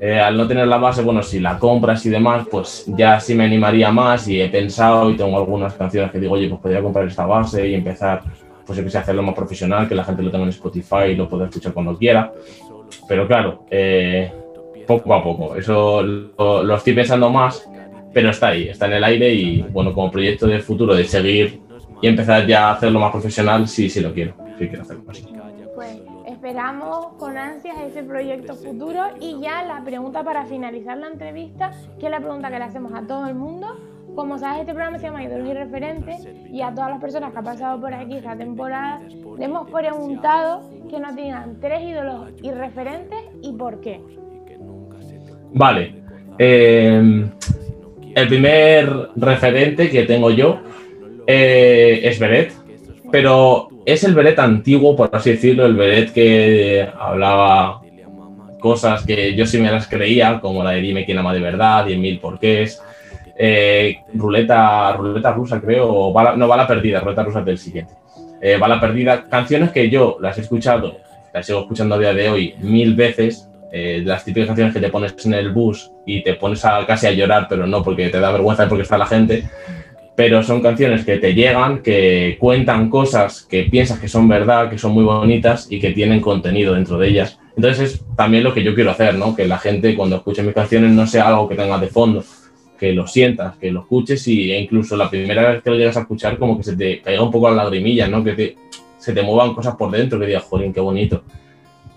eh, 0.00 0.18
al 0.18 0.36
no 0.36 0.48
tener 0.48 0.66
la 0.66 0.78
base, 0.78 1.02
bueno, 1.02 1.22
si 1.22 1.38
la 1.38 1.60
compras 1.60 2.04
y 2.06 2.10
demás, 2.10 2.44
pues 2.50 2.86
ya 2.88 3.20
sí 3.20 3.36
me 3.36 3.44
animaría 3.44 3.92
más 3.92 4.26
y 4.26 4.40
he 4.40 4.48
pensado 4.48 5.08
y 5.10 5.16
tengo 5.16 5.36
algunas 5.36 5.74
canciones 5.74 6.10
que 6.10 6.18
digo, 6.18 6.34
oye, 6.34 6.48
pues 6.48 6.60
podría 6.60 6.82
comprar 6.82 7.06
esta 7.06 7.24
base 7.24 7.68
y 7.68 7.74
empezar, 7.74 8.20
pues 8.66 8.76
yo 8.76 8.90
sé, 8.90 8.98
hacerlo 8.98 9.22
más 9.22 9.36
profesional, 9.36 9.88
que 9.88 9.94
la 9.94 10.02
gente 10.02 10.24
lo 10.24 10.32
tenga 10.32 10.42
en 10.42 10.50
Spotify 10.50 11.12
y 11.12 11.14
lo 11.14 11.28
pueda 11.28 11.44
escuchar 11.44 11.72
cuando 11.72 11.96
quiera. 11.96 12.32
Pero 13.08 13.28
claro, 13.28 13.64
eh, 13.70 14.32
poco 14.86 15.14
a 15.14 15.22
poco. 15.22 15.56
Eso 15.56 16.02
lo, 16.02 16.76
estoy 16.76 16.94
pensando 16.94 17.30
más, 17.30 17.68
pero 18.12 18.30
está 18.30 18.48
ahí, 18.48 18.68
está 18.68 18.86
en 18.86 18.94
el 18.94 19.04
aire 19.04 19.32
y 19.32 19.62
bueno, 19.62 19.92
como 19.92 20.10
proyecto 20.10 20.46
de 20.46 20.60
futuro 20.60 20.94
de 20.94 21.04
seguir 21.04 21.60
y 22.00 22.08
empezar 22.08 22.46
ya 22.46 22.68
a 22.68 22.72
hacerlo 22.72 23.00
más 23.00 23.10
profesional, 23.10 23.66
sí, 23.66 23.88
sí 23.88 24.00
lo 24.00 24.12
quiero, 24.12 24.34
sí 24.58 24.68
quiero 24.68 24.82
hacerlo 24.82 25.04
así. 25.08 25.26
Pues 25.74 26.00
esperamos 26.26 27.14
con 27.18 27.36
ansias 27.36 27.76
ese 27.86 28.02
proyecto 28.02 28.54
futuro 28.54 29.02
y 29.20 29.40
ya 29.40 29.64
la 29.64 29.82
pregunta 29.82 30.22
para 30.22 30.44
finalizar 30.46 30.96
la 30.98 31.08
entrevista, 31.08 31.72
que 31.98 32.06
es 32.06 32.10
la 32.10 32.20
pregunta 32.20 32.50
que 32.50 32.58
le 32.58 32.64
hacemos 32.64 32.92
a 32.94 33.06
todo 33.06 33.26
el 33.26 33.34
mundo. 33.34 33.66
Como 34.14 34.38
sabes, 34.38 34.60
este 34.60 34.72
programa 34.72 34.98
se 34.98 35.06
llama 35.06 35.24
Ídolos 35.24 35.54
Referentes 35.54 36.28
y 36.52 36.62
a 36.62 36.72
todas 36.72 36.90
las 36.90 37.00
personas 37.00 37.32
que 37.32 37.38
han 37.38 37.44
pasado 37.44 37.80
por 37.80 37.92
aquí 37.92 38.16
esta 38.16 38.36
temporada 38.36 39.00
le 39.38 39.44
hemos 39.44 39.68
preguntado 39.68 40.62
que 40.88 41.00
nos 41.00 41.16
digan 41.16 41.58
tres 41.60 41.82
ídolos 41.82 42.30
irreferentes 42.42 43.18
y 43.42 43.52
por 43.52 43.80
qué. 43.80 44.00
Vale. 45.54 45.94
Em, 46.36 47.30
el 48.14 48.28
primer 48.28 49.10
referente 49.16 49.88
que 49.88 50.02
tengo 50.02 50.30
yo 50.30 50.60
eh, 51.26 52.00
es 52.02 52.18
Beret, 52.18 52.52
pero 53.10 53.68
es 53.86 54.02
el 54.04 54.14
Beret 54.14 54.38
antiguo, 54.38 54.96
por 54.96 55.10
así 55.12 55.30
decirlo, 55.30 55.64
el 55.64 55.76
Beret 55.76 56.12
que 56.12 56.88
hablaba 56.98 57.80
cosas 58.58 59.04
que 59.04 59.34
yo 59.34 59.46
sí 59.46 59.58
me 59.58 59.70
las 59.70 59.86
creía, 59.86 60.40
como 60.40 60.64
la 60.64 60.70
de 60.70 60.80
Dime 60.80 61.04
quién 61.04 61.18
ama 61.18 61.34
de 61.34 61.40
verdad, 61.40 61.86
10.000 61.86 62.20
porqués, 62.20 62.82
eh, 63.36 63.98
ruleta, 64.14 64.92
ruleta 64.96 65.32
rusa 65.32 65.60
creo, 65.60 66.12
bala, 66.12 66.34
no, 66.34 66.48
bala 66.48 66.66
perdida, 66.66 67.00
ruleta 67.00 67.22
rusa 67.22 67.42
del 67.42 67.58
siguiente. 67.58 67.94
Eh, 68.40 68.56
bala 68.56 68.80
perdida, 68.80 69.24
canciones 69.24 69.70
que 69.70 69.88
yo 69.88 70.16
las 70.20 70.38
he 70.38 70.40
escuchado, 70.40 70.96
las 71.32 71.46
sigo 71.46 71.60
escuchando 71.60 71.94
a 71.94 71.98
día 71.98 72.14
de 72.14 72.28
hoy 72.28 72.54
mil 72.60 72.94
veces, 72.94 73.48
eh, 73.76 74.02
las 74.04 74.24
típicas 74.24 74.46
canciones 74.46 74.72
que 74.72 74.78
te 74.78 74.88
pones 74.88 75.16
en 75.26 75.34
el 75.34 75.50
bus 75.50 75.90
y 76.06 76.22
te 76.22 76.34
pones 76.34 76.64
a, 76.64 76.86
casi 76.86 77.08
a 77.08 77.10
llorar, 77.10 77.48
pero 77.48 77.66
no 77.66 77.82
porque 77.82 78.08
te 78.08 78.20
da 78.20 78.30
vergüenza 78.30 78.68
porque 78.68 78.84
está 78.84 78.96
la 78.96 79.06
gente, 79.06 79.42
pero 80.14 80.44
son 80.44 80.62
canciones 80.62 81.04
que 81.04 81.18
te 81.18 81.34
llegan, 81.34 81.82
que 81.82 82.36
cuentan 82.38 82.88
cosas 82.88 83.42
que 83.42 83.64
piensas 83.64 83.98
que 83.98 84.06
son 84.06 84.28
verdad, 84.28 84.70
que 84.70 84.78
son 84.78 84.92
muy 84.92 85.02
bonitas 85.02 85.66
y 85.68 85.80
que 85.80 85.90
tienen 85.90 86.20
contenido 86.20 86.74
dentro 86.74 86.98
de 86.98 87.08
ellas. 87.08 87.40
Entonces 87.56 87.94
es 87.94 88.04
también 88.16 88.44
lo 88.44 88.54
que 88.54 88.62
yo 88.62 88.76
quiero 88.76 88.92
hacer, 88.92 89.16
¿no? 89.16 89.34
Que 89.34 89.48
la 89.48 89.58
gente 89.58 89.96
cuando 89.96 90.14
escuche 90.14 90.44
mis 90.44 90.54
canciones 90.54 90.92
no 90.92 91.04
sea 91.08 91.26
algo 91.26 91.48
que 91.48 91.56
tenga 91.56 91.76
de 91.76 91.88
fondo, 91.88 92.22
que 92.78 92.92
lo 92.92 93.08
sientas, 93.08 93.56
que 93.56 93.72
lo 93.72 93.80
escuches 93.80 94.24
y 94.28 94.52
e 94.52 94.60
incluso 94.60 94.96
la 94.96 95.10
primera 95.10 95.50
vez 95.50 95.64
que 95.64 95.70
lo 95.70 95.76
llegas 95.76 95.96
a 95.96 96.02
escuchar 96.02 96.38
como 96.38 96.56
que 96.56 96.62
se 96.62 96.76
te 96.76 97.00
caiga 97.00 97.24
un 97.24 97.32
poco 97.32 97.50
la 97.50 97.64
lagrimilla, 97.64 98.06
¿no? 98.06 98.22
Que 98.22 98.54
se 98.98 99.12
te 99.12 99.22
muevan 99.22 99.52
cosas 99.52 99.74
por 99.74 99.90
dentro, 99.90 100.20
que 100.20 100.26
digas, 100.26 100.44
joder, 100.44 100.72
qué 100.72 100.80
bonito. 100.80 101.24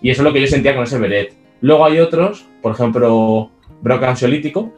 Y 0.01 0.09
eso 0.09 0.23
es 0.23 0.25
lo 0.25 0.33
que 0.33 0.41
yo 0.41 0.47
sentía 0.47 0.73
con 0.73 0.83
ese 0.83 0.97
Beret. 0.97 1.46
Luego 1.61 1.85
hay 1.85 1.99
otros, 1.99 2.45
por 2.61 2.73
ejemplo, 2.73 3.51
Brock 3.81 4.03
Ansiolítico, 4.03 4.73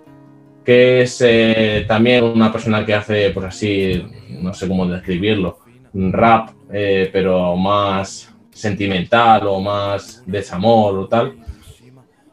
que 0.64 1.02
es 1.02 1.22
eh, 1.26 1.86
también 1.88 2.24
una 2.24 2.52
persona 2.52 2.86
que 2.86 2.94
hace, 2.94 3.32
pues 3.32 3.46
así, 3.48 4.06
no 4.42 4.54
sé 4.54 4.68
cómo 4.68 4.86
describirlo, 4.86 5.60
rap, 5.94 6.52
eh, 6.72 7.10
pero 7.12 7.56
más 7.56 8.34
sentimental 8.52 9.48
o 9.48 9.60
más 9.60 10.24
desamor 10.26 10.96
o 10.96 11.08
tal, 11.08 11.34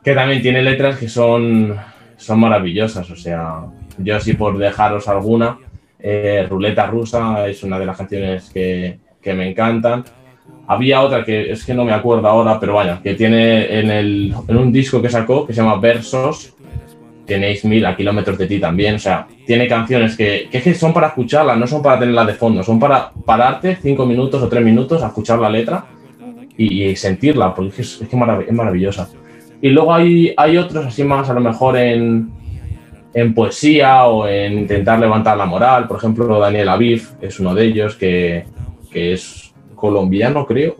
que 0.03 0.15
también 0.15 0.43
tiene 0.43 0.63
letras 0.63 0.99
que 0.99 1.09
son, 1.09 1.77
son 2.17 2.41
maravillosas, 2.41 3.11
o 3.11 3.17
sea, 3.17 3.65
yo 3.99 4.17
así 4.17 4.35
por 4.35 4.59
dejaros 4.59 5.09
alguna, 5.09 5.59
eh, 5.99 6.47
Ruleta 6.49 6.87
Rusa 6.87 7.49
es 7.49 7.63
una 7.63 7.79
de 7.79 7.87
las 7.87 7.97
canciones 7.97 8.51
que, 8.51 9.01
que 9.21 9.35
me 9.35 9.51
encantan. 9.51 10.05
Había 10.69 11.01
otra 11.03 11.25
que 11.25 11.53
es 11.53 11.65
que 11.65 11.75
no 11.75 11.85
me 11.85 11.93
acuerdo 11.93 12.27
ahora, 12.27 12.59
pero 12.59 12.75
vaya, 12.75 13.01
que 13.03 13.15
tiene 13.15 13.79
en, 13.79 13.91
el, 13.91 14.35
en 14.49 14.57
un 14.57 14.73
disco 14.73 15.01
que 15.01 15.09
sacó 15.09 15.47
que 15.47 15.53
se 15.53 15.63
llama 15.63 15.77
Versos, 15.77 16.55
tenéis 17.25 17.65
mil 17.65 17.85
a 17.85 17.97
kilómetros 17.97 18.39
de 18.39 18.47
ti 18.47 18.59
también. 18.59 18.97
O 18.97 18.99
sea, 18.99 19.27
tiene 19.47 19.69
canciones 19.69 20.17
que, 20.17 20.49
que, 20.51 20.75
son 20.75 20.93
para 20.93 21.09
escucharlas, 21.09 21.59
no 21.59 21.67
son 21.67 21.83
para 21.83 21.99
tenerlas 21.99 22.27
de 22.27 22.35
fondo, 22.35 22.63
son 22.63 22.79
para 22.79 23.13
pararte 23.25 23.77
cinco 23.81 24.07
minutos 24.07 24.43
o 24.43 24.49
tres 24.49 24.65
minutos 24.65 25.03
a 25.03 25.09
escuchar 25.09 25.39
la 25.39 25.51
letra 25.51 25.87
y, 26.57 26.97
sentirla, 26.97 27.55
porque 27.55 27.83
es, 27.83 28.01
es, 28.01 28.09
que 28.09 28.17
es 28.17 28.53
maravillosa. 28.53 29.09
Y 29.61 29.71
luego 29.71 29.95
hay, 29.95 30.35
hay 30.37 30.57
otros 30.57 30.87
así 30.87 31.05
más 31.05 31.29
a 31.29 31.35
lo 31.35 31.41
mejor 31.41 31.77
en, 31.77 32.31
en 33.15 33.35
poesía 33.35 34.05
o 34.05 34.27
en 34.27 34.59
intentar 34.61 34.99
levantar 34.99 35.37
la 35.37 35.47
moral. 35.47 35.87
Por 35.87 35.99
ejemplo, 35.99 36.39
Daniel 36.39 36.69
Aviv 36.69 37.09
es 37.21 37.41
uno 37.41 37.55
de 37.55 37.65
ellos 37.65 37.97
que, 37.97 38.45
que 38.91 39.15
es 39.15 39.46
colombiano, 39.77 40.47
creo. 40.47 40.77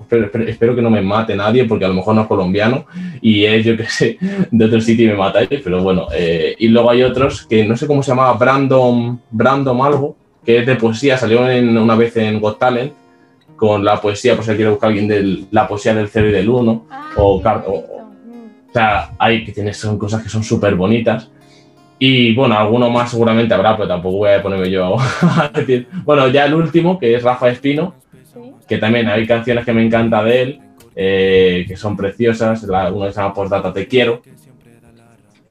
Espero, 0.47 0.75
que 0.75 0.83
no 0.83 0.91
me 0.91 1.03
mate 1.03 1.37
nadie 1.37 1.65
porque 1.65 1.85
a 1.85 1.89
lo 1.89 1.95
mejor 1.95 2.15
no 2.15 2.23
es 2.23 2.27
colombiano 2.27 2.87
y 3.21 3.45
es, 3.45 3.65
yo 3.65 3.77
que 3.77 3.87
sé, 3.87 4.19
de 4.51 4.65
otro 4.65 4.81
sitio 4.81 5.07
y 5.07 5.09
me 5.09 5.17
mata 5.17 5.41
pero 5.63 5.83
bueno. 5.83 6.09
Eh, 6.15 6.57
y 6.59 6.69
luego 6.69 6.91
hay 6.91 7.03
otros 7.03 7.47
que 7.47 7.65
no 7.65 7.77
sé 7.77 7.87
cómo 7.87 8.03
se 8.03 8.11
llamaba, 8.11 8.33
Brandon, 8.33 9.21
Brandon 9.31 9.81
algo, 9.83 10.17
que 10.45 10.59
es 10.59 10.67
de 10.67 10.77
poesía, 10.77 11.17
salió 11.17 11.49
en, 11.49 11.77
una 11.77 11.95
vez 11.95 12.17
en 12.17 12.41
Got 12.41 12.59
Talent 12.59 12.93
con 13.57 13.85
la 13.85 14.01
poesía, 14.01 14.35
por 14.35 14.45
si 14.45 14.55
quiere 14.55 14.71
buscar 14.71 14.89
alguien 14.89 15.09
de 15.09 15.47
la 15.51 15.67
poesía 15.67 15.95
del 15.95 16.09
0 16.09 16.29
y 16.29 16.33
del 16.33 16.49
1 16.49 16.87
ah, 16.91 17.11
o, 17.17 17.37
o, 17.37 17.85
sea, 18.73 19.11
hay 19.19 19.45
que 19.45 19.53
tienes 19.53 19.77
son 19.79 19.99
cosas 19.99 20.23
que 20.23 20.29
son 20.29 20.43
súper 20.43 20.75
bonitas. 20.75 21.31
Y 21.99 22.35
bueno, 22.35 22.59
alguno 22.59 22.91
más 22.91 23.11
seguramente 23.11 23.55
habrá, 23.55 23.75
pero 23.75 23.89
tampoco 23.89 24.19
voy 24.19 24.31
a 24.31 24.43
ponerme 24.43 24.71
yo 24.71 24.99
a 24.99 25.49
decir. 25.55 25.89
Bueno, 26.05 26.29
ya 26.29 26.45
el 26.45 26.55
último, 26.55 26.99
que 26.99 27.15
es 27.15 27.23
Rafa 27.23 27.49
Espino, 27.49 27.95
que 28.67 28.79
también 28.79 29.09
hay 29.09 29.27
canciones 29.27 29.65
que 29.65 29.73
me 29.73 29.85
encanta 29.85 30.23
de 30.23 30.43
él, 30.43 30.61
eh, 30.95 31.65
que 31.69 31.77
son 31.77 31.97
preciosas. 31.97 32.63
La, 32.65 32.93
una 32.93 33.11
se 33.13 33.21
llama 33.21 33.35
Postdata 33.35 33.73
Te 33.73 33.87
Quiero. 33.87 34.23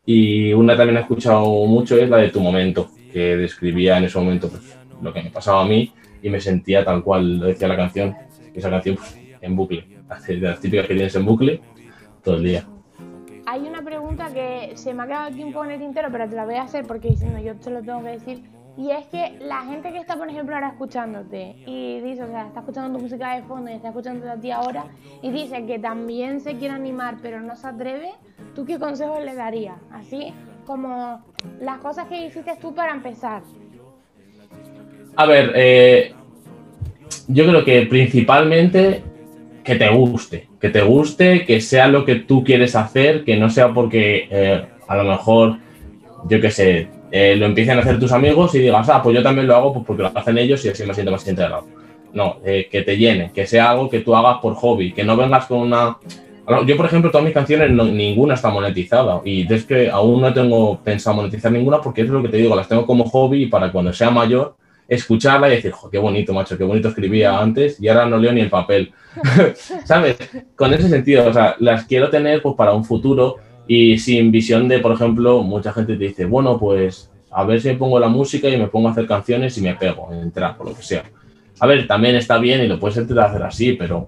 Y 0.06 0.54
una 0.54 0.76
también 0.76 0.98
he 0.98 1.02
escuchado 1.02 1.46
mucho 1.66 1.98
es 1.98 2.10
la 2.10 2.18
de 2.18 2.30
Tu 2.30 2.40
Momento, 2.40 2.90
que 3.12 3.38
describía 3.38 3.98
en 3.98 4.04
ese 4.04 4.20
momento 4.20 4.50
pues, 4.50 4.78
lo 5.02 5.12
que 5.12 5.24
me 5.24 5.32
pasaba 5.32 5.62
a 5.62 5.66
mí 5.66 5.92
y 6.22 6.30
me 6.30 6.40
sentía 6.40 6.84
tal 6.86 7.04
cual 7.04 7.40
lo 7.40 7.46
decía 7.48 7.68
la 7.68 7.76
canción. 7.76 8.16
Esa 8.54 8.70
canción 8.70 8.96
pues, 8.96 9.18
en 9.42 9.56
bucle, 9.56 9.86
de 10.28 10.36
las 10.38 10.60
típicas 10.60 10.88
que 10.88 10.94
tienes 10.94 11.16
en 11.16 11.26
bucle 11.26 11.62
todo 12.24 12.36
el 12.36 12.44
día. 12.44 12.66
Hay 13.48 13.62
una 13.62 13.84
pregunta 13.84 14.34
que 14.34 14.72
se 14.76 14.94
me 14.94 15.04
ha 15.04 15.06
quedado 15.06 15.28
aquí 15.28 15.44
un 15.44 15.54
poco 15.54 15.66
en 15.66 15.72
el 15.72 15.80
tintero, 15.80 16.10
pero 16.12 16.28
te 16.28 16.36
la 16.36 16.46
voy 16.46 16.56
a 16.56 16.64
hacer 16.64 16.86
porque 16.86 17.10
diciendo 17.10 17.40
yo 17.40 17.56
te 17.56 17.70
lo 17.70 17.82
tengo 17.82 18.04
que 18.04 18.10
decir. 18.10 18.55
Y 18.78 18.92
es 18.92 19.06
que 19.08 19.38
la 19.40 19.62
gente 19.62 19.92
que 19.92 20.00
está, 20.00 20.18
por 20.18 20.30
ejemplo, 20.30 20.54
ahora 20.54 20.70
escuchándote 20.70 21.56
y 21.66 22.02
dice, 22.02 22.24
o 22.24 22.28
sea, 22.28 22.48
está 22.48 22.60
escuchando 22.60 22.98
tu 22.98 23.04
música 23.04 23.36
de 23.36 23.44
fondo 23.44 23.72
y 23.72 23.76
está 23.76 23.88
escuchando 23.88 24.30
a 24.30 24.36
ti 24.36 24.52
ahora 24.52 24.86
y 25.22 25.32
dice 25.32 25.66
que 25.66 25.80
también 25.80 26.42
se 26.42 26.58
quiere 26.58 26.74
animar 26.74 27.16
pero 27.22 27.40
no 27.40 27.56
se 27.56 27.68
atreve, 27.68 28.12
¿tú 28.54 28.66
qué 28.66 28.78
consejos 28.78 29.24
le 29.24 29.34
darías? 29.34 29.78
Así 29.92 30.34
como 30.66 31.24
las 31.62 31.78
cosas 31.78 32.08
que 32.08 32.26
hiciste 32.26 32.54
tú 32.60 32.76
para 32.76 32.92
empezar. 32.92 33.44
A 35.16 35.26
ver, 35.26 35.54
eh, 35.56 36.14
yo 37.28 37.46
creo 37.48 37.64
que 37.64 37.84
principalmente 37.84 39.04
que 39.64 39.76
te 39.76 39.90
guste, 39.90 40.50
que 40.60 40.70
te 40.70 40.82
guste, 40.82 41.46
que 41.46 41.62
sea 41.62 41.88
lo 41.88 42.04
que 42.04 42.16
tú 42.16 42.44
quieres 42.44 42.76
hacer, 42.76 43.24
que 43.24 43.38
no 43.38 43.50
sea 43.50 43.74
porque 43.74 44.28
eh, 44.30 44.66
a 44.88 44.96
lo 44.98 45.06
mejor, 45.06 45.60
yo 46.28 46.42
qué 46.42 46.52
sé, 46.52 46.88
eh, 47.12 47.36
lo 47.36 47.46
empiecen 47.46 47.78
a 47.78 47.82
hacer 47.82 48.00
tus 48.00 48.12
amigos 48.12 48.54
y 48.56 48.60
digas, 48.60 48.90
ah, 48.90 49.02
pues 49.02 49.16
yo 49.16 49.24
también 49.24 49.48
lo 49.48 49.56
hago 49.56 49.74
pues 49.74 49.86
porque 49.86 50.04
lo 50.04 50.12
hacen 50.14 50.38
ellos 50.38 50.64
y 50.66 50.70
así 50.70 50.86
me 50.86 50.94
siento 50.94 51.12
más 51.12 51.28
integrado. 51.28 51.66
No, 52.14 52.38
eh, 52.46 52.68
que 52.72 52.82
te 52.82 52.98
llene, 52.98 53.32
que 53.34 53.46
sea 53.46 53.72
algo 53.72 53.90
que 53.90 54.00
tú 54.00 54.16
hagas 54.16 54.38
por 54.42 54.56
hobby, 54.56 54.94
que 54.94 55.04
no 55.04 55.18
vengas 55.18 55.46
con 55.46 55.60
una... 55.60 55.98
Yo, 56.68 56.78
por 56.78 56.86
ejemplo, 56.86 57.10
todas 57.10 57.26
mis 57.26 57.34
canciones, 57.34 57.72
ninguna 57.72 58.36
está 58.36 58.50
monetizada 58.50 59.20
y 59.26 59.52
es 59.52 59.66
que 59.66 59.90
aún 59.90 60.22
no 60.22 60.32
tengo 60.32 60.80
pensado 60.80 61.16
monetizar 61.16 61.52
ninguna 61.52 61.82
porque 61.82 62.02
es 62.02 62.08
lo 62.08 62.22
que 62.22 62.30
te 62.30 62.38
digo, 62.38 62.56
las 62.56 62.68
tengo 62.68 62.86
como 62.86 63.04
hobby 63.06 63.44
y 63.44 63.46
para 63.48 63.72
cuando 63.72 63.92
sea 63.92 64.12
mayor 64.12 64.56
escucharla 64.88 65.48
y 65.48 65.56
decir, 65.56 65.72
jo, 65.72 65.90
qué 65.90 65.98
bonito, 65.98 66.34
macho, 66.34 66.58
qué 66.58 66.64
bonito 66.64 66.90
escribía 66.90 67.40
antes 67.40 67.82
y 67.82 67.88
ahora 67.88 68.06
no 68.06 68.18
leo 68.18 68.32
ni 68.32 68.42
el 68.42 68.50
papel. 68.50 68.92
¿Sabes? 69.86 70.18
Con 70.56 70.74
ese 70.74 70.90
sentido, 70.90 71.28
o 71.28 71.34
sea, 71.34 71.56
las 71.60 71.86
quiero 71.86 72.10
tener 72.10 72.42
pues 72.42 72.56
para 72.56 72.74
un 72.74 72.86
futuro 72.86 73.38
y 73.68 73.98
sin 73.98 74.32
visión 74.32 74.68
de, 74.68 74.80
por 74.80 74.92
ejemplo, 74.92 75.42
mucha 75.42 75.74
gente 75.74 75.96
te 75.98 76.06
dice, 76.06 76.26
bueno, 76.26 76.60
pues 76.60 77.12
a 77.32 77.44
ver 77.44 77.60
si 77.60 77.70
me 77.70 77.76
pongo 77.76 78.00
la 78.00 78.08
música 78.08 78.48
y 78.48 78.58
me 78.58 78.68
pongo 78.68 78.88
a 78.88 78.92
hacer 78.92 79.08
canciones 79.08 79.58
y 79.58 79.62
me 79.62 79.76
pego 79.76 80.10
en 80.12 80.32
trap 80.32 80.62
o 80.62 80.66
lo 80.66 80.76
que 80.76 80.84
sea. 80.84 81.04
A 81.60 81.68
ver, 81.68 81.88
también 81.88 82.16
está 82.16 82.38
bien 82.38 82.62
y 82.64 82.68
lo 82.68 82.80
puedes 82.80 82.98
intentar 82.98 83.28
hacer 83.28 83.44
así, 83.44 83.74
pero 83.74 84.08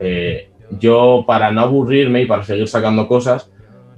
eh, 0.00 0.50
yo 0.78 1.24
para 1.26 1.50
no 1.50 1.60
aburrirme 1.60 2.22
y 2.22 2.26
para 2.26 2.44
seguir 2.44 2.68
sacando 2.68 3.06
cosas, 3.06 3.50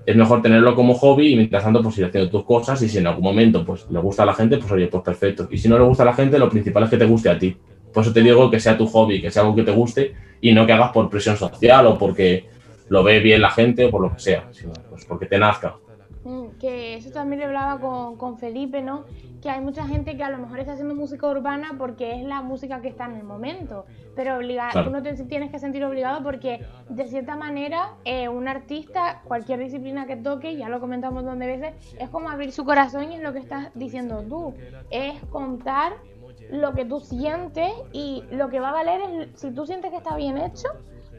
es 0.06 0.16
mejor 0.16 0.42
tenerlo 0.42 0.74
como 0.74 0.94
hobby 0.94 1.32
y 1.32 1.36
mientras 1.36 1.62
tanto 1.62 1.82
pues 1.82 1.98
ir 1.98 2.06
haciendo 2.06 2.30
tus 2.30 2.44
cosas 2.44 2.82
y 2.82 2.88
si 2.88 2.98
en 2.98 3.06
algún 3.06 3.24
momento 3.24 3.64
pues 3.64 3.86
le 3.90 3.98
gusta 3.98 4.24
a 4.24 4.26
la 4.26 4.34
gente, 4.34 4.56
pues 4.58 4.70
oye, 4.72 4.86
pues 4.88 5.02
perfecto. 5.02 5.48
Y 5.50 5.58
si 5.58 5.68
no 5.68 5.78
le 5.78 5.84
gusta 5.84 6.02
a 6.02 6.06
la 6.06 6.14
gente, 6.14 6.38
lo 6.38 6.48
principal 6.48 6.84
es 6.84 6.90
que 6.90 6.96
te 6.96 7.04
guste 7.04 7.28
a 7.28 7.38
ti. 7.38 7.56
Por 7.92 8.02
eso 8.02 8.12
te 8.12 8.22
digo 8.22 8.50
que 8.50 8.60
sea 8.60 8.76
tu 8.76 8.86
hobby, 8.86 9.20
que 9.20 9.30
sea 9.30 9.42
algo 9.42 9.54
que 9.54 9.62
te 9.62 9.72
guste 9.72 10.14
y 10.40 10.52
no 10.52 10.66
que 10.66 10.72
hagas 10.72 10.92
por 10.92 11.10
presión 11.10 11.36
social 11.36 11.86
o 11.86 11.98
porque 11.98 12.46
lo 12.90 13.04
ve 13.04 13.20
bien 13.20 13.40
la 13.40 13.50
gente 13.50 13.86
o 13.86 13.90
por 13.90 14.02
lo 14.02 14.12
que 14.12 14.18
sea, 14.18 14.48
sino 14.50 14.72
pues 14.90 15.06
porque 15.06 15.24
te 15.24 15.38
nazca. 15.38 15.76
Mm, 16.24 16.58
que 16.58 16.96
eso 16.96 17.10
también 17.10 17.38
le 17.38 17.46
hablaba 17.46 17.80
con, 17.80 18.16
con, 18.18 18.36
Felipe, 18.36 18.82
¿no? 18.82 19.04
Que 19.40 19.48
hay 19.48 19.60
mucha 19.60 19.86
gente 19.86 20.16
que 20.16 20.24
a 20.24 20.28
lo 20.28 20.38
mejor 20.38 20.58
está 20.58 20.72
haciendo 20.72 20.94
música 20.94 21.26
urbana 21.28 21.76
porque 21.78 22.16
es 22.16 22.24
la 22.24 22.42
música 22.42 22.82
que 22.82 22.88
está 22.88 23.06
en 23.06 23.16
el 23.16 23.22
momento, 23.22 23.86
pero 24.16 24.36
obligado, 24.36 24.84
tú 24.84 24.90
no 24.90 25.02
te 25.02 25.14
tienes 25.24 25.50
que 25.50 25.58
sentir 25.60 25.84
obligado 25.84 26.22
porque 26.22 26.66
de 26.88 27.06
cierta 27.06 27.36
manera 27.36 27.94
eh, 28.04 28.28
un 28.28 28.48
artista, 28.48 29.22
cualquier 29.24 29.60
disciplina 29.60 30.06
que 30.06 30.16
toque, 30.16 30.56
ya 30.56 30.68
lo 30.68 30.80
comentamos 30.80 31.24
donde 31.24 31.46
veces, 31.46 31.94
es 31.98 32.10
como 32.10 32.28
abrir 32.28 32.50
su 32.52 32.64
corazón 32.64 33.12
y 33.12 33.14
es 33.14 33.22
lo 33.22 33.32
que 33.32 33.38
estás 33.38 33.70
diciendo 33.74 34.22
tú, 34.28 34.52
es 34.90 35.14
contar 35.30 35.92
lo 36.50 36.74
que 36.74 36.84
tú 36.84 37.00
sientes 37.00 37.70
y 37.92 38.24
lo 38.32 38.50
que 38.50 38.58
va 38.58 38.70
a 38.70 38.72
valer 38.72 39.00
es, 39.00 39.40
si 39.40 39.52
tú 39.52 39.64
sientes 39.64 39.90
que 39.90 39.96
está 39.96 40.16
bien 40.16 40.36
hecho, 40.36 40.68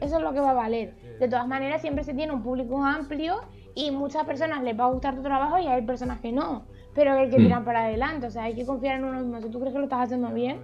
eso 0.02 0.16
es 0.16 0.22
lo 0.22 0.32
que 0.32 0.40
va 0.40 0.50
a 0.50 0.54
valer. 0.54 0.94
De 1.22 1.28
todas 1.28 1.46
maneras, 1.46 1.80
siempre 1.80 2.02
se 2.02 2.14
tiene 2.14 2.32
un 2.32 2.42
público 2.42 2.84
amplio 2.84 3.42
y 3.76 3.92
muchas 3.92 4.24
personas 4.24 4.60
les 4.64 4.76
va 4.76 4.86
a 4.86 4.88
gustar 4.88 5.14
tu 5.14 5.22
trabajo 5.22 5.56
y 5.56 5.68
hay 5.68 5.82
personas 5.82 6.18
que 6.18 6.32
no. 6.32 6.66
Pero 6.96 7.12
hay 7.12 7.30
que 7.30 7.38
mm. 7.38 7.44
tirar 7.44 7.64
para 7.64 7.84
adelante, 7.84 8.26
o 8.26 8.30
sea, 8.32 8.42
hay 8.42 8.56
que 8.56 8.66
confiar 8.66 8.98
en 8.98 9.04
uno 9.04 9.20
mismo. 9.20 9.40
Si 9.40 9.48
tú 9.48 9.60
crees 9.60 9.72
que 9.72 9.78
lo 9.78 9.84
estás 9.84 10.00
haciendo 10.00 10.30
bien, 10.30 10.56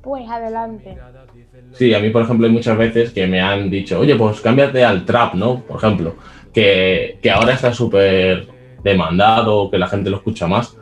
pues 0.00 0.26
adelante. 0.26 0.96
Sí, 1.72 1.92
a 1.92 1.98
mí, 1.98 2.08
por 2.08 2.22
ejemplo, 2.22 2.46
hay 2.46 2.52
muchas 2.54 2.78
veces 2.78 3.12
que 3.12 3.26
me 3.26 3.38
han 3.38 3.68
dicho, 3.68 4.00
oye, 4.00 4.16
pues 4.16 4.40
cámbiate 4.40 4.82
al 4.82 5.04
trap, 5.04 5.34
¿no? 5.34 5.60
Por 5.60 5.76
ejemplo, 5.76 6.14
que, 6.54 7.18
que 7.20 7.30
ahora 7.30 7.52
está 7.52 7.74
súper 7.74 8.48
demandado, 8.82 9.70
que 9.70 9.76
la 9.76 9.88
gente 9.88 10.08
lo 10.08 10.16
escucha 10.16 10.46
más. 10.46 10.74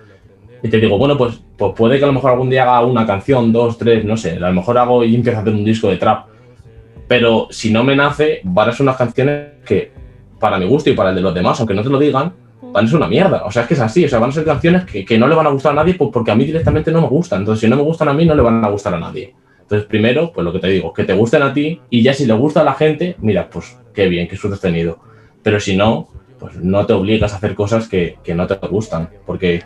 Y 0.63 0.69
te 0.69 0.79
digo, 0.79 0.99
bueno, 0.99 1.19
pues, 1.19 1.43
pues 1.59 1.73
puede 1.77 1.99
que 1.99 2.05
a 2.05 2.07
lo 2.07 2.13
mejor 2.13 2.31
algún 2.31 2.49
día 2.49 2.63
haga 2.63 2.87
una 2.87 3.05
canción, 3.05 3.53
dos, 3.53 3.77
tres, 3.77 4.05
no 4.05 4.17
sé, 4.17 4.37
a 4.37 4.39
lo 4.39 4.53
mejor 4.53 4.79
hago 4.79 5.03
y 5.03 5.17
empiezo 5.17 5.39
a 5.39 5.41
hacer 5.41 5.53
un 5.53 5.65
disco 5.65 5.89
de 5.89 5.97
trap 5.97 6.36
pero 7.09 7.49
si 7.51 7.73
no 7.73 7.85
me 7.85 7.97
nace, 7.97 8.41
van 8.45 8.69
a 8.69 8.73
ser 8.73 8.83
unas 8.83 8.97
canciones 8.97 9.49
que 9.65 9.93
para 10.39 10.59
mi 10.59 10.67
gusto 10.67 10.91
y 10.91 10.95
para 10.95 11.11
el 11.11 11.17
de 11.17 11.23
los 11.23 11.35
demás, 11.35 11.59
aunque 11.61 11.75
no 11.75 11.83
te 11.83 11.89
lo 11.89 11.99
digan, 11.99 12.33
van 12.73 12.85
a 12.85 12.89
ser 12.89 12.97
una 12.97 13.09
mierda. 13.09 13.45
O 13.45 13.51
sea, 13.51 13.63
es 13.63 13.69
que 13.69 13.75
es 13.75 13.81
así. 13.81 14.05
O 14.05 14.09
sea, 14.09 14.19
van 14.19 14.31
a 14.31 14.33
ser 14.33 14.45
canciones 14.45 14.85
que, 14.85 15.05
que 15.05 15.19
no 15.19 15.29
le 15.29 15.35
van 15.35 15.47
a 15.47 15.51
gustar 15.51 15.73
a 15.73 15.77
nadie 15.77 15.95
porque 15.95 16.31
a 16.31 16.35
mí 16.35 16.45
directamente 16.45 16.91
no 16.91 17.01
me 17.01 17.09
gustan. 17.09 17.41
Entonces, 17.41 17.61
si 17.61 17.69
no 17.69 17.77
me 17.77 17.83
gustan 17.83 18.09
a 18.09 18.13
mí, 18.13 18.25
no 18.25 18.35
le 18.35 18.43
van 18.43 18.65
a 18.65 18.69
gustar 18.69 18.95
a 18.95 18.99
nadie. 18.99 19.35
Entonces, 19.61 19.89
primero, 19.89 20.33
pues 20.33 20.45
lo 20.45 20.53
que 20.53 20.59
te 20.59 20.69
digo, 20.69 20.93
que 20.93 21.05
te 21.05 21.13
gusten 21.15 21.43
a 21.43 21.53
ti 21.53 21.81
y 21.91 22.03
ya 22.03 22.15
si 22.15 22.27
le 22.27 22.35
gusta 22.35 22.61
a 22.61 22.65
la 22.65 22.75
gente, 22.75 23.17
mira, 23.21 23.49
pues 23.51 23.77
qué 23.95 24.09
bien, 24.09 24.29
qué 24.29 24.37
suerte 24.37 24.61
tenido. 24.61 24.99
Pero 25.43 25.59
si 25.59 25.77
no, 25.77 26.09
pues 26.39 26.57
no 26.57 26.87
te 26.87 26.93
obligas 26.93 27.33
a 27.33 27.37
hacer 27.37 27.55
cosas 27.55 27.89
que, 27.89 28.19
que 28.23 28.35
no 28.35 28.47
te 28.47 28.55
gustan, 28.69 29.09
porque 29.25 29.63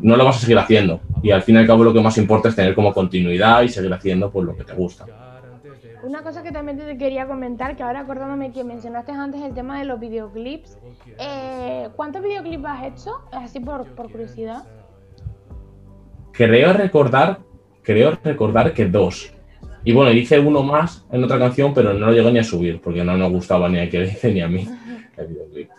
no 0.00 0.16
lo 0.16 0.24
vas 0.24 0.36
a 0.36 0.40
seguir 0.40 0.58
haciendo. 0.58 1.00
Y 1.22 1.32
al 1.32 1.42
fin 1.42 1.56
y 1.56 1.58
al 1.58 1.66
cabo 1.66 1.84
lo 1.84 1.92
que 1.92 2.00
más 2.00 2.16
importa 2.16 2.48
es 2.48 2.56
tener 2.56 2.74
como 2.74 2.94
continuidad 2.94 3.62
y 3.62 3.68
seguir 3.68 3.92
haciendo 3.92 4.30
pues 4.30 4.46
lo 4.46 4.56
que 4.56 4.64
te 4.64 4.72
gusta. 4.72 5.04
Una 6.02 6.22
cosa 6.22 6.42
que 6.42 6.52
también 6.52 6.78
te 6.78 6.96
quería 6.96 7.26
comentar, 7.26 7.76
que 7.76 7.82
ahora 7.82 8.00
acordándome 8.00 8.52
que 8.52 8.64
mencionaste 8.64 9.12
antes 9.12 9.42
el 9.42 9.54
tema 9.54 9.78
de 9.78 9.84
los 9.84 10.00
videoclips, 10.00 10.78
eh, 11.18 11.88
¿cuántos 11.96 12.22
videoclips 12.22 12.64
has 12.64 12.84
hecho? 12.84 13.20
Así 13.32 13.60
por, 13.60 13.86
por 13.94 14.10
curiosidad. 14.10 14.64
Creo 16.32 16.72
recordar, 16.72 17.40
creo 17.82 18.18
recordar 18.22 18.72
que 18.72 18.86
dos. 18.86 19.34
Y 19.84 19.92
bueno, 19.92 20.10
hice 20.12 20.38
uno 20.38 20.62
más 20.62 21.06
en 21.10 21.24
otra 21.24 21.38
canción, 21.38 21.74
pero 21.74 21.92
no 21.92 22.06
lo 22.06 22.12
llegué 22.12 22.32
ni 22.32 22.38
a 22.38 22.44
subir, 22.44 22.80
porque 22.80 23.04
no 23.04 23.16
nos 23.16 23.30
gustaba 23.30 23.68
ni 23.68 23.78
a 23.78 23.88
que 23.88 24.00
dice 24.00 24.32
ni 24.32 24.40
a 24.40 24.48
mí 24.48 24.66
el 25.16 25.26
videoclip. 25.26 25.70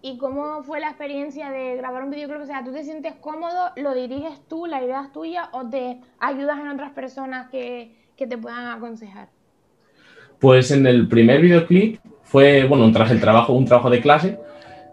¿Y 0.00 0.16
cómo 0.18 0.62
fue 0.62 0.80
la 0.80 0.88
experiencia 0.88 1.50
de 1.50 1.76
grabar 1.76 2.04
un 2.04 2.10
videoclip? 2.10 2.42
O 2.42 2.46
sea, 2.46 2.64
¿tú 2.64 2.72
te 2.72 2.84
sientes 2.84 3.14
cómodo? 3.16 3.70
¿Lo 3.76 3.94
diriges 3.94 4.40
tú? 4.48 4.66
¿La 4.66 4.82
idea 4.82 5.02
es 5.02 5.12
tuya? 5.12 5.50
¿O 5.52 5.68
te 5.68 6.00
ayudas 6.20 6.58
en 6.60 6.68
otras 6.68 6.92
personas 6.92 7.50
que, 7.50 7.96
que 8.16 8.26
te 8.26 8.38
puedan 8.38 8.68
aconsejar? 8.68 9.28
Pues 10.38 10.70
en 10.70 10.86
el 10.86 11.08
primer 11.08 11.40
videoclip 11.40 11.98
fue, 12.22 12.64
bueno, 12.64 12.90
tras 12.92 13.10
el 13.10 13.20
trabajo, 13.20 13.52
un 13.52 13.64
trabajo 13.64 13.90
de 13.90 14.00
clase. 14.00 14.38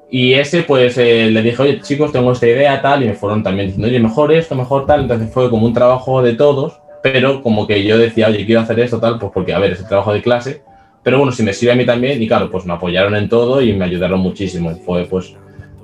Y 0.10 0.34
ese, 0.34 0.64
pues 0.64 0.98
eh, 0.98 1.30
le 1.32 1.42
dije, 1.42 1.62
oye, 1.62 1.82
chicos, 1.82 2.12
tengo 2.12 2.32
esta 2.32 2.48
idea, 2.48 2.82
tal. 2.82 3.04
Y 3.04 3.08
me 3.08 3.14
fueron 3.14 3.44
también 3.44 3.68
diciendo, 3.68 3.88
oye, 3.88 4.00
mejor 4.00 4.32
esto, 4.32 4.56
mejor 4.56 4.86
tal. 4.86 5.02
Entonces 5.02 5.32
fue 5.34 5.50
como 5.50 5.66
un 5.66 5.74
trabajo 5.74 6.22
de 6.22 6.34
todos. 6.34 6.80
Pero 7.04 7.42
como 7.42 7.68
que 7.68 7.84
yo 7.84 7.98
decía, 7.98 8.28
oye, 8.28 8.46
quiero 8.46 8.62
hacer 8.62 8.80
esto, 8.80 9.00
tal, 9.00 9.20
pues 9.20 9.32
porque, 9.34 9.54
a 9.54 9.60
ver, 9.60 9.74
es 9.74 9.80
el 9.80 9.88
trabajo 9.88 10.14
de 10.14 10.22
clase. 10.22 10.64
Pero 11.04 11.18
bueno, 11.20 11.32
si 11.32 11.44
me 11.44 11.54
sirve 11.54 11.74
a 11.74 11.76
mí 11.76 11.86
también. 11.86 12.22
Y 12.22 12.28
claro, 12.28 12.50
pues 12.50 12.66
me 12.66 12.74
apoyaron 12.74 13.16
en 13.16 13.30
todo 13.30 13.62
y 13.62 13.74
me 13.74 13.86
ayudaron 13.86 14.20
muchísimo. 14.20 14.72
Fue, 14.86 15.06
pues, 15.06 15.36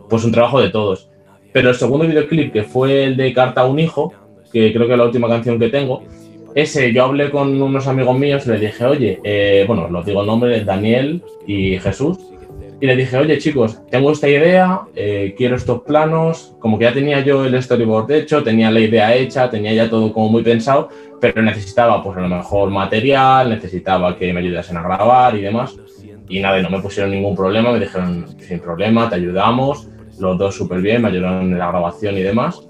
pues 0.09 0.23
un 0.23 0.31
trabajo 0.31 0.61
de 0.61 0.69
todos. 0.69 1.09
Pero 1.53 1.69
el 1.69 1.75
segundo 1.75 2.07
videoclip, 2.07 2.53
que 2.53 2.63
fue 2.63 3.03
el 3.03 3.17
de 3.17 3.33
Carta 3.33 3.61
a 3.61 3.65
un 3.65 3.79
hijo, 3.79 4.13
que 4.51 4.71
creo 4.73 4.87
que 4.87 4.93
es 4.93 4.97
la 4.97 5.05
última 5.05 5.27
canción 5.27 5.59
que 5.59 5.69
tengo, 5.69 6.03
ese 6.55 6.93
yo 6.93 7.05
hablé 7.05 7.31
con 7.31 7.61
unos 7.61 7.87
amigos 7.87 8.17
míos 8.17 8.43
y 8.45 8.49
les 8.49 8.61
dije, 8.61 8.85
oye, 8.85 9.19
eh, 9.23 9.63
bueno, 9.67 9.87
los 9.89 10.05
digo 10.05 10.21
el 10.21 10.27
nombre, 10.27 10.63
Daniel 10.63 11.21
y 11.47 11.77
Jesús, 11.79 12.17
y 12.81 12.87
les 12.87 12.97
dije, 12.97 13.15
oye 13.15 13.37
chicos, 13.37 13.79
tengo 13.91 14.11
esta 14.11 14.27
idea, 14.27 14.81
eh, 14.95 15.35
quiero 15.37 15.55
estos 15.55 15.83
planos, 15.83 16.55
como 16.59 16.79
que 16.79 16.85
ya 16.85 16.93
tenía 16.93 17.19
yo 17.19 17.45
el 17.45 17.61
storyboard 17.61 18.11
hecho, 18.11 18.43
tenía 18.43 18.71
la 18.71 18.79
idea 18.79 19.13
hecha, 19.13 19.51
tenía 19.51 19.71
ya 19.71 19.87
todo 19.87 20.11
como 20.11 20.29
muy 20.29 20.41
pensado, 20.41 20.89
pero 21.19 21.43
necesitaba 21.43 22.03
pues 22.03 22.17
a 22.17 22.21
lo 22.21 22.27
mejor 22.27 22.71
material, 22.71 23.49
necesitaba 23.49 24.17
que 24.17 24.33
me 24.33 24.39
ayudasen 24.39 24.77
a 24.77 24.81
grabar 24.81 25.35
y 25.35 25.41
demás. 25.41 25.77
Y 26.27 26.39
nada, 26.39 26.59
no 26.61 26.71
me 26.71 26.79
pusieron 26.79 27.11
ningún 27.11 27.35
problema, 27.35 27.71
me 27.71 27.79
dijeron, 27.79 28.25
sin 28.39 28.59
problema, 28.59 29.07
te 29.09 29.15
ayudamos, 29.15 29.87
los 30.19 30.37
dos 30.39 30.55
súper 30.55 30.81
bien, 30.81 31.03
me 31.03 31.09
ayudaron 31.09 31.51
en 31.51 31.59
la 31.59 31.67
grabación 31.67 32.17
y 32.17 32.21
demás. 32.21 32.67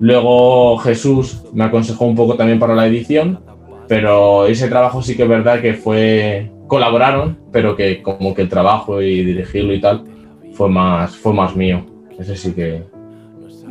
Luego 0.00 0.78
Jesús 0.78 1.42
me 1.52 1.64
aconsejó 1.64 2.04
un 2.06 2.14
poco 2.14 2.36
también 2.36 2.58
para 2.58 2.74
la 2.74 2.86
edición, 2.86 3.40
pero 3.88 4.46
ese 4.46 4.68
trabajo 4.68 5.02
sí 5.02 5.16
que 5.16 5.24
es 5.24 5.28
verdad 5.28 5.60
que 5.60 5.74
fue 5.74 6.50
colaboraron, 6.66 7.38
pero 7.50 7.74
que 7.74 8.02
como 8.02 8.34
que 8.34 8.42
el 8.42 8.48
trabajo 8.48 9.00
y 9.02 9.24
dirigirlo 9.24 9.72
y 9.72 9.80
tal 9.80 10.04
fue 10.52 10.68
más 10.68 11.16
fue 11.16 11.32
más 11.32 11.56
mío. 11.56 11.84
Ese 12.18 12.36
sí 12.36 12.52
que 12.52 12.82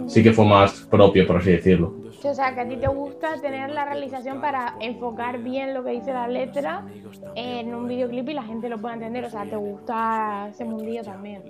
sí 0.08 0.24
que 0.24 0.34
fue 0.34 0.46
más 0.46 0.88
propio, 0.90 1.28
por 1.28 1.38
así 1.38 1.52
decirlo. 1.52 1.94
O 2.24 2.34
sea, 2.34 2.54
que 2.54 2.62
a 2.62 2.68
ti 2.68 2.76
te 2.76 2.88
gusta 2.88 3.40
tener 3.42 3.70
la 3.72 3.86
realización 3.86 4.42
para 4.42 4.76
enfocar 4.80 5.40
bien 5.40 5.74
lo 5.74 5.84
que 5.84 5.92
dice 5.92 6.12
la 6.12 6.28
letra 6.28 6.84
en 7.36 7.74
un 7.74 7.88
videoclip 7.88 8.30
y 8.30 8.34
la 8.34 8.44
gente 8.44 8.70
lo 8.70 8.78
pueda 8.80 8.96
entender. 8.96 9.26
O 9.26 9.30
sea, 9.30 9.44
te 9.44 9.56
gusta 9.56 10.48
ese 10.50 10.66
mundillo 10.66 11.04
también. 11.04 11.44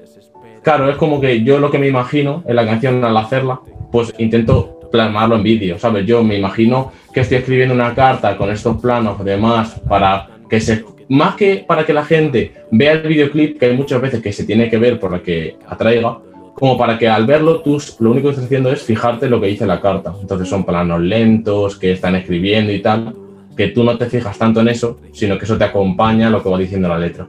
Claro, 0.61 0.89
es 0.89 0.97
como 0.97 1.22
que 1.22 1.43
yo 1.43 1.59
lo 1.59 1.72
que 1.72 1.80
me 1.80 1.88
imagino 1.88 2.43
en 2.45 2.55
la 2.55 2.65
canción 2.65 3.03
al 3.03 3.15
hacerla, 3.18 3.61
pues 3.91 4.13
intento 4.18 4.80
plasmarlo 4.91 5.36
en 5.36 5.43
vídeo, 5.43 5.80
¿sabes? 5.80 6.05
Yo 6.05 6.24
me 6.24 6.38
imagino 6.38 6.91
que 7.13 7.22
estoy 7.22 7.38
escribiendo 7.38 7.74
una 7.74 7.93
carta 7.93 8.38
con 8.38 8.51
estos 8.51 8.80
planos, 8.82 9.24
demás, 9.24 9.80
para 9.88 10.30
que 10.49 10.59
se 10.59 10.84
más 11.09 11.36
que 11.36 11.63
para 11.65 11.86
que 11.86 11.93
la 11.93 12.03
gente 12.03 12.51
vea 12.72 12.93
el 12.93 13.07
videoclip, 13.07 13.57
que 13.57 13.68
hay 13.68 13.78
muchas 13.78 14.01
veces 14.01 14.22
que 14.22 14.34
se 14.34 14.43
tiene 14.43 14.70
que 14.70 14.78
ver 14.78 14.99
por 14.99 15.11
la 15.11 15.22
que 15.22 15.55
atraiga, 15.68 16.20
como 16.59 16.75
para 16.75 16.97
que 16.97 17.07
al 17.07 17.27
verlo 17.27 17.61
tú 17.61 17.79
lo 17.99 18.09
único 18.09 18.29
que 18.29 18.31
estás 18.31 18.45
haciendo 18.45 18.71
es 18.71 18.81
fijarte 18.81 19.29
lo 19.29 19.39
que 19.39 19.45
dice 19.45 19.67
la 19.67 19.79
carta. 19.79 20.15
Entonces 20.19 20.49
son 20.49 20.65
planos 20.65 20.99
lentos, 20.99 21.77
que 21.77 21.91
están 21.91 22.15
escribiendo 22.15 22.71
y 22.71 22.81
tal, 22.81 23.13
que 23.55 23.67
tú 23.67 23.83
no 23.83 23.95
te 23.95 24.07
fijas 24.07 24.39
tanto 24.39 24.61
en 24.61 24.69
eso, 24.69 24.99
sino 25.13 25.37
que 25.37 25.45
eso 25.45 25.55
te 25.55 25.65
acompaña 25.65 26.27
a 26.27 26.29
lo 26.31 26.41
que 26.41 26.49
va 26.49 26.57
diciendo 26.57 26.87
la 26.87 26.97
letra. 26.97 27.27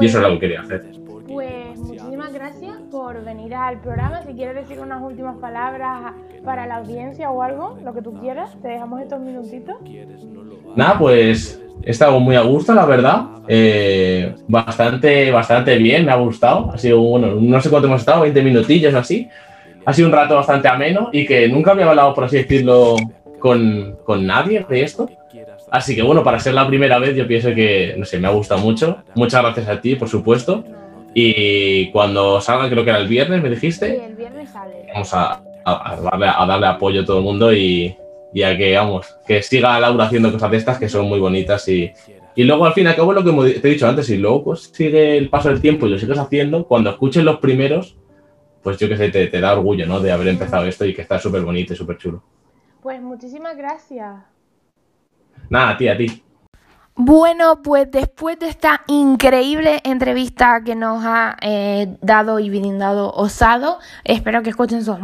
y 0.00 0.06
eso 0.06 0.18
es 0.18 0.22
lo 0.22 0.30
que 0.34 0.38
quería 0.38 0.60
hacer. 0.60 1.03
Al 3.56 3.80
programa. 3.80 4.20
Si 4.22 4.34
quieres 4.34 4.56
decir 4.56 4.80
unas 4.80 5.00
últimas 5.00 5.36
palabras 5.36 6.12
para 6.44 6.66
la 6.66 6.76
audiencia 6.76 7.30
o 7.30 7.40
algo, 7.40 7.78
lo 7.84 7.94
que 7.94 8.02
tú 8.02 8.12
quieras, 8.20 8.50
te 8.60 8.68
dejamos 8.68 9.00
estos 9.00 9.20
minutitos. 9.20 9.76
Nada, 10.74 10.98
pues 10.98 11.62
he 11.82 11.90
estado 11.90 12.18
muy 12.18 12.34
a 12.34 12.42
gusto, 12.42 12.74
la 12.74 12.84
verdad. 12.84 13.26
Eh, 13.46 14.34
bastante, 14.48 15.30
bastante 15.30 15.76
bien, 15.78 16.04
me 16.04 16.12
ha 16.12 16.16
gustado. 16.16 16.72
Ha 16.72 16.78
sido, 16.78 17.00
bueno, 17.00 17.36
no 17.40 17.60
sé 17.60 17.70
cuánto 17.70 17.86
hemos 17.86 18.00
estado, 18.00 18.22
20 18.22 18.42
minutillos 18.42 18.94
así. 18.94 19.28
Ha 19.86 19.92
sido 19.92 20.08
un 20.08 20.14
rato 20.14 20.34
bastante 20.34 20.66
ameno 20.66 21.10
y 21.12 21.24
que 21.24 21.48
nunca 21.48 21.72
había 21.72 21.88
hablado, 21.88 22.12
por 22.12 22.24
así 22.24 22.38
decirlo, 22.38 22.96
con, 23.38 23.98
con 24.04 24.26
nadie 24.26 24.66
de 24.68 24.82
esto. 24.82 25.08
Así 25.70 25.94
que 25.94 26.02
bueno, 26.02 26.24
para 26.24 26.40
ser 26.40 26.54
la 26.54 26.66
primera 26.66 26.98
vez 26.98 27.16
yo 27.16 27.26
pienso 27.26 27.54
que, 27.54 27.94
no 27.96 28.04
sé, 28.04 28.18
me 28.18 28.26
ha 28.26 28.32
gustado 28.32 28.60
mucho. 28.60 28.98
Muchas 29.14 29.42
gracias 29.42 29.68
a 29.68 29.80
ti, 29.80 29.94
por 29.94 30.08
supuesto. 30.08 30.64
Y 31.14 31.90
cuando 31.92 32.40
salga, 32.40 32.68
creo 32.68 32.84
que 32.84 32.90
era 32.90 32.98
el 32.98 33.08
viernes, 33.08 33.42
me 33.42 33.50
dijiste. 33.50 33.88
Sí, 33.88 34.04
el 34.04 34.14
viernes 34.16 34.50
sale. 34.50 34.86
Vamos 34.92 35.14
a, 35.14 35.42
a, 35.64 35.96
darle, 36.00 36.26
a 36.26 36.46
darle 36.46 36.66
apoyo 36.66 37.02
a 37.02 37.04
todo 37.04 37.18
el 37.18 37.24
mundo 37.24 37.52
y, 37.54 37.96
y 38.32 38.42
a 38.42 38.56
que, 38.56 38.76
vamos, 38.76 39.16
que 39.26 39.42
siga 39.42 39.78
Laura 39.78 40.06
haciendo 40.06 40.32
cosas 40.32 40.50
de 40.50 40.56
estas 40.56 40.78
que 40.78 40.88
son 40.88 41.06
muy 41.06 41.20
bonitas 41.20 41.68
y, 41.68 41.92
y 42.34 42.42
luego 42.42 42.66
al 42.66 42.72
fin 42.72 42.86
y 42.86 42.88
al 42.88 42.96
cabo 42.96 43.12
lo 43.12 43.22
que 43.22 43.60
te 43.60 43.68
he 43.68 43.70
dicho 43.72 43.86
antes, 43.86 44.10
y 44.10 44.16
luego 44.16 44.42
pues 44.42 44.70
sigue 44.72 45.16
el 45.16 45.30
paso 45.30 45.50
del 45.50 45.60
tiempo 45.60 45.86
y 45.86 45.90
lo 45.90 45.98
sigues 45.98 46.18
haciendo, 46.18 46.66
cuando 46.66 46.90
escuches 46.90 47.22
los 47.22 47.38
primeros, 47.38 47.96
pues 48.62 48.76
yo 48.78 48.88
que 48.88 48.96
sé, 48.96 49.10
te, 49.10 49.28
te 49.28 49.40
da 49.40 49.52
orgullo, 49.52 49.86
¿no? 49.86 50.00
De 50.00 50.10
haber 50.10 50.28
empezado 50.28 50.66
esto 50.66 50.84
y 50.84 50.94
que 50.94 51.02
está 51.02 51.20
súper 51.20 51.42
bonito 51.42 51.74
y 51.74 51.76
súper 51.76 51.96
chulo. 51.96 52.24
Pues 52.82 53.00
muchísimas 53.00 53.56
gracias. 53.56 54.16
Nada, 55.48 55.70
a 55.70 55.76
ti, 55.76 55.88
a 55.88 55.96
ti. 55.96 56.22
Bueno, 56.96 57.60
pues 57.60 57.90
después 57.90 58.38
de 58.38 58.48
esta 58.48 58.82
increíble 58.86 59.80
entrevista 59.82 60.62
que 60.64 60.76
nos 60.76 61.04
ha 61.04 61.36
eh, 61.40 61.96
dado 62.00 62.38
y 62.38 62.50
brindado 62.50 63.10
Osado, 63.10 63.80
espero 64.04 64.44
que 64.44 64.50
escuchen 64.50 64.84
su, 64.84 64.94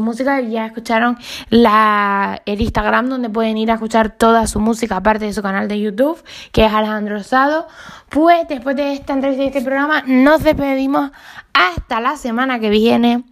música. 0.00 0.38
Ya 0.42 0.66
escucharon 0.66 1.16
la, 1.48 2.42
el 2.44 2.60
Instagram 2.60 3.08
donde 3.08 3.30
pueden 3.30 3.56
ir 3.56 3.70
a 3.70 3.74
escuchar 3.74 4.10
toda 4.18 4.46
su 4.46 4.60
música, 4.60 4.96
aparte 4.96 5.24
de 5.24 5.32
su 5.32 5.40
canal 5.40 5.66
de 5.66 5.80
YouTube, 5.80 6.22
que 6.52 6.66
es 6.66 6.72
Alejandro 6.74 7.16
Osado. 7.16 7.66
Pues 8.10 8.46
después 8.46 8.76
de 8.76 8.92
esta 8.92 9.14
entrevista 9.14 9.44
y 9.44 9.46
este 9.46 9.62
programa, 9.62 10.02
nos 10.06 10.42
despedimos 10.42 11.10
hasta 11.54 12.02
la 12.02 12.18
semana 12.18 12.60
que 12.60 12.68
viene, 12.68 13.24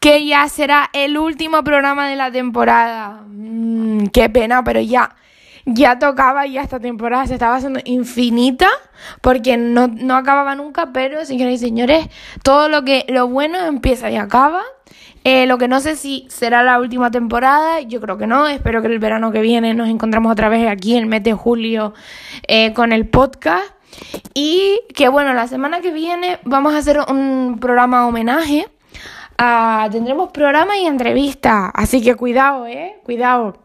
que 0.00 0.26
ya 0.26 0.46
será 0.50 0.90
el 0.92 1.16
último 1.16 1.64
programa 1.64 2.08
de 2.08 2.16
la 2.16 2.30
temporada. 2.30 3.22
Mm, 3.26 4.08
qué 4.08 4.28
pena, 4.28 4.62
pero 4.62 4.82
ya 4.82 5.16
ya 5.74 5.98
tocaba, 5.98 6.46
ya 6.46 6.62
esta 6.62 6.80
temporada 6.80 7.26
se 7.26 7.34
estaba 7.34 7.56
haciendo 7.56 7.80
infinita, 7.84 8.68
porque 9.20 9.56
no, 9.56 9.86
no 9.88 10.16
acababa 10.16 10.54
nunca, 10.54 10.92
pero 10.92 11.24
señoras 11.24 11.54
y 11.54 11.58
señores, 11.58 12.08
todo 12.42 12.68
lo 12.68 12.84
que 12.84 13.04
lo 13.08 13.28
bueno 13.28 13.58
empieza 13.66 14.10
y 14.10 14.16
acaba. 14.16 14.62
Eh, 15.24 15.46
lo 15.46 15.58
que 15.58 15.68
no 15.68 15.80
sé 15.80 15.96
si 15.96 16.26
será 16.30 16.62
la 16.62 16.78
última 16.78 17.10
temporada, 17.10 17.80
yo 17.80 18.00
creo 18.00 18.16
que 18.16 18.26
no, 18.26 18.46
espero 18.46 18.80
que 18.80 18.88
el 18.88 18.98
verano 18.98 19.30
que 19.30 19.42
viene 19.42 19.74
nos 19.74 19.88
encontramos 19.88 20.32
otra 20.32 20.48
vez 20.48 20.66
aquí 20.66 20.94
en 20.94 21.00
el 21.00 21.06
mes 21.06 21.22
de 21.22 21.34
julio 21.34 21.92
eh, 22.46 22.72
con 22.72 22.92
el 22.92 23.06
podcast. 23.06 23.66
Y 24.32 24.80
que 24.94 25.08
bueno, 25.08 25.34
la 25.34 25.48
semana 25.48 25.80
que 25.80 25.90
viene 25.90 26.38
vamos 26.44 26.72
a 26.72 26.78
hacer 26.78 26.98
un 27.08 27.58
programa 27.60 28.06
homenaje. 28.06 28.68
Ah, 29.36 29.88
tendremos 29.90 30.30
programa 30.30 30.78
y 30.78 30.86
entrevista, 30.86 31.68
así 31.74 32.02
que 32.02 32.14
cuidado, 32.14 32.66
eh, 32.66 32.96
cuidado 33.04 33.58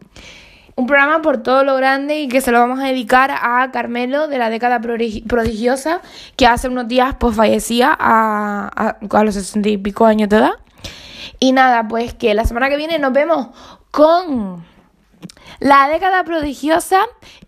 un 0.75 0.87
programa 0.87 1.21
por 1.21 1.43
todo 1.43 1.63
lo 1.63 1.75
grande 1.75 2.21
y 2.21 2.27
que 2.27 2.41
se 2.41 2.51
lo 2.51 2.59
vamos 2.59 2.79
a 2.79 2.85
dedicar 2.85 3.31
a 3.31 3.69
Carmelo 3.71 4.27
de 4.27 4.37
la 4.37 4.49
década 4.49 4.81
prodigiosa 4.81 6.01
que 6.35 6.47
hace 6.47 6.67
unos 6.67 6.87
días 6.87 7.15
pues 7.19 7.35
fallecía 7.35 7.95
a, 7.97 8.95
a, 9.09 9.23
los 9.23 9.35
sesenta 9.35 9.69
y 9.69 9.77
pico 9.77 10.05
años 10.05 10.29
de 10.29 10.37
edad. 10.37 10.53
Y 11.39 11.51
nada, 11.51 11.87
pues 11.87 12.13
que 12.13 12.33
la 12.33 12.45
semana 12.45 12.69
que 12.69 12.77
viene 12.77 12.99
nos 12.99 13.13
vemos 13.13 13.49
con 13.91 14.65
la 15.59 15.87
década 15.87 16.23
prodigiosa 16.23 16.99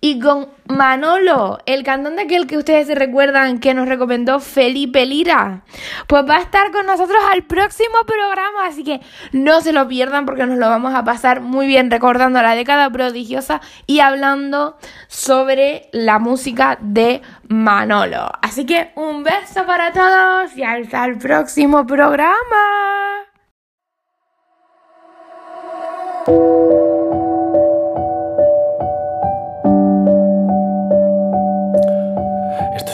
y 0.01 0.19
con 0.19 0.49
Manolo, 0.67 1.59
el 1.65 1.84
cantante 1.84 2.23
aquel 2.23 2.47
que 2.47 2.57
ustedes 2.57 2.88
se 2.88 2.95
recuerdan 2.95 3.59
que 3.59 3.73
nos 3.73 3.88
recomendó 3.88 4.39
Felipe 4.39 5.05
Lira, 5.05 5.63
pues 6.07 6.28
va 6.28 6.38
a 6.38 6.41
estar 6.41 6.71
con 6.71 6.86
nosotros 6.86 7.21
al 7.32 7.43
próximo 7.43 7.97
programa, 8.05 8.67
así 8.67 8.84
que 8.84 9.01
no 9.32 9.61
se 9.61 9.73
lo 9.73 9.88
pierdan 9.88 10.26
porque 10.26 10.45
nos 10.45 10.57
lo 10.57 10.69
vamos 10.69 10.93
a 10.95 11.03
pasar 11.03 11.41
muy 11.41 11.67
bien 11.67 11.91
recordando 11.91 12.41
la 12.41 12.55
década 12.55 12.89
prodigiosa 12.89 13.61
y 13.86 13.99
hablando 13.99 14.78
sobre 15.07 15.89
la 15.91 16.19
música 16.19 16.78
de 16.82 17.21
Manolo. 17.47 18.32
Así 18.41 18.65
que 18.65 18.91
un 18.95 19.23
beso 19.23 19.65
para 19.65 19.91
todos 19.91 20.55
y 20.55 20.63
hasta 20.63 21.05
el 21.05 21.17
próximo 21.17 21.86
programa. 21.86 22.36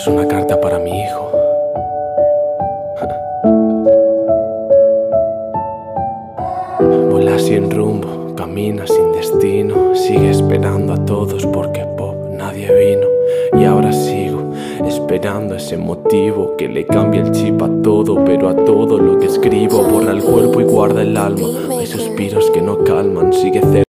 Es 0.01 0.07
una 0.07 0.27
carta 0.27 0.59
para 0.59 0.79
mi 0.79 0.89
hijo. 0.89 1.31
Vuela 7.11 7.37
sin 7.37 7.69
rumbo, 7.69 8.33
camina 8.35 8.87
sin 8.87 9.11
destino, 9.11 9.93
sigue 9.93 10.31
esperando 10.31 10.93
a 10.93 11.05
todos 11.05 11.45
porque 11.45 11.85
pop 11.97 12.15
nadie 12.31 12.67
vino. 12.73 13.07
Y 13.61 13.63
ahora 13.65 13.93
sigo 13.93 14.51
esperando 14.87 15.55
ese 15.55 15.77
motivo 15.77 16.55
que 16.57 16.67
le 16.67 16.87
cambie 16.87 17.21
el 17.21 17.31
chip 17.31 17.61
a 17.61 17.69
todo, 17.83 18.25
pero 18.25 18.49
a 18.49 18.55
todo 18.55 18.97
lo 18.97 19.19
que 19.19 19.27
escribo 19.27 19.83
borra 19.83 20.13
el 20.13 20.23
cuerpo 20.23 20.61
y 20.61 20.63
guarda 20.63 21.03
el 21.03 21.15
alma. 21.15 21.47
Hay 21.77 21.85
suspiros 21.85 22.49
que 22.49 22.61
no 22.61 22.83
calman, 22.83 23.31
sigue 23.31 23.61
cerca. 23.61 23.90